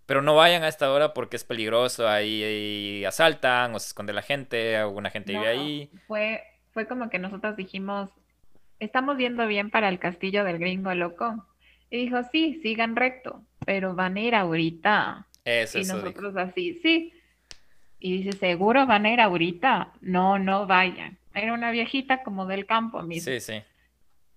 Pero 0.06 0.22
no 0.22 0.34
vayan 0.34 0.62
a 0.62 0.68
esta 0.68 0.90
hora 0.92 1.14
porque 1.14 1.36
es 1.36 1.44
peligroso. 1.44 2.08
Ahí, 2.08 3.04
asaltan 3.04 3.74
o 3.74 3.78
se 3.80 3.88
esconde 3.88 4.12
la 4.12 4.22
gente. 4.22 4.76
Alguna 4.76 5.11
gente 5.11 5.32
vive 5.32 5.48
ahí. 5.48 5.90
Fue, 6.06 6.42
fue 6.72 6.86
como 6.86 7.11
que 7.11 7.18
nosotros 7.18 7.56
dijimos 7.56 8.11
estamos 8.80 9.16
viendo 9.16 9.46
bien 9.46 9.70
para 9.70 9.88
el 9.88 9.98
castillo 9.98 10.42
del 10.44 10.58
gringo 10.58 10.92
loco. 10.94 11.46
Y 11.90 11.98
dijo, 11.98 12.18
sí, 12.32 12.60
sigan 12.62 12.96
recto, 12.96 13.44
pero 13.64 13.94
van 13.94 14.16
a 14.16 14.20
ir 14.20 14.34
ahorita. 14.34 15.26
Eso, 15.44 15.78
y 15.78 15.84
nosotros 15.84 16.36
así, 16.36 16.80
sí. 16.82 17.12
Y 17.98 18.22
dice, 18.22 18.38
¿seguro 18.38 18.86
van 18.86 19.06
a 19.06 19.12
ir 19.12 19.20
ahorita? 19.20 19.92
No, 20.00 20.38
no 20.38 20.66
vayan. 20.66 21.18
Era 21.34 21.52
una 21.52 21.70
viejita 21.70 22.22
como 22.22 22.46
del 22.46 22.66
campo 22.66 23.02
mismo. 23.02 23.30
Sí, 23.30 23.40
sí. 23.40 23.62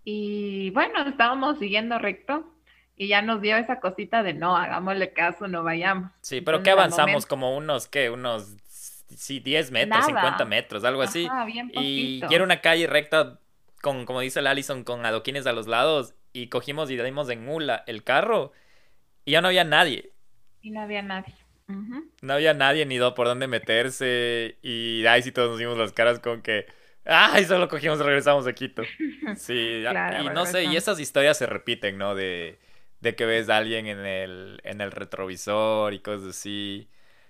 Y 0.04 0.70
bueno, 0.72 1.08
estábamos 1.08 1.60
siguiendo 1.60 1.98
recto 1.98 2.54
y 2.98 3.08
ya 3.08 3.22
nos 3.22 3.42
dio 3.42 3.56
esa 3.56 3.80
cosita 3.80 4.22
de 4.22 4.34
no, 4.34 4.58
hagámosle 4.58 5.14
caso, 5.14 5.48
no 5.48 5.64
vayamos. 5.64 6.12
Sí, 6.22 6.42
pero 6.42 6.62
¿qué 6.62 6.72
avanzamos? 6.72 7.26
Como 7.26 7.56
unos, 7.56 7.88
¿qué? 7.88 8.10
Unos, 8.10 8.58
sí, 8.68 9.40
10 9.40 9.72
metros, 9.72 10.06
50 10.06 10.44
metros, 10.46 10.84
algo 10.84 11.02
así. 11.02 11.28
Bien 11.46 11.72
y, 11.74 12.22
y, 12.30 12.34
era 12.34 12.44
una 12.44 12.60
calle 12.60 12.86
recta 12.88 13.40
con, 13.84 14.06
como 14.06 14.22
dice 14.22 14.40
el 14.40 14.48
Allison, 14.48 14.86
con 14.86 15.06
adoquines 15.06 15.46
a 15.46 15.52
los 15.52 15.68
lados 15.68 16.16
y 16.32 16.48
cogimos 16.48 16.90
y 16.90 16.96
dimos 16.96 17.30
en 17.30 17.44
mula 17.44 17.84
el 17.86 18.06
carro 18.06 18.54
y 19.26 19.34
ya 19.34 19.42
no 19.42 19.50
había 19.50 19.66
nadie. 19.66 20.14
Y 20.62 20.72
no 20.72 20.82
había 20.82 21.02
nadie. 21.02 21.36
No 22.22 22.34
había 22.34 22.54
nadie 22.54 22.86
ni 22.86 22.98
por 22.98 23.28
dónde 23.28 23.48
meterse 23.48 24.58
y 24.62 25.06
ahí 25.06 25.22
sí 25.22 25.34
todos 25.34 25.50
nos 25.50 25.60
dimos 25.60 25.78
las 25.78 25.92
caras 25.92 26.20
con 26.20 26.42
que... 26.42 26.66
¡Ay! 27.04 27.44
Solo 27.44 27.68
cogimos 27.68 28.00
y 28.00 28.04
regresamos 28.04 28.48
a 28.48 28.54
Quito. 28.54 28.84
Sí, 29.36 29.84
y 29.84 30.30
no 30.30 30.46
sé, 30.46 30.64
y 30.64 30.78
esas 30.78 31.02
historias 31.02 31.38
se 31.38 31.46
repiten, 31.46 31.98
¿no? 31.98 32.16
De, 32.16 32.60
de 33.02 33.16
que 33.16 33.26
ves 33.26 33.50
a 33.50 33.58
alguien 33.58 33.88
en 33.88 34.06
el, 34.06 34.62
en 34.64 34.80
el 34.80 34.92
retrovisor 34.92 35.94
y 35.94 36.00
cosas 36.00 36.30
así. 36.30 36.88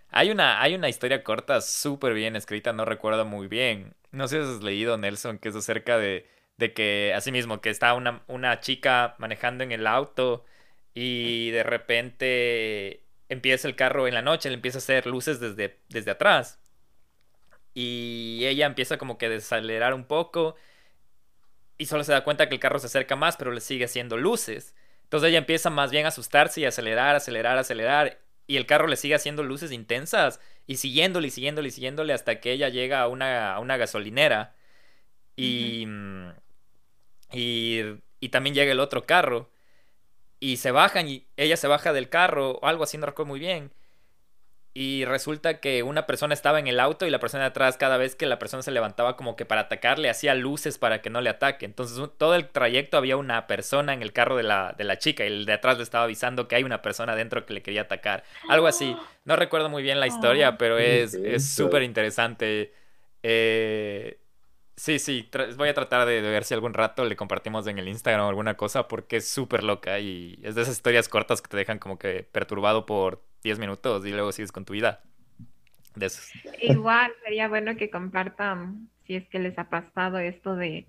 Hay 0.10 0.30
una, 0.30 0.62
hay 0.62 0.76
una 0.76 0.88
historia 0.88 1.24
corta 1.24 1.62
súper 1.62 2.14
bien 2.14 2.36
escrita, 2.36 2.74
no 2.74 2.86
recuerdo 2.86 3.26
muy 3.26 3.48
bien. 3.48 3.96
No 4.12 4.28
sé 4.28 4.44
si 4.44 4.52
has 4.52 4.62
leído, 4.62 5.00
Nelson, 5.00 5.40
que 5.40 5.50
es 5.50 5.56
acerca 5.56 5.98
de 5.98 6.28
de 6.58 6.74
que 6.74 7.14
así 7.16 7.32
mismo 7.32 7.62
que 7.62 7.70
está 7.70 7.94
una, 7.94 8.24
una 8.28 8.60
chica 8.60 9.16
manejando 9.20 9.64
en 9.64 9.72
el 9.72 9.88
auto 9.88 10.46
y 10.94 11.52
de 11.52 11.64
repente 11.64 13.04
empieza 13.30 13.68
el 13.68 13.76
carro 13.76 14.08
en 14.08 14.14
la 14.14 14.22
noche, 14.22 14.50
le 14.50 14.56
empieza 14.56 14.78
a 14.78 14.80
hacer 14.80 15.08
luces 15.08 15.40
desde, 15.40 15.80
desde 15.90 16.12
atrás. 16.12 16.60
Y 17.74 18.44
ella 18.46 18.68
empieza 18.68 18.98
como 18.98 19.18
que 19.18 19.26
a 19.28 19.30
desacelerar 19.30 19.94
un 19.94 20.06
poco 20.06 20.56
y 21.78 21.86
solo 21.88 22.04
se 22.04 22.12
da 22.12 22.24
cuenta 22.24 22.48
que 22.48 22.56
el 22.56 22.62
carro 22.62 22.80
se 22.80 22.88
acerca 22.88 23.16
más, 23.16 23.36
pero 23.38 23.52
le 23.52 23.62
sigue 23.62 23.86
haciendo 23.86 24.18
luces. 24.18 24.76
Entonces 25.04 25.30
ella 25.30 25.40
empieza 25.40 25.70
más 25.70 25.92
bien 25.92 26.06
a 26.06 26.10
asustarse 26.10 26.62
y 26.62 26.66
acelerar, 26.66 27.16
acelerar, 27.16 27.58
acelerar. 27.58 28.20
Y 28.48 28.58
el 28.58 28.66
carro 28.66 28.88
le 28.88 28.96
sigue 28.96 29.16
haciendo 29.16 29.44
luces 29.44 29.72
intensas 29.72 30.40
y 30.68 30.78
siguiéndole 30.78 31.28
y 31.28 31.32
siguiéndole 31.32 31.70
y 31.70 31.72
siguiéndole 31.72 32.14
hasta 32.14 32.40
que 32.40 32.52
ella 32.52 32.70
llega 32.70 33.02
a 33.02 33.08
una, 33.08 33.54
a 33.56 33.60
una 33.60 33.78
gasolinera. 33.78 34.56
Y, 35.36 35.88
y, 37.34 37.82
también 38.30 38.56
llega 38.56 38.72
el 38.72 38.80
otro 38.80 39.06
carro. 39.06 39.50
Y 40.40 40.58
se 40.58 40.72
bajan 40.72 41.08
y 41.08 41.26
ella 41.38 41.56
se 41.56 41.68
baja 41.68 41.94
del 41.94 42.10
carro 42.10 42.60
o 42.62 42.66
algo 42.68 42.84
así, 42.84 42.98
no 42.98 43.06
recuerdo 43.06 43.30
muy 43.30 43.40
bien. 43.40 43.72
Y 44.76 45.06
resulta 45.06 45.60
que 45.60 45.84
una 45.84 46.06
persona 46.08 46.34
estaba 46.34 46.60
en 46.60 46.68
el 46.68 46.80
auto 46.80 47.06
y 47.06 47.12
la 47.12 47.20
persona 47.20 47.44
de 47.44 47.50
atrás, 47.50 47.78
cada 47.78 47.96
vez 47.98 48.16
que 48.16 48.26
la 48.26 48.40
persona 48.40 48.64
se 48.64 48.72
levantaba 48.72 49.16
como 49.16 49.36
que 49.36 49.46
para 49.46 49.62
atacarle, 49.62 50.10
hacía 50.10 50.34
luces 50.34 50.80
para 50.80 51.02
que 51.02 51.12
no 51.12 51.22
le 51.22 51.30
ataque. 51.30 51.66
Entonces 51.66 51.98
todo 52.18 52.36
el 52.36 52.50
trayecto 52.50 52.98
había 52.98 53.16
una 53.16 53.46
persona 53.46 53.94
en 53.94 54.02
el 54.02 54.12
carro 54.12 54.36
de 54.36 54.44
la, 54.44 54.74
de 54.76 54.84
la 54.84 54.98
chica 54.98 55.24
y 55.24 55.28
el 55.28 55.46
de 55.46 55.54
atrás 55.54 55.78
le 55.78 55.84
estaba 55.84 56.06
avisando 56.06 56.48
que 56.48 56.56
hay 56.56 56.64
una 56.64 56.82
persona 56.82 57.16
dentro 57.16 57.46
que 57.46 57.54
le 57.54 57.62
quería 57.62 57.82
atacar. 57.82 58.24
Algo 58.50 58.68
así. 58.68 58.98
No 59.26 59.36
recuerdo 59.36 59.70
muy 59.70 59.84
bien 59.84 60.00
la 60.00 60.08
historia, 60.08 60.50
ah, 60.50 60.58
pero 60.58 60.80
es 60.80 61.16
súper 61.46 61.84
interesante. 61.84 62.74
Eh, 63.22 64.18
Sí, 64.76 64.98
sí, 64.98 65.30
voy 65.56 65.70
a 65.70 65.74
tratar 65.74 66.08
de, 66.08 66.20
ver 66.22 66.44
si 66.44 66.54
algún 66.54 66.74
rato 66.74 67.06
le 67.06 67.16
compartimos 67.16 67.68
en 67.68 67.78
el 67.78 67.88
Instagram 67.88 68.26
o 68.26 68.30
alguna 68.30 68.58
cosa 68.58 68.88
porque 68.88 69.18
es 69.18 69.28
súper 69.28 69.64
loca 69.64 70.00
y 70.00 70.40
es 70.42 70.56
de 70.56 70.64
esas 70.64 70.76
historias 70.76 71.10
cortas 71.10 71.42
que 71.42 71.48
te 71.48 71.58
dejan 71.58 71.78
como 71.78 72.00
que 72.00 72.28
perturbado 72.32 72.86
por 72.86 73.24
10 73.44 73.60
minutos 73.60 74.06
y 74.06 74.12
luego 74.12 74.32
sigues 74.32 74.52
con 74.52 74.66
tu 74.66 74.74
vida. 74.74 75.02
De 75.96 76.08
esos. 76.08 76.28
Igual 76.60 77.12
sería 77.24 77.48
bueno 77.48 77.76
que 77.78 77.92
compartan 77.92 78.90
si 79.06 79.16
es 79.16 79.28
que 79.30 79.38
les 79.38 79.60
ha 79.60 79.70
pasado 79.70 80.18
esto 80.18 80.56
de, 80.56 80.88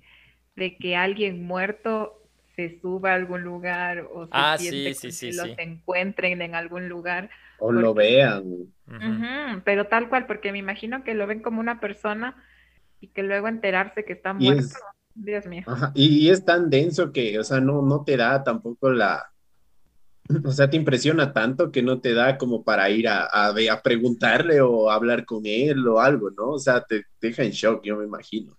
de 0.56 0.76
que 0.78 0.96
alguien 0.96 1.44
muerto 1.44 2.22
se 2.56 2.80
suba 2.80 3.10
a 3.10 3.14
algún 3.16 3.42
lugar 3.42 4.06
o 4.12 4.24
se 4.24 4.30
ah, 4.32 4.56
sí, 4.58 4.94
sí, 4.94 5.32
los 5.32 5.50
encuentren 5.58 6.40
en 6.40 6.54
algún 6.54 6.88
lugar 6.88 7.28
O 7.58 7.72
lo 7.72 7.92
vean. 7.92 8.44
pero 9.64 9.86
tal 9.88 10.08
cual, 10.08 10.26
porque 10.26 10.52
me 10.52 10.58
imagino 10.58 11.04
que 11.04 11.14
lo 11.14 11.26
ven 11.26 11.40
como 11.40 11.60
una 11.60 11.80
persona 11.80 12.42
y 13.04 13.08
que 13.08 13.22
luego 13.22 13.48
enterarse 13.48 14.04
que 14.04 14.14
está 14.14 14.32
muerto. 14.32 14.76
Dios 15.14 15.46
mío. 15.46 15.62
y, 15.94 16.28
es 16.30 16.44
tan 16.44 16.70
denso 16.70 17.12
que, 17.12 17.38
o 17.38 17.44
sea, 17.44 17.60
no, 17.60 17.82
no 17.82 18.02
te 18.02 18.16
da 18.16 18.42
tampoco 18.42 18.90
la, 18.90 19.30
o 20.44 20.50
sea, 20.50 20.68
te 20.70 20.76
impresiona 20.76 21.32
tanto 21.32 21.70
que 21.70 21.82
no 21.82 22.00
te 22.00 22.14
da 22.14 22.38
como 22.38 22.64
para 22.64 22.88
ir 22.88 23.06
a, 23.08 23.26
a, 23.26 23.82
preguntarle 23.82 24.60
o 24.60 24.90
hablar 24.90 25.24
con 25.24 25.42
él 25.44 25.86
o 25.86 26.00
algo, 26.00 26.30
¿no? 26.30 26.50
O 26.50 26.58
sea, 26.58 26.82
te, 26.82 27.04
deja 27.20 27.42
en 27.44 27.50
shock, 27.50 27.84
yo 27.84 27.96
me 27.96 28.06
imagino. 28.06 28.56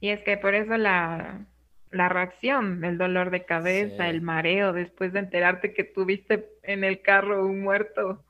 Y 0.00 0.08
es 0.08 0.22
que 0.22 0.38
por 0.38 0.54
eso 0.54 0.76
la, 0.76 1.46
reacción, 1.90 2.82
el 2.84 2.96
dolor 2.96 3.30
de 3.30 3.44
cabeza, 3.44 4.08
el 4.08 4.22
mareo, 4.22 4.72
después 4.72 5.12
de 5.12 5.20
enterarte 5.20 5.74
que 5.74 5.84
tuviste 5.84 6.48
en 6.62 6.82
el 6.82 7.02
carro 7.02 7.46
un 7.46 7.60
muerto. 7.62 8.24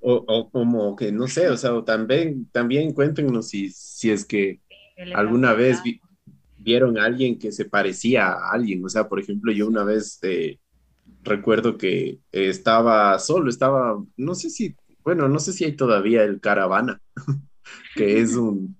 O, 0.00 0.50
como 0.50 0.94
que, 0.96 1.12
no 1.12 1.26
sé, 1.26 1.48
o 1.48 1.56
sea, 1.56 1.82
también, 1.84 2.48
también 2.52 2.92
cuéntenos 2.92 3.48
si, 3.48 3.70
si 3.70 4.10
es 4.10 4.24
que 4.24 4.60
alguna 5.14 5.52
vez 5.52 5.80
vieron 6.56 6.98
a 6.98 7.04
alguien 7.04 7.38
que 7.38 7.52
se 7.52 7.64
parecía 7.64 8.28
a 8.28 8.52
alguien. 8.52 8.84
O 8.84 8.88
sea, 8.88 9.08
por 9.08 9.20
ejemplo, 9.20 9.52
yo 9.52 9.66
una 9.66 9.84
vez... 9.84 10.18
Eh, 10.22 10.58
recuerdo 11.22 11.76
que 11.78 12.20
estaba 12.32 13.18
solo, 13.18 13.50
estaba, 13.50 14.02
no 14.16 14.34
sé 14.34 14.50
si, 14.50 14.76
bueno, 15.04 15.28
no 15.28 15.38
sé 15.38 15.52
si 15.52 15.64
hay 15.64 15.76
todavía 15.76 16.24
el 16.24 16.40
Caravana, 16.40 17.00
que 17.94 18.20
es 18.20 18.36
un, 18.36 18.76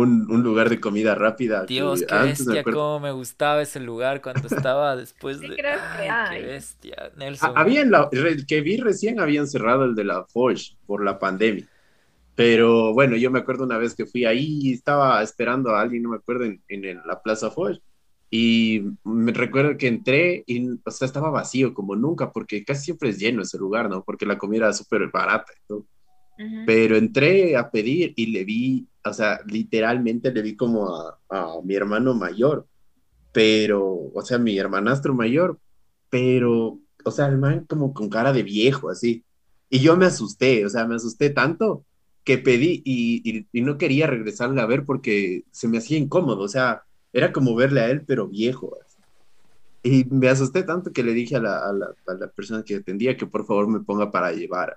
un, 0.00 0.42
lugar 0.42 0.68
de 0.68 0.80
comida 0.80 1.14
rápida. 1.14 1.64
Dios, 1.64 2.04
qué 2.06 2.14
bestia, 2.14 2.62
cómo 2.62 3.00
me 3.00 3.12
gustaba 3.12 3.62
ese 3.62 3.80
lugar 3.80 4.20
cuando 4.20 4.46
estaba 4.46 4.96
después 4.96 5.40
de... 5.40 5.56
qué 5.56 6.42
bestia, 6.42 7.10
Nelson. 7.16 7.52
Había 7.54 7.82
el 7.82 8.46
que 8.46 8.60
vi 8.60 8.76
recién 8.76 9.20
habían 9.20 9.46
cerrado 9.46 9.84
el 9.84 9.94
de 9.94 10.04
la 10.04 10.24
Foch 10.24 10.74
por 10.86 11.04
la 11.04 11.18
pandemia. 11.18 11.66
Pero 12.34 12.92
bueno, 12.92 13.16
yo 13.16 13.30
me 13.30 13.38
acuerdo 13.38 13.64
una 13.64 13.78
vez 13.78 13.94
que 13.94 14.04
fui 14.04 14.24
ahí 14.24 14.58
y 14.62 14.74
estaba 14.74 15.22
esperando 15.22 15.70
a 15.70 15.80
alguien, 15.80 16.02
no 16.02 16.10
me 16.10 16.16
acuerdo, 16.16 16.44
en, 16.44 16.62
en 16.68 17.00
la 17.06 17.20
Plaza 17.22 17.50
Foch 17.50 17.78
y 18.30 18.82
me 19.04 19.32
recuerdo 19.32 19.78
que 19.78 19.86
entré 19.86 20.42
y, 20.46 20.68
o 20.84 20.90
sea, 20.90 21.06
estaba 21.06 21.30
vacío 21.30 21.72
como 21.72 21.94
nunca, 21.94 22.32
porque 22.32 22.64
casi 22.64 22.86
siempre 22.86 23.10
es 23.10 23.18
lleno 23.18 23.42
ese 23.42 23.58
lugar, 23.58 23.88
¿no? 23.88 24.02
Porque 24.02 24.26
la 24.26 24.38
comida 24.38 24.64
era 24.64 24.72
súper 24.72 25.08
barata. 25.10 25.52
¿no? 25.68 25.86
Pero 26.66 26.96
entré 26.96 27.56
a 27.56 27.70
pedir 27.70 28.12
y 28.16 28.26
le 28.26 28.44
vi, 28.44 28.86
o 29.08 29.14
sea, 29.14 29.40
literalmente 29.46 30.32
le 30.32 30.42
vi 30.42 30.56
como 30.56 30.88
a, 31.30 31.60
mi 31.64 31.74
hermano 31.74 32.14
mayor, 32.14 32.66
pero, 33.32 34.10
o 34.14 34.22
sea, 34.22 34.38
mi 34.38 34.58
hermanastro 34.58 35.14
mayor, 35.14 35.58
pero, 36.10 36.80
o 37.04 37.10
sea, 37.10 37.26
el 37.28 37.38
man 37.38 37.66
como 37.68 37.92
con 37.92 38.08
cara 38.08 38.32
de 38.32 38.42
viejo, 38.42 38.90
así. 38.90 39.24
Y 39.68 39.80
yo 39.80 39.96
me 39.96 40.06
asusté, 40.06 40.64
o 40.64 40.68
sea, 40.68 40.86
me 40.86 40.96
asusté 40.96 41.30
tanto 41.30 41.84
que 42.24 42.38
pedí 42.38 42.82
y, 42.84 43.46
no 43.60 43.78
quería 43.78 44.06
regresarle 44.06 44.60
a 44.60 44.66
ver 44.66 44.84
porque 44.84 45.44
se 45.52 45.68
me 45.68 45.78
hacía 45.78 45.98
incómodo, 45.98 46.42
o 46.42 46.48
sea, 46.48 46.82
era 47.12 47.32
como 47.32 47.54
verle 47.54 47.80
a 47.80 47.90
él, 47.90 48.02
pero 48.04 48.28
viejo. 48.28 48.76
Y 49.82 50.04
me 50.06 50.28
asusté 50.28 50.64
tanto 50.64 50.92
que 50.92 51.04
le 51.04 51.12
dije 51.12 51.36
a 51.36 51.40
la, 51.40 51.58
a 51.58 51.72
la, 51.72 52.28
persona 52.34 52.64
que 52.64 52.76
atendía 52.76 53.16
que 53.16 53.26
por 53.26 53.46
favor 53.46 53.68
me 53.68 53.80
ponga 53.80 54.10
para 54.10 54.32
llevar. 54.32 54.76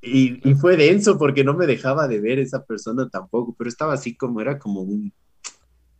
Y, 0.00 0.48
y, 0.48 0.54
fue 0.54 0.76
denso 0.76 1.18
porque 1.18 1.42
no 1.42 1.54
me 1.54 1.66
dejaba 1.66 2.06
de 2.06 2.20
ver 2.20 2.38
esa 2.38 2.64
persona 2.64 3.08
tampoco, 3.08 3.54
pero 3.56 3.68
estaba 3.68 3.94
así 3.94 4.16
como, 4.16 4.40
era 4.40 4.58
como 4.58 4.82
un, 4.82 5.12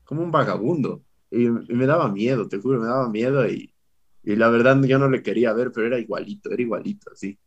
como 0.05 0.23
un 0.23 0.31
vagabundo. 0.31 1.03
Y, 1.31 1.49
me 1.49 1.87
daba 1.87 2.11
miedo, 2.11 2.49
te 2.49 2.59
juro, 2.59 2.81
me 2.81 2.87
daba 2.87 3.09
miedo 3.09 3.49
y, 3.49 3.73
y 4.23 4.37
la 4.37 4.49
verdad 4.49 4.81
yo 4.85 4.99
no 4.99 5.09
le 5.09 5.23
quería 5.23 5.53
ver, 5.53 5.73
pero 5.73 5.87
era 5.87 5.99
igualito, 5.99 6.51
era 6.51 6.63
igualito, 6.63 7.11
así. 7.13 7.39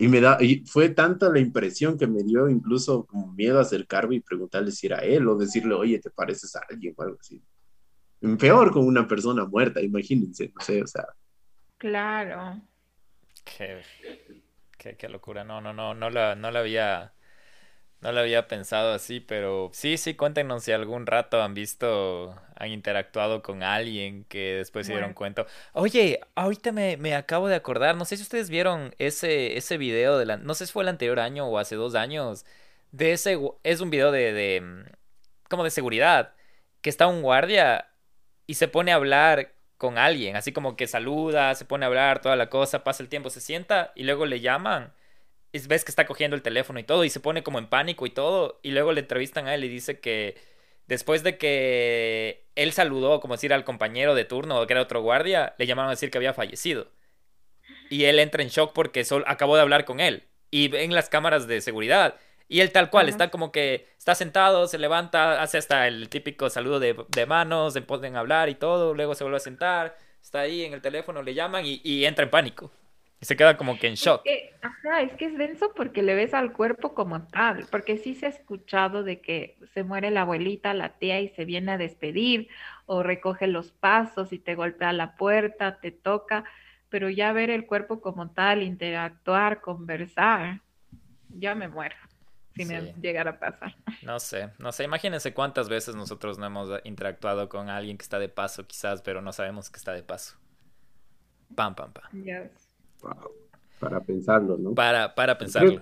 Y 0.00 0.06
me 0.06 0.20
da, 0.20 0.38
y 0.40 0.64
fue 0.64 0.90
tanta 0.90 1.28
la 1.28 1.40
impresión 1.40 1.98
que 1.98 2.06
me 2.06 2.22
dio 2.22 2.48
incluso 2.48 3.04
como 3.04 3.32
miedo 3.32 3.58
a 3.58 3.62
acercarme 3.62 4.14
y 4.14 4.20
preguntarle 4.20 4.70
si 4.70 4.86
era 4.86 4.98
él 4.98 5.26
o 5.26 5.36
decirle, 5.36 5.74
oye, 5.74 5.98
¿te 5.98 6.10
pareces 6.10 6.54
a 6.54 6.60
alguien 6.70 6.94
o 6.96 7.02
algo 7.02 7.18
así? 7.20 7.42
Peor 8.38 8.70
con 8.70 8.86
una 8.86 9.08
persona 9.08 9.44
muerta, 9.44 9.80
imagínense, 9.82 10.52
no 10.54 10.64
sé, 10.64 10.82
o 10.82 10.86
sea. 10.86 11.06
Claro. 11.78 12.62
Qué, 13.44 13.80
qué, 14.78 14.96
qué 14.96 15.08
locura, 15.08 15.44
no, 15.44 15.60
no, 15.60 15.72
no, 15.72 15.94
no 15.94 16.10
la, 16.10 16.34
no 16.34 16.50
la 16.50 16.60
había 16.60 17.12
no 18.00 18.12
lo 18.12 18.20
había 18.20 18.46
pensado 18.46 18.92
así, 18.92 19.18
pero 19.20 19.70
sí, 19.72 19.96
sí, 19.96 20.14
cuéntenos 20.14 20.62
si 20.62 20.72
algún 20.72 21.06
rato 21.06 21.42
han 21.42 21.54
visto, 21.54 22.40
han 22.54 22.68
interactuado 22.70 23.42
con 23.42 23.62
alguien 23.64 24.24
que 24.24 24.54
después 24.54 24.86
se 24.86 24.92
dieron 24.92 25.14
cuenta. 25.14 25.46
Oye, 25.72 26.20
ahorita 26.36 26.70
me, 26.70 26.96
me, 26.96 27.16
acabo 27.16 27.48
de 27.48 27.56
acordar, 27.56 27.96
no 27.96 28.04
sé 28.04 28.16
si 28.16 28.22
ustedes 28.22 28.50
vieron 28.50 28.94
ese, 28.98 29.56
ese 29.56 29.78
video 29.78 30.16
de 30.16 30.26
la, 30.26 30.36
no 30.36 30.54
sé 30.54 30.66
si 30.66 30.72
fue 30.72 30.84
el 30.84 30.88
anterior 30.88 31.18
año 31.18 31.46
o 31.46 31.58
hace 31.58 31.74
dos 31.74 31.96
años, 31.96 32.44
de 32.92 33.12
ese, 33.12 33.38
es 33.64 33.80
un 33.80 33.90
video 33.90 34.12
de, 34.12 34.32
de, 34.32 34.60
mm, 34.60 34.84
como 35.48 35.64
de 35.64 35.70
seguridad, 35.70 36.34
que 36.82 36.90
está 36.90 37.08
un 37.08 37.22
guardia 37.22 37.88
y 38.46 38.54
se 38.54 38.68
pone 38.68 38.92
a 38.92 38.96
hablar 38.96 39.54
con 39.78 39.98
alguien, 39.98 40.36
así 40.36 40.52
como 40.52 40.76
que 40.76 40.86
saluda, 40.86 41.54
se 41.54 41.64
pone 41.64 41.84
a 41.86 41.88
hablar, 41.88 42.20
toda 42.20 42.36
la 42.36 42.50
cosa, 42.50 42.84
pasa 42.84 43.02
el 43.02 43.08
tiempo, 43.08 43.30
se 43.30 43.40
sienta 43.40 43.92
y 43.94 44.04
luego 44.04 44.26
le 44.26 44.40
llaman 44.40 44.92
ves 45.66 45.84
que 45.84 45.90
está 45.90 46.06
cogiendo 46.06 46.36
el 46.36 46.42
teléfono 46.42 46.78
y 46.78 46.84
todo 46.84 47.04
y 47.04 47.10
se 47.10 47.20
pone 47.20 47.42
como 47.42 47.58
en 47.58 47.66
pánico 47.66 48.06
y 48.06 48.10
todo 48.10 48.60
y 48.62 48.70
luego 48.70 48.92
le 48.92 49.00
entrevistan 49.00 49.48
a 49.48 49.54
él 49.54 49.64
y 49.64 49.68
dice 49.68 49.98
que 49.98 50.36
después 50.86 51.22
de 51.22 51.38
que 51.38 52.46
él 52.54 52.72
saludó 52.72 53.20
como 53.20 53.34
decir 53.34 53.52
al 53.52 53.64
compañero 53.64 54.14
de 54.14 54.24
turno 54.24 54.66
que 54.66 54.74
era 54.74 54.82
otro 54.82 55.02
guardia 55.02 55.54
le 55.58 55.66
llamaron 55.66 55.88
a 55.88 55.94
decir 55.94 56.10
que 56.10 56.18
había 56.18 56.34
fallecido. 56.34 56.88
Y 57.90 58.04
él 58.04 58.18
entra 58.18 58.42
en 58.42 58.50
shock 58.50 58.72
porque 58.74 59.04
solo 59.04 59.24
acabó 59.26 59.56
de 59.56 59.62
hablar 59.62 59.84
con 59.84 60.00
él 60.00 60.24
y 60.50 60.68
ven 60.68 60.94
las 60.94 61.08
cámaras 61.08 61.46
de 61.46 61.60
seguridad 61.60 62.16
y 62.48 62.60
él 62.60 62.72
tal 62.72 62.90
cual 62.90 63.08
está 63.08 63.30
como 63.30 63.52
que 63.52 63.88
está 63.98 64.14
sentado 64.14 64.66
se 64.68 64.78
levanta 64.78 65.42
hace 65.42 65.58
hasta 65.58 65.86
el 65.86 66.08
típico 66.08 66.50
saludo 66.50 66.80
de, 66.80 66.96
de 67.08 67.26
manos 67.26 67.74
se 67.74 67.82
ponen 67.82 68.16
a 68.16 68.20
hablar 68.20 68.48
y 68.48 68.54
todo 68.54 68.94
luego 68.94 69.14
se 69.14 69.24
vuelve 69.24 69.36
a 69.38 69.40
sentar 69.40 69.96
está 70.22 70.40
ahí 70.40 70.64
en 70.64 70.72
el 70.74 70.82
teléfono 70.82 71.22
le 71.22 71.34
llaman 71.34 71.64
y, 71.64 71.80
y 71.84 72.04
entra 72.04 72.24
en 72.24 72.30
pánico. 72.30 72.70
Y 73.20 73.26
se 73.26 73.36
queda 73.36 73.56
como 73.56 73.78
que 73.78 73.88
en 73.88 73.94
shock. 73.94 74.22
Es 74.24 74.32
que, 74.32 74.54
ajá, 74.62 75.02
es 75.02 75.12
que 75.14 75.26
es 75.26 75.38
denso 75.38 75.72
porque 75.74 76.02
le 76.02 76.14
ves 76.14 76.34
al 76.34 76.52
cuerpo 76.52 76.94
como 76.94 77.26
tal, 77.28 77.66
porque 77.70 77.98
sí 77.98 78.14
se 78.14 78.26
ha 78.26 78.28
escuchado 78.28 79.02
de 79.02 79.20
que 79.20 79.58
se 79.74 79.84
muere 79.84 80.10
la 80.10 80.22
abuelita, 80.22 80.74
la 80.74 80.98
tía 80.98 81.20
y 81.20 81.28
se 81.30 81.44
viene 81.44 81.72
a 81.72 81.78
despedir 81.78 82.48
o 82.86 83.02
recoge 83.02 83.46
los 83.46 83.72
pasos 83.72 84.32
y 84.32 84.38
te 84.38 84.54
golpea 84.54 84.92
la 84.92 85.16
puerta, 85.16 85.80
te 85.80 85.90
toca, 85.92 86.44
pero 86.90 87.10
ya 87.10 87.32
ver 87.32 87.50
el 87.50 87.66
cuerpo 87.66 88.00
como 88.00 88.30
tal, 88.30 88.62
interactuar, 88.62 89.60
conversar, 89.60 90.62
ya 91.30 91.54
me 91.54 91.68
muero 91.68 91.96
si 92.58 92.64
me 92.64 92.94
llegara 93.00 93.30
a 93.32 93.38
pasar. 93.38 93.76
No 94.02 94.18
sé, 94.20 94.50
no 94.58 94.72
sé, 94.72 94.84
imagínense 94.84 95.32
cuántas 95.32 95.68
veces 95.68 95.94
nosotros 95.94 96.38
no 96.38 96.46
hemos 96.46 96.68
interactuado 96.84 97.48
con 97.48 97.68
alguien 97.68 97.96
que 97.96 98.02
está 98.02 98.18
de 98.18 98.28
paso 98.28 98.66
quizás, 98.66 99.02
pero 99.02 99.22
no 99.22 99.32
sabemos 99.32 99.70
que 99.70 99.76
está 99.76 99.92
de 99.92 100.02
paso. 100.02 100.36
Pam, 101.54 101.74
pam, 101.74 101.92
pam. 101.92 102.04
Para 103.78 104.00
pensarlo, 104.00 104.58
¿no? 104.58 104.74
Para, 104.74 105.14
para 105.14 105.38
pensarlo. 105.38 105.80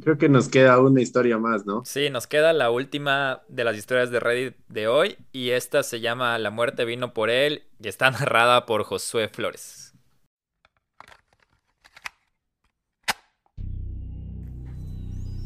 Creo 0.00 0.16
que, 0.16 0.28
nos 0.28 0.48
queda 0.48 0.78
una 0.80 1.00
historia 1.00 1.38
más, 1.38 1.66
¿no? 1.66 1.84
Sí, 1.84 2.08
nos 2.08 2.28
queda 2.28 2.52
la 2.52 2.70
última 2.70 3.42
de 3.48 3.64
las 3.64 3.76
historias 3.76 4.10
de 4.10 4.20
Reddit 4.20 4.56
de 4.68 4.86
hoy 4.86 5.16
y 5.32 5.50
esta 5.50 5.82
se 5.82 6.00
llama 6.00 6.38
La 6.38 6.50
muerte 6.50 6.84
vino 6.84 7.12
por 7.12 7.30
él 7.30 7.64
y 7.80 7.88
está 7.88 8.10
narrada 8.10 8.64
por 8.64 8.84
Josué 8.84 9.28
Flores. 9.28 9.87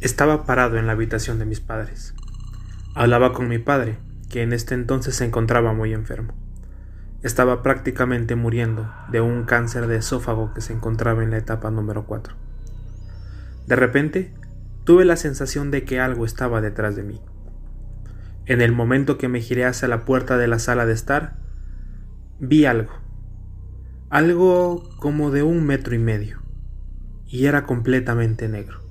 Estaba 0.02 0.46
parado 0.46 0.78
en 0.78 0.88
la 0.88 0.94
habitación 0.94 1.38
de 1.38 1.44
mis 1.44 1.60
padres. 1.60 2.12
Hablaba 2.96 3.32
con 3.32 3.46
mi 3.46 3.58
padre, 3.58 3.98
que 4.28 4.42
en 4.42 4.52
este 4.52 4.74
entonces 4.74 5.14
se 5.14 5.24
encontraba 5.24 5.74
muy 5.74 5.92
enfermo. 5.92 6.34
Estaba 7.22 7.62
prácticamente 7.62 8.34
muriendo 8.34 8.92
de 9.12 9.20
un 9.20 9.44
cáncer 9.44 9.86
de 9.86 9.98
esófago 9.98 10.54
que 10.54 10.60
se 10.60 10.72
encontraba 10.72 11.22
en 11.22 11.30
la 11.30 11.38
etapa 11.38 11.70
número 11.70 12.04
4. 12.04 12.34
De 13.68 13.76
repente, 13.76 14.34
tuve 14.82 15.04
la 15.04 15.14
sensación 15.14 15.70
de 15.70 15.84
que 15.84 16.00
algo 16.00 16.24
estaba 16.24 16.60
detrás 16.60 16.96
de 16.96 17.04
mí. 17.04 17.20
En 18.46 18.60
el 18.60 18.72
momento 18.72 19.18
que 19.18 19.28
me 19.28 19.40
giré 19.40 19.66
hacia 19.66 19.86
la 19.86 20.04
puerta 20.04 20.36
de 20.36 20.48
la 20.48 20.58
sala 20.58 20.84
de 20.84 20.94
estar, 20.94 21.36
vi 22.40 22.64
algo. 22.64 22.90
Algo 24.10 24.82
como 24.98 25.30
de 25.30 25.44
un 25.44 25.64
metro 25.64 25.94
y 25.94 26.00
medio. 26.00 26.42
Y 27.24 27.46
era 27.46 27.62
completamente 27.66 28.48
negro. 28.48 28.81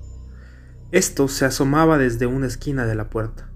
Esto 0.92 1.26
se 1.28 1.46
asomaba 1.46 1.96
desde 1.96 2.26
una 2.26 2.46
esquina 2.46 2.84
de 2.84 2.94
la 2.94 3.08
puerta. 3.08 3.48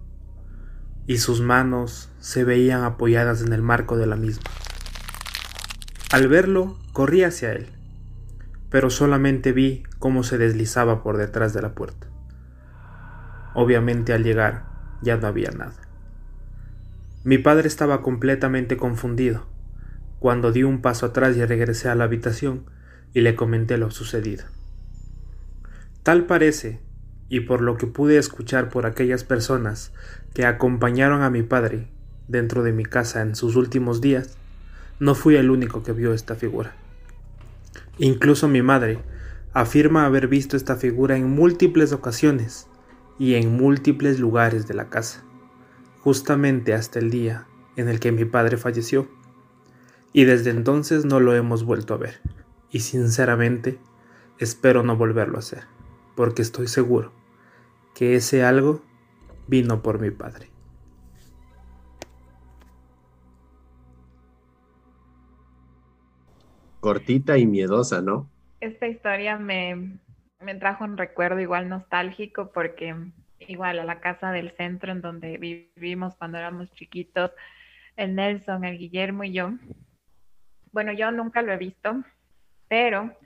Y 1.07 1.18
sus 1.18 1.43
manos 1.43 2.11
se 2.18 2.45
veían 2.45 2.82
apoyadas 2.82 3.43
en 3.43 3.53
el 3.53 3.61
marco 3.61 3.99
de 3.99 4.07
la 4.07 4.16
misma. 4.16 4.51
Al 6.11 6.28
verlo, 6.28 6.78
corrí 6.95 7.24
hacia 7.24 7.53
él, 7.53 7.68
pero 8.70 8.89
solamente 8.89 9.53
vi 9.53 9.82
cómo 9.99 10.22
se 10.22 10.39
deslizaba 10.39 11.03
por 11.03 11.18
detrás 11.18 11.53
de 11.53 11.61
la 11.61 11.74
puerta. 11.74 12.07
Obviamente 13.55 14.14
al 14.14 14.24
llegar 14.24 14.64
ya 15.03 15.18
no 15.18 15.26
había 15.26 15.51
nada. 15.51 15.76
Mi 17.22 17.37
padre 17.37 17.68
estaba 17.68 18.01
completamente 18.01 18.78
confundido. 18.78 19.47
Cuando 20.20 20.53
di 20.53 20.62
un 20.62 20.80
paso 20.80 21.05
atrás 21.05 21.37
y 21.37 21.45
regresé 21.45 21.91
a 21.91 21.95
la 21.95 22.05
habitación, 22.05 22.64
y 23.12 23.20
le 23.20 23.34
comenté 23.34 23.76
lo 23.76 23.91
sucedido. 23.91 24.45
Tal 26.03 26.24
parece, 26.24 26.86
y 27.29 27.41
por 27.41 27.61
lo 27.61 27.77
que 27.77 27.87
pude 27.87 28.18
escuchar 28.18 28.68
por 28.68 28.87
aquellas 28.87 29.24
personas 29.24 29.93
que 30.35 30.47
acompañaron 30.47 31.22
a 31.22 31.31
mi 31.31 31.43
padre 31.43 31.89
dentro 32.29 32.62
de 32.62 32.72
mi 32.72 32.85
casa 32.85 33.22
en 33.22 33.35
sus 33.35 33.57
últimos 33.57 34.01
días, 34.01 34.37
no 34.99 35.14
fui 35.14 35.37
el 35.37 35.51
único 35.51 35.83
que 35.83 35.93
vio 35.93 36.12
esta 36.12 36.35
figura. 36.35 36.74
Incluso 37.99 38.49
mi 38.49 38.62
madre 38.62 38.99
afirma 39.53 40.05
haber 40.05 40.29
visto 40.29 40.57
esta 40.57 40.77
figura 40.77 41.16
en 41.16 41.31
múltiples 41.31 41.93
ocasiones 41.93 42.66
y 43.18 43.35
en 43.35 43.57
múltiples 43.57 44.20
lugares 44.20 44.66
de 44.68 44.74
la 44.74 44.89
casa, 44.91 45.24
justamente 46.01 46.74
hasta 46.74 46.99
el 46.99 47.11
día 47.11 47.47
en 47.77 47.89
el 47.89 48.01
que 48.01 48.12
mi 48.12 48.24
padre 48.24 48.57
falleció. 48.57 49.09
Y 50.12 50.24
desde 50.24 50.51
entonces 50.51 51.05
no 51.05 51.20
lo 51.20 51.35
hemos 51.35 51.64
vuelto 51.64 51.95
a 51.95 51.99
ver. 51.99 52.20
Y 52.70 52.81
sinceramente 52.81 53.79
espero 54.39 54.83
no 54.83 54.97
volverlo 54.97 55.37
a 55.37 55.41
hacer, 55.41 55.64
porque 56.16 56.42
estoy 56.42 56.66
seguro 56.66 57.12
que 57.94 58.16
ese 58.16 58.44
algo 58.44 58.82
vino 59.46 59.82
por 59.82 60.00
mi 60.00 60.10
padre. 60.10 60.48
Cortita 66.80 67.38
y 67.38 67.46
miedosa, 67.46 68.00
¿no? 68.00 68.28
Esta 68.60 68.86
historia 68.86 69.38
me, 69.38 69.98
me 70.40 70.54
trajo 70.54 70.84
un 70.84 70.96
recuerdo 70.96 71.40
igual 71.40 71.68
nostálgico 71.68 72.50
porque 72.52 72.94
igual 73.38 73.78
a 73.78 73.84
la 73.84 74.00
casa 74.00 74.32
del 74.32 74.50
centro 74.56 74.92
en 74.92 75.00
donde 75.00 75.36
vivimos 75.38 76.14
cuando 76.16 76.38
éramos 76.38 76.70
chiquitos, 76.72 77.30
el 77.96 78.14
Nelson, 78.14 78.64
el 78.64 78.78
Guillermo 78.78 79.24
y 79.24 79.32
yo. 79.32 79.52
Bueno, 80.72 80.92
yo 80.92 81.10
nunca 81.10 81.42
lo 81.42 81.52
he 81.52 81.56
visto, 81.56 82.02
pero 82.68 83.16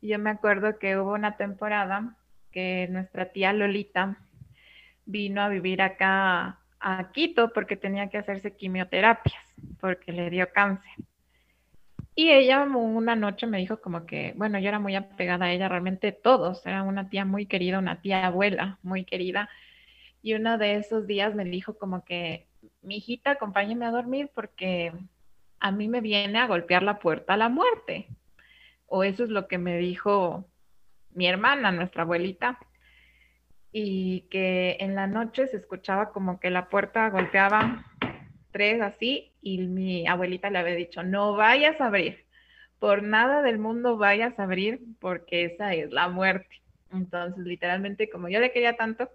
yo 0.00 0.18
me 0.18 0.30
acuerdo 0.30 0.78
que 0.78 0.98
hubo 0.98 1.14
una 1.14 1.36
temporada 1.36 2.16
que 2.52 2.86
nuestra 2.90 3.32
tía 3.32 3.52
Lolita 3.52 4.18
vino 5.04 5.42
a 5.42 5.48
vivir 5.48 5.82
acá 5.82 6.60
a 6.78 7.10
Quito 7.12 7.52
porque 7.52 7.76
tenía 7.76 8.08
que 8.08 8.18
hacerse 8.18 8.54
quimioterapias, 8.56 9.42
porque 9.80 10.12
le 10.12 10.30
dio 10.30 10.48
cáncer. 10.52 10.92
Y 12.14 12.30
ella 12.30 12.62
una 12.64 13.16
noche 13.16 13.46
me 13.46 13.58
dijo 13.58 13.80
como 13.80 14.04
que, 14.04 14.34
bueno, 14.36 14.58
yo 14.58 14.68
era 14.68 14.78
muy 14.78 14.94
apegada 14.94 15.46
a 15.46 15.52
ella, 15.52 15.68
realmente 15.68 16.12
todos, 16.12 16.64
era 16.66 16.82
una 16.82 17.08
tía 17.08 17.24
muy 17.24 17.46
querida, 17.46 17.78
una 17.78 18.02
tía 18.02 18.26
abuela 18.26 18.78
muy 18.82 19.04
querida. 19.04 19.48
Y 20.22 20.34
uno 20.34 20.58
de 20.58 20.76
esos 20.76 21.06
días 21.06 21.34
me 21.34 21.44
dijo 21.44 21.78
como 21.78 22.04
que, 22.04 22.46
mi 22.82 22.96
hijita, 22.96 23.32
acompáñeme 23.32 23.86
a 23.86 23.90
dormir 23.90 24.30
porque 24.34 24.92
a 25.58 25.70
mí 25.72 25.88
me 25.88 26.00
viene 26.00 26.38
a 26.38 26.46
golpear 26.46 26.82
la 26.82 26.98
puerta 26.98 27.34
a 27.34 27.36
la 27.36 27.48
muerte. 27.48 28.08
O 28.86 29.04
eso 29.04 29.24
es 29.24 29.30
lo 29.30 29.48
que 29.48 29.58
me 29.58 29.78
dijo 29.78 30.44
mi 31.14 31.26
hermana, 31.26 31.72
nuestra 31.72 32.02
abuelita. 32.02 32.58
Y 33.72 34.22
que 34.30 34.76
en 34.80 34.94
la 34.94 35.06
noche 35.06 35.46
se 35.46 35.56
escuchaba 35.56 36.12
como 36.12 36.38
que 36.40 36.50
la 36.50 36.68
puerta 36.68 37.08
golpeaba 37.08 37.86
tres 38.52 38.82
así 38.82 39.32
y 39.40 39.58
mi 39.66 40.06
abuelita 40.06 40.50
le 40.50 40.58
había 40.58 40.74
dicho, 40.74 41.02
no 41.02 41.34
vayas 41.34 41.80
a 41.80 41.86
abrir, 41.86 42.26
por 42.78 43.02
nada 43.02 43.42
del 43.42 43.58
mundo 43.58 43.96
vayas 43.96 44.38
a 44.38 44.44
abrir 44.44 44.80
porque 45.00 45.46
esa 45.46 45.74
es 45.74 45.90
la 45.90 46.08
muerte. 46.08 46.60
Entonces, 46.92 47.44
literalmente, 47.44 48.10
como 48.10 48.28
yo 48.28 48.38
le 48.38 48.52
quería 48.52 48.76
tanto, 48.76 49.10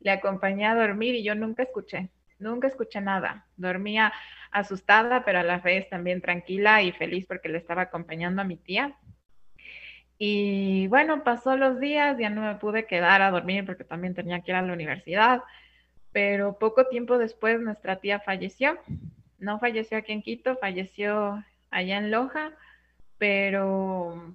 le 0.00 0.10
acompañé 0.10 0.66
a 0.66 0.74
dormir 0.74 1.14
y 1.14 1.22
yo 1.22 1.34
nunca 1.34 1.62
escuché, 1.62 2.10
nunca 2.38 2.66
escuché 2.66 3.00
nada. 3.00 3.46
Dormía 3.56 4.12
asustada, 4.50 5.24
pero 5.24 5.38
a 5.38 5.42
la 5.42 5.58
vez 5.58 5.88
también 5.88 6.20
tranquila 6.20 6.82
y 6.82 6.92
feliz 6.92 7.26
porque 7.26 7.48
le 7.48 7.58
estaba 7.58 7.82
acompañando 7.82 8.42
a 8.42 8.44
mi 8.44 8.56
tía. 8.56 8.96
Y 10.18 10.86
bueno, 10.88 11.24
pasó 11.24 11.56
los 11.56 11.80
días, 11.80 12.16
ya 12.18 12.30
no 12.30 12.42
me 12.42 12.54
pude 12.56 12.86
quedar 12.86 13.22
a 13.22 13.30
dormir 13.30 13.66
porque 13.66 13.84
también 13.84 14.14
tenía 14.14 14.40
que 14.40 14.52
ir 14.52 14.56
a 14.56 14.62
la 14.62 14.72
universidad 14.72 15.42
pero 16.14 16.60
poco 16.60 16.86
tiempo 16.86 17.18
después 17.18 17.60
nuestra 17.60 17.96
tía 17.96 18.20
falleció. 18.20 18.78
No 19.40 19.58
falleció 19.58 19.98
aquí 19.98 20.12
en 20.12 20.22
Quito, 20.22 20.56
falleció 20.56 21.44
allá 21.72 21.98
en 21.98 22.12
Loja, 22.12 22.52
pero, 23.18 24.32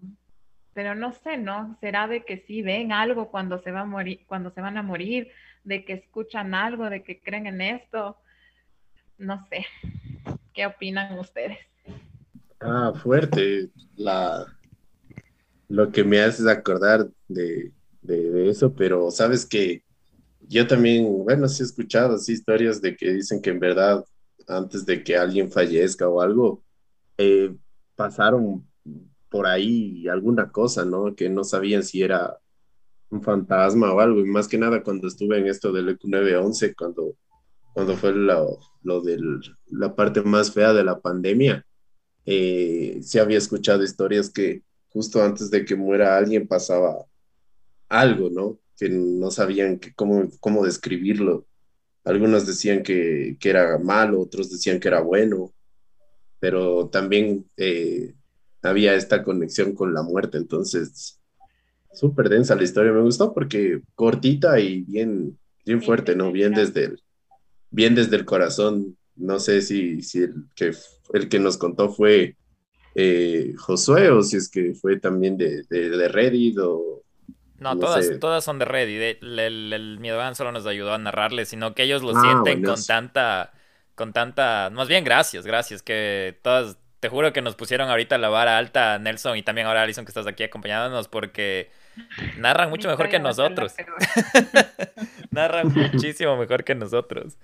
pero 0.74 0.94
no 0.94 1.14
sé, 1.14 1.38
¿no? 1.38 1.78
Será 1.80 2.10
de 2.10 2.26
que 2.26 2.44
sí 2.46 2.62
ven 2.62 2.92
algo 2.92 3.32
cuando 3.32 3.60
se 3.60 3.72
va 3.72 3.82
a 3.82 3.86
morir, 3.86 4.20
cuando 4.28 4.52
se 4.52 4.60
van 4.60 4.78
a 4.78 4.84
morir, 4.84 5.32
de 5.64 5.86
que 5.86 5.94
escuchan 5.94 6.54
algo, 6.54 6.90
de 6.90 7.02
que 7.02 7.22
creen 7.22 7.48
en 7.48 7.62
esto. 7.62 8.18
No 9.18 9.48
sé. 9.48 9.66
¿Qué 10.54 10.66
opinan 10.66 11.18
ustedes? 11.18 11.60
Ah, 12.60 12.92
fuerte. 13.02 13.70
La, 13.96 14.46
lo 15.70 15.92
que 15.92 16.04
me 16.04 16.20
haces 16.22 16.48
acordar 16.48 17.10
de, 17.28 17.72
de 18.02 18.50
eso, 18.50 18.74
pero 18.74 19.12
sabes 19.12 19.46
que 19.46 19.84
yo 20.42 20.68
también, 20.68 21.06
bueno, 21.24 21.48
sí 21.48 21.64
he 21.64 21.66
escuchado 21.66 22.16
así 22.16 22.34
historias 22.34 22.82
de 22.82 22.96
que 22.96 23.14
dicen 23.14 23.42
que 23.42 23.52
en 23.52 23.60
verdad 23.60 24.04
antes 24.50 24.86
de 24.86 25.04
que 25.04 25.16
alguien 25.16 25.52
fallezca 25.52 26.08
o 26.10 26.22
algo, 26.22 26.64
eh, 27.18 27.56
pasaron 27.96 28.68
por 29.30 29.46
ahí 29.46 30.08
alguna 30.08 30.52
cosa, 30.52 30.86
¿no? 30.86 31.16
Que 31.16 31.30
no 31.30 31.44
sabían 31.44 31.84
si 31.84 32.02
era 32.02 32.38
un 33.10 33.22
fantasma 33.22 33.94
o 33.94 34.00
algo. 34.00 34.20
Y 34.20 34.26
más 34.26 34.48
que 34.48 34.58
nada 34.58 34.84
cuando 34.84 35.08
estuve 35.08 35.38
en 35.38 35.48
esto 35.48 35.72
del 35.72 35.90
EQ 35.90 36.06
911, 36.06 36.76
cuando, 36.76 37.16
cuando 37.74 37.96
fue 37.96 38.14
lo, 38.14 38.60
lo 38.84 39.02
de 39.02 39.20
la 39.68 39.96
parte 39.96 40.22
más 40.24 40.52
fea 40.52 40.74
de 40.74 40.84
la 40.84 41.00
pandemia, 41.00 41.66
eh, 42.26 43.00
sí 43.04 43.20
había 43.20 43.38
escuchado 43.38 43.84
historias 43.84 44.30
que 44.30 44.64
justo 44.90 45.24
antes 45.24 45.50
de 45.52 45.66
que 45.66 45.76
muera 45.76 46.18
alguien 46.18 46.48
pasaba 46.48 47.06
algo, 47.88 48.30
¿no? 48.30 48.60
que 48.80 48.90
no 48.90 49.30
sabían 49.30 49.78
que 49.78 49.94
cómo, 49.94 50.30
cómo 50.40 50.66
describirlo. 50.66 51.46
Algunos 52.06 52.48
decían 52.48 52.82
que, 52.82 53.36
que, 53.40 53.50
era 53.50 53.78
malo, 53.78 54.22
otros 54.22 54.50
decían 54.50 54.80
que 54.80 54.88
era 54.88 55.02
bueno, 55.02 55.54
pero 56.40 56.88
también 56.88 57.46
eh, 57.58 58.16
había 58.62 58.96
esta 58.96 59.22
conexión 59.24 59.76
con 59.76 59.94
la 59.94 60.02
muerte, 60.02 60.38
entonces 60.38 61.20
súper 61.92 62.30
densa 62.30 62.56
la 62.56 62.64
historia, 62.64 62.94
me 62.94 63.02
gustó 63.02 63.34
porque 63.34 63.82
cortita 63.96 64.60
y 64.60 64.82
bien, 64.84 65.38
bien 65.66 65.82
fuerte, 65.84 66.16
¿no? 66.16 66.32
Bien 66.32 66.54
desde 66.54 66.86
el, 66.86 67.04
bien 67.70 67.96
desde 67.96 68.16
el 68.16 68.26
corazón. 68.26 68.98
No 69.16 69.40
sé 69.40 69.62
si, 69.62 70.02
si 70.02 70.20
el, 70.20 70.46
que, 70.56 70.72
el 71.14 71.28
que 71.28 71.40
nos 71.40 71.58
contó 71.58 71.92
fue 71.92 72.38
eh, 73.02 73.54
Josué 73.58 74.10
o 74.10 74.22
si 74.22 74.38
es 74.38 74.50
que 74.50 74.74
fue 74.74 75.00
también 75.00 75.38
de, 75.38 75.64
de, 75.70 75.90
de 75.90 76.08
Reddit 76.10 76.58
o, 76.60 77.04
no, 77.60 77.78
todas, 77.78 78.20
todas 78.20 78.44
son 78.44 78.60
de 78.60 78.66
Reddit. 78.66 79.22
El, 79.22 79.40
el, 79.40 79.74
el 79.74 80.36
solo 80.36 80.52
nos 80.52 80.66
ayudó 80.66 80.94
a 80.94 80.98
narrarle, 80.98 81.46
sino 81.46 81.74
que 81.76 81.84
ellos 81.84 82.02
lo 82.02 82.16
ah, 82.16 82.22
sienten 82.22 82.64
con 82.64 82.84
tanta, 82.86 83.52
con 83.96 84.14
tanta, 84.14 84.70
más 84.72 84.88
bien 84.88 85.04
gracias, 85.04 85.46
gracias, 85.46 85.82
que 85.82 86.38
todas, 86.42 86.78
te 87.00 87.10
juro 87.10 87.34
que 87.34 87.42
nos 87.42 87.56
pusieron 87.56 87.90
ahorita 87.90 88.18
la 88.18 88.30
vara 88.30 88.58
alta, 88.58 88.98
Nelson, 88.98 89.38
y 89.38 89.44
también 89.44 89.68
ahora 89.68 89.84
Alison 89.84 90.06
que 90.06 90.10
estás 90.10 90.28
aquí 90.28 90.44
acompañándonos, 90.44 91.08
porque 91.08 91.70
narran 92.38 92.70
mucho 92.70 92.88
mejor 92.88 93.10
que 93.10 93.20
nosotros. 93.20 93.76
narran 95.32 95.74
muchísimo 95.74 96.38
mejor 96.38 96.64
que 96.64 96.76
nosotros. 96.76 97.38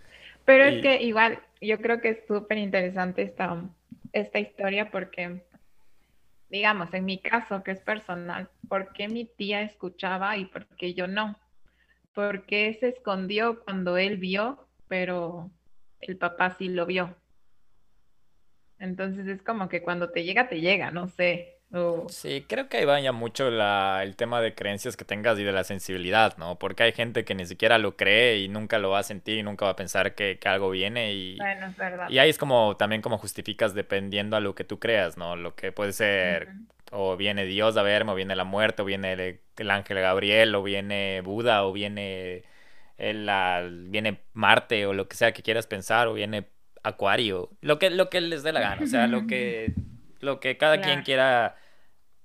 Pero 0.45 0.63
es 0.65 0.81
que 0.81 1.01
igual, 1.01 1.39
yo 1.59 1.79
creo 1.79 1.99
que 2.01 2.09
es 2.09 2.19
súper 2.27 2.57
interesante 2.57 3.23
esta, 3.23 3.63
esta 4.15 4.39
historia 4.39 4.89
porque 4.89 5.45
digamos, 6.49 6.93
en 6.93 7.05
mi 7.05 7.19
caso, 7.19 7.63
que 7.63 7.71
es 7.71 7.81
personal, 7.81 8.49
¿por 8.69 8.93
qué 8.93 9.07
mi 9.07 9.25
tía 9.25 9.61
escuchaba 9.61 10.37
y 10.37 10.45
por 10.45 10.67
qué 10.77 10.93
yo 10.93 11.07
no? 11.07 11.37
¿Por 12.13 12.45
qué 12.45 12.73
se 12.79 12.87
escondió 12.87 13.63
cuando 13.63 13.97
él 13.97 14.17
vio, 14.17 14.69
pero 14.87 15.51
el 15.99 16.17
papá 16.17 16.51
sí 16.51 16.69
lo 16.69 16.85
vio? 16.85 17.15
Entonces 18.79 19.27
es 19.27 19.41
como 19.41 19.67
que 19.67 19.81
cuando 19.81 20.11
te 20.11 20.23
llega, 20.23 20.47
te 20.47 20.61
llega, 20.61 20.91
no 20.91 21.07
sé. 21.07 21.54
Sí, 22.09 22.45
creo 22.47 22.69
que 22.69 22.77
ahí 22.77 22.85
va 22.85 22.99
ya 22.99 23.11
mucho 23.11 23.49
la, 23.49 24.01
el 24.03 24.15
tema 24.15 24.39
de 24.39 24.55
creencias 24.55 24.95
que 24.95 25.03
tengas 25.03 25.37
y 25.39 25.43
de 25.43 25.51
la 25.51 25.63
sensibilidad, 25.63 26.37
¿no? 26.37 26.57
Porque 26.57 26.83
hay 26.83 26.91
gente 26.93 27.25
que 27.25 27.35
ni 27.35 27.45
siquiera 27.45 27.77
lo 27.77 27.97
cree 27.97 28.39
y 28.39 28.47
nunca 28.47 28.79
lo 28.79 28.91
va 28.91 28.99
a 28.99 29.03
sentir 29.03 29.37
y 29.37 29.43
nunca 29.43 29.65
va 29.65 29.71
a 29.71 29.75
pensar 29.75 30.15
que, 30.15 30.39
algo 30.45 30.69
viene 30.69 31.13
y... 31.13 31.37
Bueno, 31.37 31.67
es 31.67 31.75
verdad. 31.75 32.09
Y 32.09 32.19
ahí 32.19 32.29
es 32.29 32.37
como 32.37 32.77
también 32.77 33.01
como 33.01 33.17
justificas 33.17 33.73
dependiendo 33.73 34.37
a 34.37 34.39
lo 34.39 34.55
que 34.55 34.63
tú 34.63 34.79
creas, 34.79 35.17
¿no? 35.17 35.35
Lo 35.35 35.55
que 35.55 35.71
puede 35.71 35.91
ser 35.91 36.49
o 36.91 37.17
viene 37.17 37.45
Dios 37.45 37.75
a 37.77 37.81
verme, 37.81 38.11
o 38.11 38.15
viene 38.15 38.35
la 38.35 38.45
muerte, 38.45 38.81
o 38.81 38.85
viene 38.85 39.39
el, 39.57 39.71
ángel 39.71 39.99
Gabriel, 39.99 40.55
o 40.55 40.63
viene 40.63 41.21
Buda, 41.21 41.65
o 41.65 41.73
viene, 41.73 42.43
el, 42.97 43.87
viene 43.89 44.21
Marte, 44.33 44.85
o 44.85 44.93
lo 44.93 45.07
que 45.07 45.17
sea 45.17 45.33
que 45.33 45.43
quieras 45.43 45.67
pensar, 45.67 46.07
o 46.07 46.13
viene 46.13 46.47
Acuario, 46.83 47.49
lo 47.61 47.79
que, 47.79 47.89
lo 47.89 48.09
que 48.09 48.21
les 48.21 48.43
dé 48.43 48.53
la 48.53 48.59
gana, 48.61 48.83
o 48.83 48.87
sea, 48.87 49.07
lo 49.07 49.25
que 49.27 49.73
lo 50.21 50.39
que 50.39 50.57
cada 50.57 50.81
quien 50.81 51.03
quiera 51.03 51.55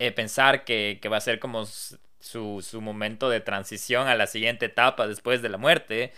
eh, 0.01 0.13
pensar 0.13 0.65
que, 0.65 0.99
va 1.13 1.19
a 1.19 1.21
ser 1.21 1.39
como 1.41 1.67
su, 1.67 2.63
su, 2.63 2.81
momento 2.81 3.29
de 3.29 3.41
transición 3.41 4.09
a 4.09 4.15
la 4.15 4.27
siguiente 4.27 4.67
etapa 4.67 5.07
después 5.07 5.43
de 5.43 5.51
la 5.51 5.59
muerte. 5.59 6.13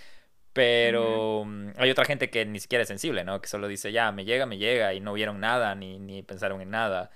Pero 0.53 1.45
mm, 1.47 1.73
hay 1.79 1.91
otra 1.91 2.05
gente 2.05 2.31
que 2.31 2.47
ni 2.47 2.61
siquiera 2.61 2.83
es 2.83 2.89
sensible, 2.89 3.25
¿no? 3.25 3.41
Que 3.43 3.49
solo 3.49 3.69
dice, 3.69 3.93
ya, 3.93 4.13
me 4.13 4.25
llega, 4.25 4.47
me 4.47 4.59
llega, 4.59 4.95
y 4.95 5.01
no 5.01 5.13
vieron 5.15 5.41
nada, 5.41 5.75
ni, 5.75 5.99
ni 5.99 6.23
pensaron 6.23 6.61
en 6.63 6.71
nada. 6.71 7.11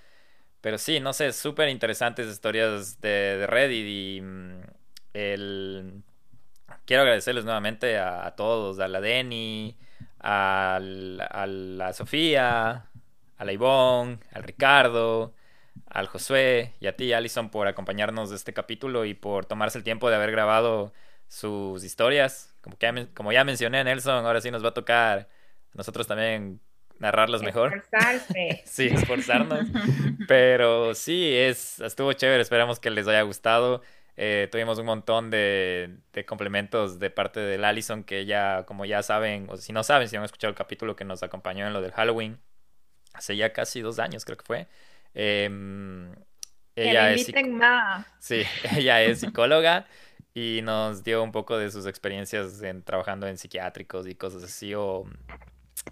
pero 0.60 0.78
sí, 0.78 1.00
no 1.00 1.12
sé, 1.12 1.32
súper 1.32 1.68
interesantes 1.68 2.28
historias 2.28 3.00
de, 3.00 3.38
de 3.38 3.46
Reddit 3.46 3.86
y 3.88 4.20
mm, 4.22 4.60
el... 5.14 6.02
Quiero 6.86 7.02
agradecerles 7.02 7.44
nuevamente 7.44 7.98
a, 7.98 8.34
todos, 8.36 8.78
a 8.80 8.88
la 8.88 9.00
Denny, 9.00 9.76
a, 10.20 10.78
la 10.80 11.92
Sofía, 11.92 12.86
a 13.36 13.44
la 13.44 13.52
Ivonne, 13.52 14.20
al 14.32 14.42
Ricardo, 14.44 15.34
al 15.86 16.06
Josué 16.06 16.74
y 16.80 16.86
a 16.86 16.96
ti, 16.96 17.12
Alison, 17.12 17.50
por 17.50 17.68
acompañarnos 17.68 18.30
de 18.30 18.36
este 18.36 18.52
capítulo 18.52 19.04
y 19.04 19.14
por 19.14 19.46
tomarse 19.46 19.78
el 19.78 19.84
tiempo 19.84 20.10
de 20.10 20.16
haber 20.16 20.30
grabado 20.30 20.92
sus 21.28 21.84
historias. 21.84 22.54
Como, 22.60 22.76
que 22.76 23.08
como 23.14 23.32
ya 23.32 23.44
mencioné, 23.44 23.82
Nelson, 23.84 24.24
ahora 24.24 24.40
sí 24.40 24.50
nos 24.50 24.64
va 24.64 24.68
a 24.68 24.74
tocar 24.74 25.18
a 25.18 25.28
nosotros 25.74 26.06
también 26.06 26.60
narrarlos 26.98 27.42
mejor. 27.42 27.74
Esforzarse. 27.74 28.62
sí, 28.66 28.86
esforzarnos. 28.86 29.66
Pero 30.28 30.94
sí, 30.94 31.34
es, 31.34 31.80
estuvo 31.80 32.12
chévere, 32.12 32.42
esperamos 32.42 32.80
que 32.80 32.90
les 32.90 33.06
haya 33.08 33.22
gustado. 33.22 33.82
Eh, 34.18 34.48
tuvimos 34.50 34.78
un 34.78 34.86
montón 34.86 35.30
de, 35.30 35.98
de, 36.14 36.24
complementos 36.24 36.98
de 36.98 37.10
parte 37.10 37.38
del 37.40 37.64
Allison 37.64 38.02
que 38.02 38.24
ya, 38.24 38.64
como 38.64 38.86
ya 38.86 39.02
saben, 39.02 39.46
o 39.50 39.58
si 39.58 39.74
no 39.74 39.82
saben, 39.82 40.08
si 40.08 40.16
han 40.16 40.24
escuchado 40.24 40.50
el 40.50 40.56
capítulo 40.56 40.96
que 40.96 41.04
nos 41.04 41.22
acompañó 41.22 41.66
en 41.66 41.74
lo 41.74 41.82
del 41.82 41.92
Halloween, 41.92 42.40
hace 43.12 43.36
ya 43.36 43.52
casi 43.52 43.82
dos 43.82 43.98
años 43.98 44.24
creo 44.24 44.38
que 44.38 44.44
fue. 44.44 44.68
Em, 45.18 46.12
ella 46.74 47.14
es, 47.14 47.32
Sí, 48.18 48.42
ella 48.76 49.02
es 49.02 49.20
psicóloga 49.20 49.86
y 50.34 50.60
nos 50.62 51.02
dio 51.02 51.22
un 51.22 51.32
poco 51.32 51.56
de 51.56 51.70
sus 51.70 51.86
experiencias 51.86 52.62
en, 52.62 52.82
trabajando 52.82 53.26
en 53.26 53.38
psiquiátricos 53.38 54.06
y 54.06 54.14
cosas 54.14 54.42
así 54.42 54.74
o 54.74 55.04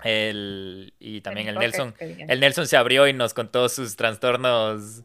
el, 0.03 0.93
y 0.99 1.23
también 1.23 1.49
el 1.49 1.55
Nelson. 1.55 1.95
El 1.99 2.39
Nelson 2.39 2.67
se 2.67 2.77
abrió 2.77 3.09
y 3.09 3.15
nos 3.15 3.33
contó 3.33 3.71
sus 3.71 3.97
trastornos 3.97 5.05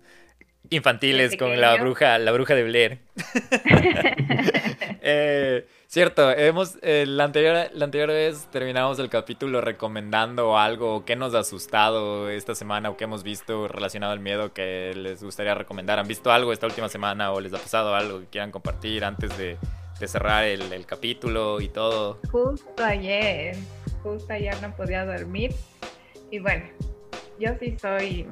infantiles 0.69 1.37
con 1.37 1.59
la 1.59 1.77
bruja, 1.77 2.19
la 2.19 2.33
bruja 2.33 2.55
de 2.55 2.63
Blair. 2.63 2.99
Eh, 5.01 5.38
cierto, 5.93 6.29
hemos 6.31 6.77
la 6.81 7.23
anterior, 7.23 7.69
la 7.73 7.85
anterior 7.85 8.09
vez 8.09 8.47
terminamos 8.51 8.99
el 8.99 9.09
capítulo 9.09 9.59
recomendando 9.59 10.57
algo 10.57 11.03
que 11.03 11.15
nos 11.15 11.33
ha 11.33 11.39
asustado 11.39 12.29
esta 12.29 12.53
semana 12.53 12.91
o 12.91 12.97
que 12.97 13.05
hemos 13.05 13.23
visto 13.23 13.67
relacionado 13.67 14.13
al 14.13 14.19
miedo 14.19 14.53
que 14.53 14.93
les 14.95 15.23
gustaría 15.23 15.55
recomendar. 15.55 15.97
¿Han 15.97 16.07
visto 16.07 16.31
algo 16.31 16.53
esta 16.53 16.67
última 16.67 16.89
semana 16.89 17.31
o 17.31 17.39
les 17.39 17.53
ha 17.53 17.57
pasado 17.57 17.95
algo 17.95 18.19
que 18.19 18.27
quieran 18.27 18.51
compartir 18.51 19.03
antes 19.03 19.35
de, 19.37 19.57
de 19.99 20.07
cerrar 20.07 20.43
el, 20.43 20.71
el 20.71 20.85
capítulo 20.85 21.59
y 21.59 21.69
todo? 21.69 22.19
Justo 22.31 22.83
ayer, 22.83 23.55
justo 24.03 24.31
ayer 24.31 24.55
no 24.61 24.75
podía 24.75 25.05
dormir 25.05 25.55
y 26.29 26.37
bueno, 26.37 26.65
yo 27.39 27.49
sí 27.59 27.75
soy, 27.81 28.27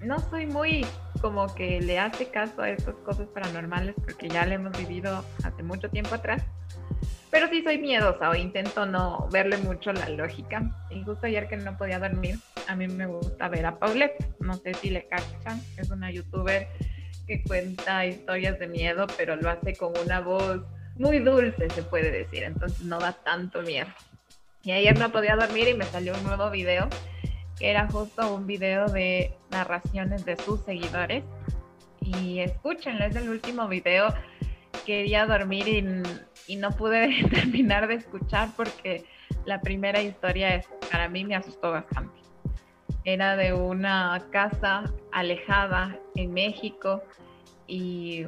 no 0.00 0.18
soy 0.30 0.46
muy 0.46 0.84
como 1.20 1.52
que 1.54 1.80
le 1.80 1.98
hace 1.98 2.28
caso 2.30 2.62
a 2.62 2.70
estas 2.70 2.94
cosas 2.96 3.28
paranormales 3.28 3.94
porque 4.04 4.28
ya 4.28 4.46
le 4.46 4.56
hemos 4.56 4.76
vivido 4.76 5.24
hace 5.44 5.62
mucho 5.62 5.88
tiempo 5.90 6.14
atrás. 6.14 6.42
Pero 7.30 7.48
sí 7.48 7.62
soy 7.62 7.78
miedosa 7.78 8.30
o 8.30 8.34
intento 8.34 8.86
no 8.86 9.28
verle 9.30 9.58
mucho 9.58 9.92
la 9.92 10.08
lógica. 10.08 10.62
Y 10.90 11.02
justo 11.02 11.26
ayer 11.26 11.48
que 11.48 11.56
no 11.56 11.76
podía 11.76 11.98
dormir, 11.98 12.38
a 12.66 12.74
mí 12.74 12.88
me 12.88 13.06
gusta 13.06 13.48
ver 13.48 13.66
a 13.66 13.78
Paulette. 13.78 14.34
No 14.40 14.54
sé 14.54 14.74
si 14.74 14.90
le 14.90 15.06
cachan, 15.08 15.60
es 15.76 15.90
una 15.90 16.10
youtuber 16.10 16.68
que 17.26 17.42
cuenta 17.42 18.06
historias 18.06 18.58
de 18.58 18.66
miedo, 18.66 19.06
pero 19.18 19.36
lo 19.36 19.50
hace 19.50 19.74
con 19.76 19.92
una 20.02 20.20
voz 20.20 20.62
muy 20.96 21.18
dulce, 21.18 21.68
se 21.70 21.82
puede 21.82 22.10
decir. 22.10 22.44
Entonces 22.44 22.80
no 22.80 22.98
da 22.98 23.12
tanto 23.12 23.62
miedo. 23.62 23.88
Y 24.62 24.72
ayer 24.72 24.98
no 24.98 25.12
podía 25.12 25.36
dormir 25.36 25.68
y 25.68 25.74
me 25.74 25.84
salió 25.84 26.14
un 26.14 26.24
nuevo 26.24 26.50
video 26.50 26.88
que 27.58 27.70
era 27.70 27.88
justo 27.88 28.34
un 28.34 28.46
video 28.46 28.86
de 28.86 29.34
narraciones 29.50 30.24
de 30.24 30.36
sus 30.36 30.60
seguidores. 30.60 31.24
Y 32.00 32.38
escúchenlo, 32.40 33.04
es 33.04 33.16
el 33.16 33.28
último 33.28 33.68
video. 33.68 34.14
Quería 34.86 35.26
dormir 35.26 35.68
y, 35.68 36.02
y 36.48 36.56
no 36.56 36.72
pude 36.72 37.24
terminar 37.30 37.86
de 37.86 37.94
escuchar 37.94 38.48
porque 38.56 39.04
la 39.44 39.60
primera 39.60 40.02
historia 40.02 40.56
es, 40.56 40.66
para 40.90 41.08
mí 41.08 41.24
me 41.24 41.36
asustó 41.36 41.70
bastante. 41.70 42.18
Era 43.04 43.36
de 43.36 43.52
una 43.52 44.26
casa 44.32 44.84
alejada 45.12 45.96
en 46.16 46.32
México 46.32 47.02
y 47.66 48.26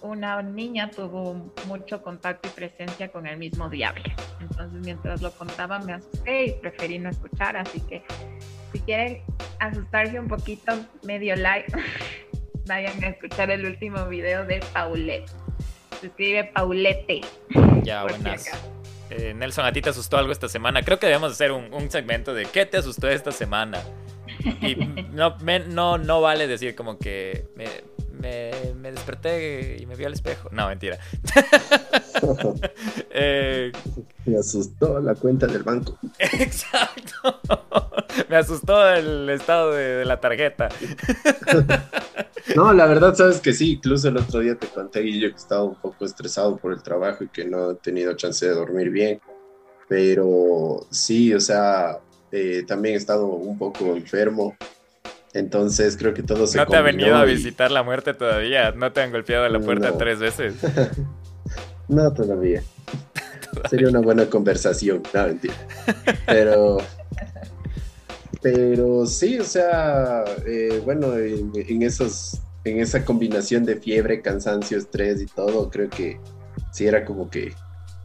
una 0.00 0.42
niña 0.42 0.90
tuvo 0.90 1.52
mucho 1.66 2.02
contacto 2.02 2.48
y 2.48 2.52
presencia 2.52 3.08
con 3.08 3.26
el 3.26 3.36
mismo 3.36 3.68
diablo. 3.68 4.04
Entonces 4.40 4.80
mientras 4.84 5.20
lo 5.20 5.30
contaba 5.32 5.78
me 5.80 5.94
asusté 5.94 6.46
y 6.46 6.52
preferí 6.52 6.98
no 6.98 7.10
escuchar, 7.10 7.56
así 7.56 7.80
que 7.80 8.02
si 8.72 8.80
quieren 8.80 9.22
asustarse 9.58 10.18
un 10.18 10.28
poquito, 10.28 10.72
medio 11.02 11.34
like, 11.36 11.72
vayan 12.66 13.02
a 13.02 13.08
escuchar 13.08 13.50
el 13.50 13.64
último 13.64 14.06
video 14.06 14.44
de 14.44 14.60
Paulette. 14.72 15.45
Se 16.00 16.08
escribe 16.08 16.44
Paulette. 16.44 17.24
Ya, 17.82 18.02
buenas. 18.02 18.50
Eh, 19.10 19.34
Nelson, 19.34 19.64
¿a 19.64 19.72
ti 19.72 19.80
te 19.80 19.90
asustó 19.90 20.18
algo 20.18 20.32
esta 20.32 20.48
semana? 20.48 20.82
Creo 20.82 20.98
que 20.98 21.06
debemos 21.06 21.32
hacer 21.32 21.52
un, 21.52 21.90
segmento 21.90 22.34
de 22.34 22.44
¿qué 22.46 22.66
te 22.66 22.76
asustó 22.76 23.08
esta 23.08 23.32
semana? 23.32 23.82
Y 24.60 24.74
no, 25.12 25.36
no, 25.68 25.98
no 25.98 26.20
vale 26.20 26.46
decir 26.46 26.74
como 26.74 26.98
que 26.98 27.46
me, 27.54 27.66
me, 28.20 28.90
desperté 28.90 29.76
y 29.80 29.86
me 29.86 29.94
vi 29.96 30.04
al 30.04 30.12
espejo. 30.12 30.48
No, 30.52 30.68
mentira. 30.68 30.98
Eh, 33.18 33.72
me 34.24 34.38
asustó 34.38 35.00
la 35.00 35.14
cuenta 35.14 35.46
del 35.46 35.62
banco. 35.62 35.98
Exacto. 36.18 37.40
me 38.28 38.36
asustó 38.36 38.88
el 38.90 39.28
estado 39.30 39.72
de, 39.72 40.04
la 40.04 40.18
tarjeta. 40.20 40.68
no, 42.56 42.72
la 42.72 42.86
verdad, 42.86 43.14
sabes 43.14 43.40
que 43.40 43.52
sí. 43.52 43.74
Incluso 43.74 44.08
el 44.08 44.16
otro 44.16 44.40
día 44.40 44.54
te 44.56 44.66
conté 44.66 45.02
y 45.02 45.20
yo 45.20 45.30
que 45.30 45.36
estaba 45.36 45.64
un 45.64 45.76
poco 45.76 46.04
estresado 46.04 46.56
por 46.56 46.72
el 46.72 46.82
trabajo 46.82 47.24
y 47.24 47.28
que 47.28 47.44
no 47.44 47.72
he 47.72 47.74
tenido 47.76 48.14
chance 48.14 48.46
de 48.46 48.52
dormir 48.52 48.90
bien. 48.90 49.20
Pero 49.88 50.86
sí, 50.90 51.32
o 51.32 51.40
sea, 51.40 52.00
eh, 52.32 52.64
también 52.66 52.94
he 52.94 52.98
estado 52.98 53.26
un 53.26 53.58
poco 53.58 53.94
enfermo. 53.94 54.56
Entonces 55.32 55.96
creo 55.96 56.14
que 56.14 56.22
todo 56.22 56.46
se 56.46 56.58
No 56.58 56.66
te 56.66 56.76
ha 56.76 56.82
venido 56.82 57.14
a 57.14 57.24
visitar 57.24 57.70
la 57.70 57.82
muerte 57.82 58.14
todavía. 58.14 58.72
No 58.72 58.92
te 58.92 59.02
han 59.02 59.12
golpeado 59.12 59.48
la 59.48 59.60
puerta 59.60 59.96
tres 59.98 60.18
veces. 60.18 60.54
no, 61.88 62.12
todavía. 62.12 62.62
Sería 63.68 63.88
una 63.88 64.00
buena 64.00 64.26
conversación. 64.26 65.02
No, 65.12 65.26
mentira. 65.26 65.54
Pero. 66.26 66.78
Pero 68.42 69.06
sí, 69.06 69.38
o 69.40 69.44
sea, 69.44 70.24
eh, 70.46 70.80
bueno, 70.84 71.16
en, 71.16 71.82
esos, 71.82 72.40
en 72.64 72.80
esa 72.80 73.04
combinación 73.04 73.64
de 73.64 73.76
fiebre, 73.76 74.22
cansancio, 74.22 74.78
estrés 74.78 75.20
y 75.20 75.26
todo, 75.26 75.68
creo 75.68 75.90
que 75.90 76.20
sí 76.72 76.86
era 76.86 77.04
como 77.04 77.28
que, 77.28 77.54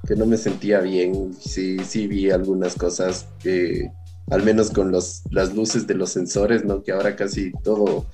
que 0.07 0.15
no 0.15 0.25
me 0.25 0.37
sentía 0.37 0.79
bien. 0.79 1.33
Sí, 1.39 1.77
sí 1.79 2.07
vi 2.07 2.31
algunas 2.31 2.75
cosas 2.75 3.27
que 3.43 3.91
al 4.31 4.43
menos 4.43 4.71
con 4.71 4.91
los, 4.91 5.21
las 5.29 5.53
luces 5.53 5.85
de 5.85 5.93
los 5.93 6.09
sensores, 6.09 6.63
¿no? 6.63 6.81
Que 6.83 6.93
ahora 6.93 7.15
casi 7.17 7.51
todo, 7.63 8.05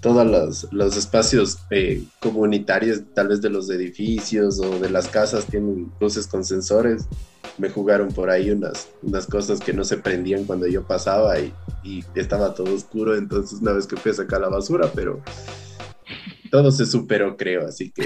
todos 0.00 0.26
los, 0.26 0.72
los 0.72 0.96
espacios 0.96 1.58
eh, 1.70 2.02
comunitarios, 2.20 3.02
tal 3.14 3.28
vez 3.28 3.40
de 3.40 3.48
los 3.48 3.70
edificios 3.70 4.58
o 4.58 4.80
de 4.80 4.90
las 4.90 5.06
casas, 5.06 5.46
tienen 5.46 5.90
luces 6.00 6.26
con 6.26 6.44
sensores. 6.44 7.06
Me 7.58 7.70
jugaron 7.70 8.08
por 8.08 8.28
ahí 8.28 8.50
unas, 8.50 8.88
unas 9.02 9.26
cosas 9.26 9.60
que 9.60 9.72
no 9.72 9.84
se 9.84 9.98
prendían 9.98 10.44
cuando 10.44 10.66
yo 10.66 10.84
pasaba 10.84 11.38
y, 11.38 11.54
y 11.84 12.04
estaba 12.16 12.54
todo 12.54 12.74
oscuro, 12.74 13.16
entonces 13.16 13.60
una 13.60 13.72
vez 13.72 13.86
que 13.86 13.96
fui 13.96 14.10
a 14.10 14.14
sacar 14.14 14.40
la 14.40 14.48
basura, 14.48 14.90
pero 14.92 15.20
todo 16.52 16.70
se 16.70 16.84
superó, 16.84 17.34
creo, 17.34 17.66
así 17.66 17.90
que 17.90 18.02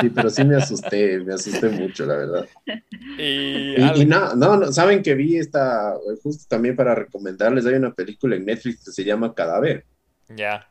sí, 0.00 0.08
pero 0.14 0.30
sí 0.30 0.42
me 0.42 0.56
asusté, 0.56 1.20
me 1.20 1.34
asusté 1.34 1.68
mucho, 1.68 2.06
la 2.06 2.16
verdad. 2.16 2.48
Y, 3.20 4.04
no, 4.06 4.36
no, 4.36 4.72
saben 4.72 5.02
que 5.02 5.14
vi 5.14 5.36
esta, 5.36 5.94
justo 6.22 6.44
también 6.48 6.76
para 6.76 6.94
recomendarles, 6.94 7.66
hay 7.66 7.74
una 7.74 7.92
película 7.92 8.36
en 8.36 8.46
Netflix 8.46 8.84
que 8.84 8.92
se 8.92 9.04
llama 9.04 9.34
Cadáver. 9.34 9.84
Ya. 10.28 10.70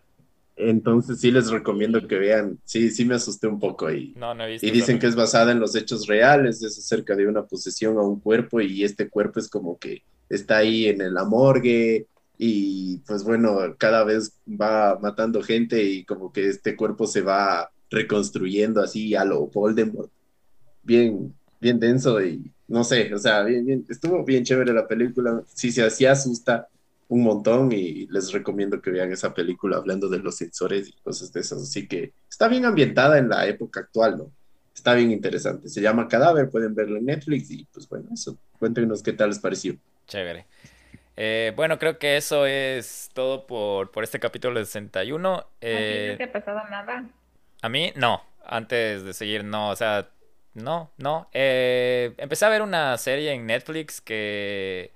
Entonces 0.55 1.19
sí 1.19 1.29
les 1.29 1.49
recomiendo 1.51 2.07
que 2.07 2.17
vean, 2.17 2.57
sí, 2.63 2.89
sí 2.89 3.03
me 3.03 3.15
asusté 3.15 3.47
un 3.47 3.59
poco 3.59 3.91
y, 3.91 4.13
no, 4.15 4.33
no 4.33 4.45
he 4.45 4.51
visto 4.51 4.65
y 4.65 4.71
dicen 4.71 4.97
que 4.97 5.07
es 5.07 5.15
basada 5.15 5.51
en 5.51 5.59
los 5.59 5.75
hechos 5.75 6.07
reales, 6.07 6.63
es 6.63 6.79
acerca 6.79 7.15
de 7.15 7.27
una 7.27 7.45
posesión 7.45 7.97
a 7.97 8.01
un 8.01 8.21
cuerpo 8.21 8.61
y 8.61 8.83
este 8.83 9.09
cuerpo 9.09 9.39
es 9.41 9.49
como 9.49 9.77
que 9.77 10.03
está 10.29 10.57
ahí 10.57 10.87
en 10.87 11.13
la 11.13 11.25
morgue 11.25 12.07
y 12.37 12.97
pues 12.99 13.23
bueno, 13.23 13.75
cada 13.77 14.03
vez 14.03 14.37
va 14.47 14.99
matando 14.99 15.41
gente 15.41 15.83
y 15.83 16.05
como 16.05 16.31
que 16.31 16.47
este 16.47 16.75
cuerpo 16.75 17.07
se 17.07 17.21
va 17.21 17.71
reconstruyendo 17.89 18.81
así 18.81 19.15
a 19.15 19.25
lo 19.25 19.47
Voldemort. 19.47 20.11
Bien, 20.83 21.33
bien 21.59 21.79
denso 21.79 22.23
y 22.23 22.51
no 22.67 22.83
sé, 22.83 23.13
o 23.13 23.17
sea, 23.17 23.43
bien, 23.43 23.85
estuvo 23.89 24.23
bien 24.23 24.43
chévere 24.43 24.73
la 24.73 24.87
película. 24.87 25.41
Sí, 25.53 25.71
se 25.71 25.85
hacía 25.85 26.11
asusta 26.11 26.67
un 27.09 27.23
montón 27.23 27.71
y 27.71 28.05
les 28.07 28.31
recomiendo 28.33 28.81
que 28.81 28.91
vean 28.91 29.11
esa 29.11 29.33
película 29.33 29.77
hablando 29.77 30.09
de 30.09 30.19
los 30.19 30.35
sensores 30.35 30.89
y 30.89 30.93
cosas 31.01 31.31
de 31.31 31.39
esas. 31.39 31.63
Así 31.63 31.87
que 31.87 32.13
está 32.29 32.47
bien 32.47 32.65
ambientada 32.65 33.17
en 33.17 33.29
la 33.29 33.47
época 33.47 33.79
actual, 33.79 34.17
¿no? 34.17 34.31
Está 34.75 34.93
bien 34.93 35.11
interesante. 35.11 35.69
Se 35.69 35.81
llama 35.81 36.07
Cadáver, 36.07 36.49
pueden 36.49 36.75
verlo 36.75 36.97
en 36.97 37.05
Netflix 37.05 37.49
y 37.49 37.65
pues 37.65 37.87
bueno, 37.87 38.09
eso. 38.13 38.37
Cuéntenos 38.59 39.01
qué 39.01 39.13
tal 39.13 39.29
les 39.29 39.39
pareció. 39.39 39.77
Chévere. 40.05 40.45
Eh, 41.19 41.51
bueno, 41.55 41.79
creo 41.79 41.97
que 41.97 42.15
eso 42.15 42.45
es 42.45 43.09
todo 43.13 43.47
por, 43.47 43.91
por 43.91 44.03
este 44.03 44.19
capítulo 44.19 44.59
de 44.59 44.65
61. 44.65 45.47
Eh, 45.61 46.09
¿No 46.11 46.17
te 46.17 46.23
ha 46.23 46.31
pasado 46.31 46.61
nada? 46.69 47.05
A 47.61 47.69
mí, 47.69 47.91
no. 47.95 48.23
Antes 48.45 49.03
de 49.03 49.13
seguir, 49.13 49.43
no. 49.43 49.69
O 49.69 49.75
sea, 49.75 50.09
no, 50.53 50.91
no. 50.97 51.27
Eh, 51.33 52.13
empecé 52.17 52.45
a 52.45 52.49
ver 52.49 52.61
una 52.61 52.97
serie 52.97 53.33
en 53.33 53.47
Netflix 53.47 53.99
que... 53.99 54.91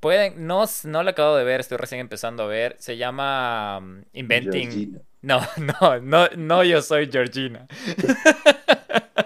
Pueden, 0.00 0.46
no, 0.46 0.64
no 0.84 1.02
la 1.02 1.12
acabo 1.12 1.34
de 1.36 1.44
ver, 1.44 1.60
estoy 1.60 1.78
recién 1.78 2.00
empezando 2.00 2.42
a 2.42 2.46
ver. 2.46 2.76
Se 2.78 2.96
llama 2.96 3.78
um, 3.78 4.02
Inventing... 4.14 5.00
No, 5.20 5.40
no, 5.56 6.00
no, 6.00 6.28
no, 6.36 6.64
yo 6.64 6.82
soy 6.82 7.10
Georgina. 7.10 7.66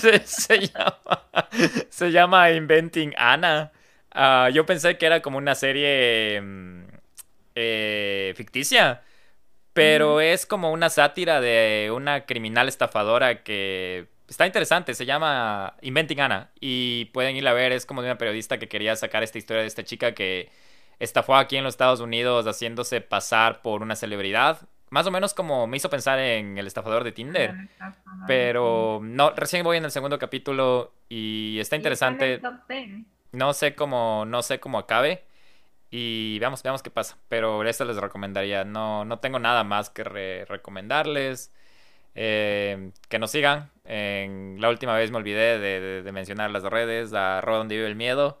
se, 0.00 0.58
llama, 0.66 1.48
se 1.88 2.10
llama 2.10 2.50
Inventing 2.50 3.14
Anna. 3.16 3.72
Ah, 4.12 4.48
yo 4.52 4.66
pensé 4.66 4.98
que 4.98 5.06
era 5.06 5.22
como 5.22 5.38
una 5.38 5.54
serie 5.54 6.40
mm, 6.40 6.84
eh, 7.54 8.32
ficticia, 8.36 9.02
pero 9.72 10.20
es 10.20 10.46
como 10.46 10.72
una 10.72 10.90
sátira 10.90 11.40
de 11.40 11.90
una 11.94 12.26
criminal 12.26 12.68
estafadora 12.68 13.42
que 13.42 14.08
está 14.28 14.46
interesante. 14.46 14.94
Se 14.94 15.06
llama 15.06 15.76
Inventing 15.82 16.20
Anna 16.20 16.50
y 16.60 17.06
pueden 17.06 17.36
ir 17.36 17.46
a 17.46 17.52
ver. 17.52 17.72
Es 17.72 17.86
como 17.86 18.02
de 18.02 18.08
una 18.08 18.18
periodista 18.18 18.58
que 18.58 18.68
quería 18.68 18.96
sacar 18.96 19.22
esta 19.22 19.38
historia 19.38 19.62
de 19.62 19.68
esta 19.68 19.84
chica 19.84 20.12
que 20.12 20.50
estafó 20.98 21.36
aquí 21.36 21.56
en 21.56 21.64
los 21.64 21.74
Estados 21.74 22.00
Unidos 22.00 22.46
haciéndose 22.46 23.00
pasar 23.00 23.62
por 23.62 23.82
una 23.82 23.96
celebridad 23.96 24.68
más 24.90 25.06
o 25.06 25.10
menos 25.10 25.34
como 25.34 25.66
me 25.66 25.76
hizo 25.76 25.88
pensar 25.88 26.18
en 26.18 26.58
el 26.58 26.66
estafador 26.66 27.04
de 27.04 27.12
Tinder. 27.12 27.54
Pero 28.26 29.00
no, 29.02 29.30
recién 29.30 29.62
voy 29.64 29.76
en 29.76 29.84
el 29.84 29.90
segundo 29.90 30.18
capítulo 30.18 30.92
y 31.08 31.58
está 31.60 31.76
interesante. 31.76 32.40
No 33.32 33.52
sé 33.52 33.74
cómo, 33.76 34.24
no 34.26 34.42
sé 34.42 34.58
cómo 34.58 34.78
acabe. 34.78 35.24
Y 35.92 36.38
veamos, 36.40 36.62
veamos 36.62 36.82
qué 36.82 36.90
pasa. 36.90 37.16
Pero 37.28 37.62
esto 37.64 37.84
les 37.84 37.96
recomendaría. 37.96 38.64
No, 38.64 39.04
no 39.04 39.20
tengo 39.20 39.38
nada 39.38 39.64
más 39.64 39.90
que 39.90 40.44
recomendarles. 40.48 41.52
Eh, 42.16 42.90
que 43.08 43.18
nos 43.20 43.30
sigan. 43.30 43.70
En, 43.84 44.60
la 44.60 44.68
última 44.68 44.94
vez 44.96 45.12
me 45.12 45.18
olvidé 45.18 45.58
de, 45.58 46.02
de 46.02 46.12
mencionar 46.12 46.50
las 46.50 46.64
redes. 46.64 47.12
A 47.14 47.40
donde 47.40 47.76
vive 47.76 47.86
el 47.86 47.96
miedo. 47.96 48.40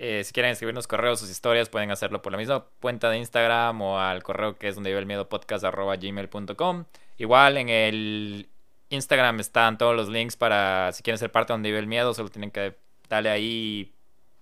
Eh, 0.00 0.22
si 0.22 0.32
quieren 0.32 0.52
escribirnos 0.52 0.86
correos, 0.86 1.18
sus 1.18 1.28
historias, 1.28 1.68
pueden 1.68 1.90
hacerlo 1.90 2.22
por 2.22 2.30
la 2.30 2.38
misma 2.38 2.66
cuenta 2.80 3.10
de 3.10 3.18
Instagram 3.18 3.82
o 3.82 3.98
al 3.98 4.22
correo 4.22 4.56
que 4.56 4.68
es 4.68 4.76
donde 4.76 4.90
vive 4.90 5.00
el 5.00 5.06
miedo 5.06 5.28
podcast 5.28 5.64
gmail.com. 5.64 6.84
Igual 7.16 7.56
en 7.56 7.68
el 7.68 8.48
Instagram 8.90 9.40
están 9.40 9.76
todos 9.76 9.96
los 9.96 10.08
links 10.08 10.36
para 10.36 10.92
si 10.92 11.02
quieren 11.02 11.18
ser 11.18 11.32
parte 11.32 11.52
de 11.52 11.54
donde 11.54 11.70
vive 11.70 11.80
el 11.80 11.88
miedo, 11.88 12.14
solo 12.14 12.28
tienen 12.28 12.52
que 12.52 12.76
darle 13.08 13.30
ahí, 13.30 13.92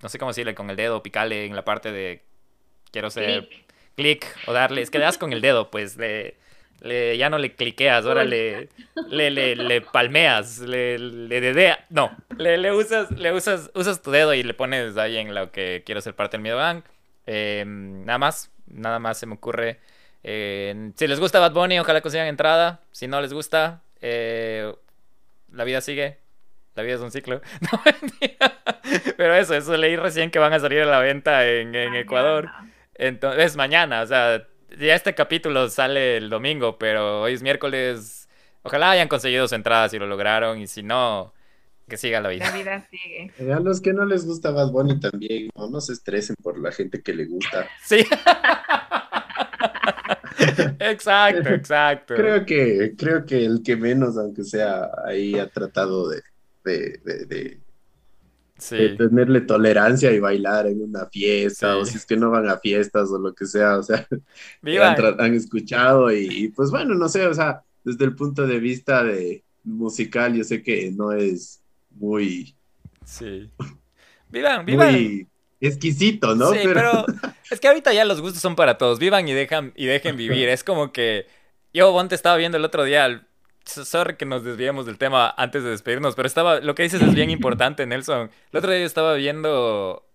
no 0.03 0.11
sé 0.11 0.19
cómo 0.19 0.31
decirle, 0.31 0.55
con 0.55 0.69
el 0.69 0.77
dedo, 0.77 1.03
picarle 1.03 1.47
en 1.47 1.57
la 1.57 1.65
parte 1.65 1.91
de 1.91 2.23
quiero 2.93 3.09
ser 3.09 3.49
clic 3.97 4.27
o 4.47 4.53
darle, 4.53 4.83
es 4.83 4.91
que 4.91 4.99
das 4.99 5.17
con 5.17 5.33
el 5.33 5.41
dedo, 5.41 5.71
pues 5.71 5.97
de 5.97 6.37
le, 6.81 7.17
ya 7.17 7.31
no 7.31 7.39
le 7.39 7.55
cliqueas, 7.55 8.05
ahora 8.05 8.25
le, 8.25 8.69
le, 9.09 9.31
le, 9.31 9.81
palmeas, 9.81 10.61
le, 10.61 10.99
le 10.99 11.41
dedea, 11.41 11.85
no, 11.91 12.17
le, 12.37 12.59
le, 12.59 12.73
usas, 12.73 13.11
le 13.11 13.33
usas, 13.33 13.71
usas 13.75 14.03
tu 14.03 14.11
dedo 14.11 14.35
y 14.35 14.43
le 14.43 14.55
pones 14.55 14.97
ahí 14.97 15.17
en 15.17 15.35
lo 15.35 15.51
que 15.51 15.83
quiero 15.85 16.01
ser 16.01 16.15
parte 16.15 16.37
del 16.37 16.43
Miedo 16.43 16.59
Gang. 16.59 16.83
Em, 17.27 18.05
nada 18.05 18.19
más, 18.19 18.51
nada 18.67 18.99
más 18.99 19.19
se 19.19 19.27
me 19.27 19.35
ocurre. 19.35 19.81
Eh, 20.23 20.93
si 20.97 21.07
les 21.07 21.21
gusta 21.21 21.41
Bad 21.41 21.53
Bunny, 21.53 21.79
ojalá 21.79 22.01
consigan 22.01 22.27
entrada. 22.27 22.81
Si 22.93 23.09
no 23.09 23.21
les 23.21 23.33
gusta, 23.33 23.83
eh, 24.01 24.73
la 25.53 25.65
vida 25.65 25.81
sigue. 25.81 26.19
La 26.75 26.83
vida 26.83 26.97
es 26.97 27.01
un 27.01 27.11
ciclo. 27.11 27.41
Pero 29.17 29.35
eso, 29.35 29.55
eso 29.55 29.77
leí 29.77 29.97
recién 29.97 30.31
que 30.31 30.39
van 30.39 30.53
a 30.53 30.61
salir 30.61 30.83
a 30.83 30.87
la 30.87 31.01
venta 31.01 31.47
en, 31.47 31.75
en 31.75 31.95
Ecuador. 31.95 32.51
Entonces, 32.95 33.45
es 33.45 33.57
mañana, 33.57 34.03
o 34.03 34.07
sea, 34.07 34.47
ya 34.79 34.95
este 34.95 35.15
capítulo 35.15 35.69
sale 35.69 36.17
el 36.17 36.31
domingo, 36.31 36.79
pero 36.79 37.23
hoy 37.23 37.35
es 37.35 37.43
miércoles. 37.43 38.29
Ojalá 38.63 38.91
hayan 38.91 39.09
conseguido 39.09 39.47
su 39.49 39.55
entrada 39.55 39.89
si 39.89 39.99
lo 39.99 40.07
lograron 40.07 40.59
y 40.61 40.67
si 40.67 40.83
no, 40.83 41.33
que 41.89 41.97
siga 41.97 42.21
la 42.21 42.29
vida. 42.29 42.51
La 42.51 42.57
vida 42.57 42.89
sigue. 42.91 43.53
a 43.53 43.61
los 43.61 43.81
que 43.81 43.93
no 43.93 44.05
les 44.05 44.27
gusta 44.27 44.51
Bad 44.51 44.71
Bunny 44.71 44.99
también, 44.99 45.51
no, 45.57 45.81
se 45.81 45.93
estresen 45.93 46.37
por 46.43 46.59
la 46.59 46.73
gente 46.73 47.03
que 47.03 47.15
le 47.15 47.27
gusta. 47.27 47.67
Sí. 47.85 48.05
exacto, 50.81 51.49
exacto. 51.49 52.15
Creo 52.15 52.45
que, 52.45 52.95
creo 52.97 53.25
que 53.25 53.45
el 53.45 53.63
que 53.65 53.77
menos, 53.77 54.19
aunque 54.19 54.45
sea 54.45 54.91
ahí, 55.05 55.39
ha 55.39 55.49
tratado 55.49 56.09
de, 56.09 56.23
de 56.65 57.59
tenerle 58.59 59.43
tolerancia 59.43 60.13
y 60.13 60.19
bailar 60.19 60.67
en 60.67 60.83
una 60.83 61.07
fiesta, 61.07 61.77
o 61.77 61.85
si 61.85 61.97
es 61.97 62.07
que 62.07 62.17
no 62.17 62.31
van 62.31 62.49
a 62.49 62.59
fiestas 62.59 63.11
o 63.11 63.19
lo 63.19 63.35
que 63.35 63.47
sea, 63.47 63.79
o 63.79 63.83
sea, 63.83 64.07
han, 65.19 65.35
escuchado 65.35 66.13
y, 66.13 66.49
pues 66.55 66.71
bueno, 66.71 66.95
no 66.95 67.09
sé, 67.09 67.27
o 67.27 67.35
sea, 67.35 67.63
desde 67.85 68.05
el 68.05 68.15
punto 68.15 68.47
de 68.47 68.59
vista 68.59 69.05
de 69.05 69.45
musical, 69.65 70.35
yo 70.35 70.45
sé 70.45 70.63
que 70.63 70.91
no 70.93 71.13
es 71.13 71.63
muy... 71.91 72.55
Sí. 73.05 73.51
Vivan, 74.31 74.65
vivan. 74.65 74.93
Muy 74.93 75.27
exquisito, 75.61 76.35
¿no? 76.35 76.53
Sí, 76.53 76.61
pero... 76.65 77.05
es 77.51 77.61
que 77.61 77.69
ahorita 77.69 77.93
ya 77.93 78.05
los 78.05 78.21
gustos 78.21 78.41
son 78.41 78.57
para 78.57 78.79
todos, 78.79 78.99
vivan 78.99 79.29
y, 79.29 79.33
dejan, 79.33 79.73
y 79.77 79.87
dejen 79.87 80.17
vivir, 80.17 80.49
es 80.49 80.65
como 80.65 80.93
que... 80.93 81.27
Yo, 81.75 81.93
Bonte, 81.93 82.15
estaba 82.15 82.39
viendo 82.39 82.57
el 82.57 82.65
otro 82.65 82.85
día 82.85 83.26
sorry 83.67 84.17
que 84.17 84.25
nos 84.27 84.45
desviemos 84.45 84.87
del 84.87 84.99
tema 84.99 85.35
antes 85.37 85.63
de 85.63 85.71
despedirnos, 85.71 86.15
pero 86.15 86.27
estaba, 86.27 86.61
lo 86.61 86.75
que 86.75 86.85
dices 86.85 87.03
es 87.03 87.15
bien 87.15 87.31
importante, 87.31 87.87
Nelson. 87.87 88.31
El 88.53 88.59
otro 88.59 88.73
día 88.73 88.85
estaba 88.85 89.15
viendo, 89.15 90.07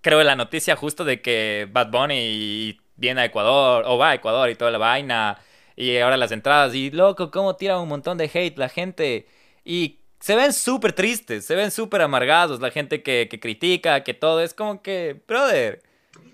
creo, 0.00 0.22
la 0.22 0.36
noticia 0.36 0.76
justo 0.76 1.04
de 1.04 1.20
que 1.20 1.68
Bad 1.70 1.90
Bunny 1.90 2.80
viene 2.96 3.22
a 3.22 3.24
Ecuador, 3.26 3.84
o 3.86 3.98
va 3.98 4.10
a 4.10 4.14
Ecuador 4.14 4.50
y 4.50 4.54
toda 4.54 4.70
la 4.70 4.78
vaina, 4.78 5.38
y 5.76 5.96
ahora 5.98 6.16
las 6.16 6.32
entradas, 6.32 6.74
y 6.74 6.90
loco, 6.90 7.30
cómo 7.30 7.56
tira 7.56 7.78
un 7.78 7.88
montón 7.88 8.18
de 8.18 8.30
hate 8.32 8.58
la 8.58 8.68
gente, 8.68 9.26
y 9.64 10.00
se 10.20 10.36
ven 10.36 10.52
súper 10.52 10.92
tristes, 10.92 11.46
se 11.46 11.54
ven 11.54 11.70
súper 11.70 12.02
amargados, 12.02 12.60
la 12.60 12.70
gente 12.70 13.02
que, 13.02 13.28
que 13.30 13.40
critica, 13.40 14.04
que 14.04 14.14
todo, 14.14 14.40
es 14.40 14.54
como 14.54 14.82
que, 14.82 15.22
brother 15.26 15.82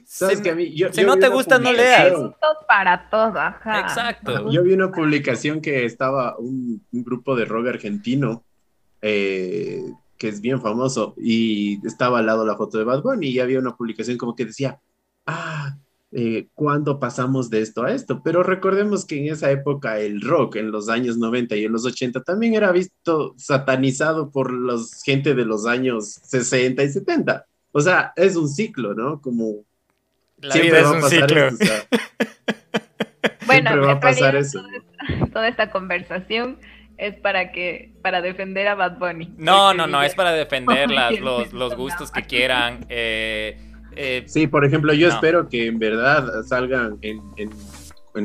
si, 0.06 1.04
no 1.04 1.16
te 1.16 1.28
gusta, 1.28 1.58
no 1.58 1.72
leas. 1.72 2.14
para 2.68 3.10
todo, 3.10 3.38
ajá. 3.38 3.80
Exacto. 3.80 4.50
Yo 4.50 4.62
vi 4.62 4.72
una 4.72 4.92
publicación 4.92 5.60
que 5.60 5.84
estaba 5.84 6.36
un, 6.38 6.80
grupo 6.92 7.34
de 7.34 7.44
rock 7.44 7.66
argentino 7.68 8.44
eh, 9.02 9.82
que 10.16 10.28
es 10.28 10.40
bien 10.40 10.62
famoso 10.62 11.14
y 11.18 11.84
estaba 11.86 12.20
al 12.20 12.26
lado 12.26 12.46
la 12.46 12.56
foto 12.56 12.78
de 12.78 12.84
Bad 12.84 13.02
Bunny 13.02 13.28
y 13.28 13.40
había 13.40 13.58
una 13.58 13.76
publicación 13.76 14.16
como 14.16 14.36
que 14.36 14.46
decía, 14.46 14.80
ah, 15.26 15.76
eh, 16.12 16.48
¿cuándo 16.54 17.00
pasamos 17.00 17.50
de 17.50 17.60
esto 17.60 17.82
a 17.82 17.92
esto? 17.92 18.22
Pero 18.22 18.44
recordemos 18.44 19.04
que 19.04 19.18
en 19.18 19.32
esa 19.32 19.50
época 19.50 19.98
el 19.98 20.20
rock, 20.20 20.56
en 20.56 20.70
los 20.70 20.88
años 20.88 21.18
90 21.18 21.56
y 21.56 21.64
en 21.64 21.72
los 21.72 21.84
80, 21.84 22.22
también 22.22 22.54
era 22.54 22.70
visto 22.70 23.34
satanizado 23.36 24.30
por 24.30 24.52
la 24.52 24.78
gente 25.04 25.34
de 25.34 25.44
los 25.44 25.66
años 25.66 26.20
60 26.22 26.82
y 26.84 26.88
70. 26.90 27.44
O 27.72 27.80
sea, 27.80 28.12
es 28.16 28.36
un 28.36 28.48
ciclo, 28.48 28.94
¿no? 28.94 29.20
Como 29.20 29.64
la 30.38 30.54
vida 30.56 30.80
es 30.80 30.86
un 30.86 31.02
ciclo. 31.02 31.48
bueno, 33.46 33.80
va 33.82 33.92
a 33.92 34.00
pasar 34.00 34.36
eso. 34.36 34.62
Toda, 35.32 35.48
esta, 35.48 35.70
conversación 35.70 36.58
es 36.98 37.14
para 37.20 37.52
que 37.52 37.92
para 38.02 38.20
defender 38.20 38.68
a 38.68 38.74
Bad 38.74 38.98
Bunny. 38.98 39.34
No, 39.36 39.74
no, 39.74 39.86
no, 39.86 40.02
es 40.02 40.14
para 40.14 40.32
defender 40.32 40.90
los, 41.20 41.52
los 41.52 41.76
gustos 41.76 42.10
que 42.10 42.22
quieran. 42.22 42.86
Eh, 42.88 43.58
eh, 43.96 44.24
sí, 44.26 44.46
por 44.46 44.64
ejemplo, 44.64 44.92
yo 44.92 45.08
espero 45.08 45.48
que 45.48 45.66
en 45.66 45.78
verdad 45.78 46.42
salgan 46.44 46.98
en, 47.00 47.20
en, 47.36 47.50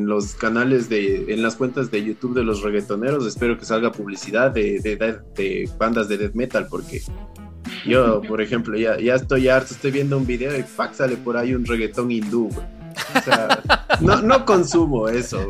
los 0.08 0.36
canales 0.36 0.90
de, 0.90 1.34
en 1.34 1.42
las 1.42 1.56
cuentas 1.56 1.92
de 1.92 2.04
YouTube 2.04 2.34
de 2.34 2.44
los 2.44 2.62
reggaetoneros, 2.62 3.26
espero 3.28 3.58
que 3.58 3.66
salga 3.66 3.92
publicidad 3.92 4.52
de, 4.52 4.80
de, 4.80 4.96
de 4.96 5.70
bandas 5.78 6.08
de 6.08 6.18
death 6.18 6.34
metal, 6.34 6.68
porque 6.70 7.02
yo, 7.86 8.22
por 8.22 8.42
ejemplo, 8.42 8.78
ya, 8.78 8.98
ya 9.00 9.16
estoy 9.16 9.48
harto, 9.50 9.74
estoy 9.74 9.92
viendo 9.92 10.18
un 10.18 10.26
video 10.26 10.58
y 10.58 10.64
sale 10.94 11.18
por 11.18 11.38
ahí 11.38 11.54
un 11.54 11.66
reggaetón 11.66 12.12
hindú, 12.12 12.50
O 13.16 13.22
sea, 13.22 13.62
no, 14.00 14.22
no 14.22 14.46
consumo 14.46 15.08
eso. 15.10 15.48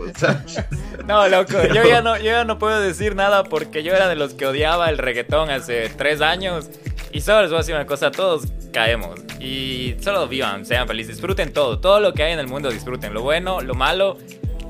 No, 1.07 1.27
loco, 1.27 1.53
yo 1.73 1.83
ya 1.83 2.01
no, 2.01 2.17
yo 2.17 2.25
ya 2.25 2.45
no 2.45 2.57
puedo 2.57 2.79
decir 2.79 3.15
nada 3.15 3.43
porque 3.43 3.83
yo 3.83 3.93
era 3.93 4.07
de 4.07 4.15
los 4.15 4.33
que 4.33 4.45
odiaba 4.45 4.89
el 4.89 4.97
reggaetón 4.97 5.49
hace 5.49 5.89
tres 5.89 6.21
años. 6.21 6.69
Y 7.11 7.21
solo 7.21 7.41
les 7.41 7.49
voy 7.49 7.57
a 7.57 7.59
decir 7.61 7.75
una 7.75 7.85
cosa, 7.85 8.11
todos 8.11 8.43
caemos. 8.71 9.19
Y 9.39 9.95
solo 9.99 10.27
vivan, 10.27 10.65
sean 10.65 10.87
felices, 10.87 11.15
disfruten 11.15 11.51
todo. 11.51 11.79
Todo 11.79 11.99
lo 11.99 12.13
que 12.13 12.23
hay 12.23 12.33
en 12.33 12.39
el 12.39 12.47
mundo 12.47 12.69
disfruten. 12.69 13.13
Lo 13.13 13.21
bueno, 13.21 13.61
lo 13.61 13.73
malo, 13.73 14.17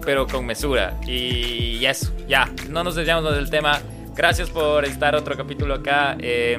pero 0.04 0.26
con 0.26 0.46
mesura. 0.46 1.00
Y 1.06 1.86
eso, 1.86 2.12
ya, 2.28 2.50
no 2.70 2.84
nos 2.84 2.96
desviamos 2.96 3.36
del 3.36 3.50
tema. 3.50 3.80
Gracias 4.16 4.50
por 4.50 4.86
estar 4.86 5.16
otro 5.16 5.38
capítulo 5.38 5.76
acá. 5.76 6.18
Eh, 6.20 6.58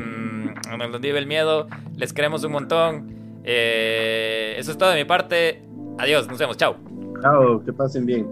nos 0.76 1.00
vive 1.00 1.18
el 1.18 1.26
miedo. 1.26 1.66
Les 1.96 2.12
queremos 2.12 2.44
un 2.44 2.52
montón. 2.52 3.40
Eh, 3.44 4.54
eso 4.58 4.72
es 4.72 4.78
todo 4.78 4.90
de 4.90 4.96
mi 4.96 5.04
parte. 5.04 5.62
Adiós, 5.98 6.28
nos 6.28 6.38
vemos. 6.38 6.56
Chao. 6.56 6.76
Chao, 7.20 7.64
que 7.64 7.72
pasen 7.72 8.06
bien. 8.06 8.26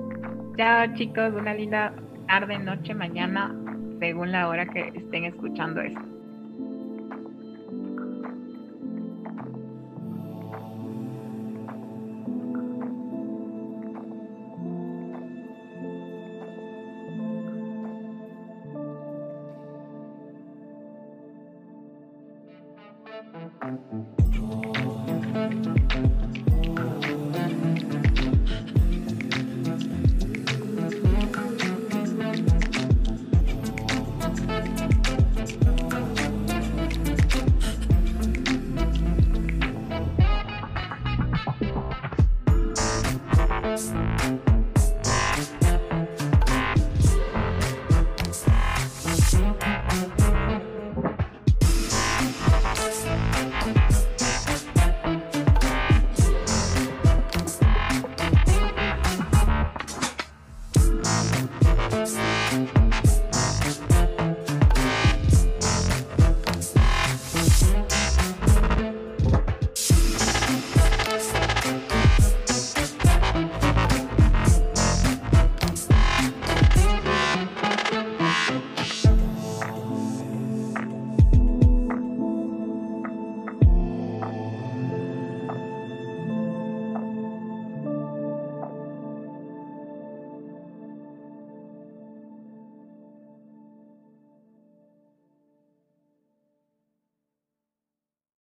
Chao, 0.56 0.86
chicos. 0.94 1.32
Una 1.34 1.54
linda 1.54 1.92
tarde, 2.26 2.58
noche, 2.58 2.94
mañana, 2.94 3.54
según 3.98 4.32
la 4.32 4.48
hora 4.48 4.66
que 4.66 4.92
estén 4.94 5.24
escuchando 5.24 5.80
esto. 5.80 6.09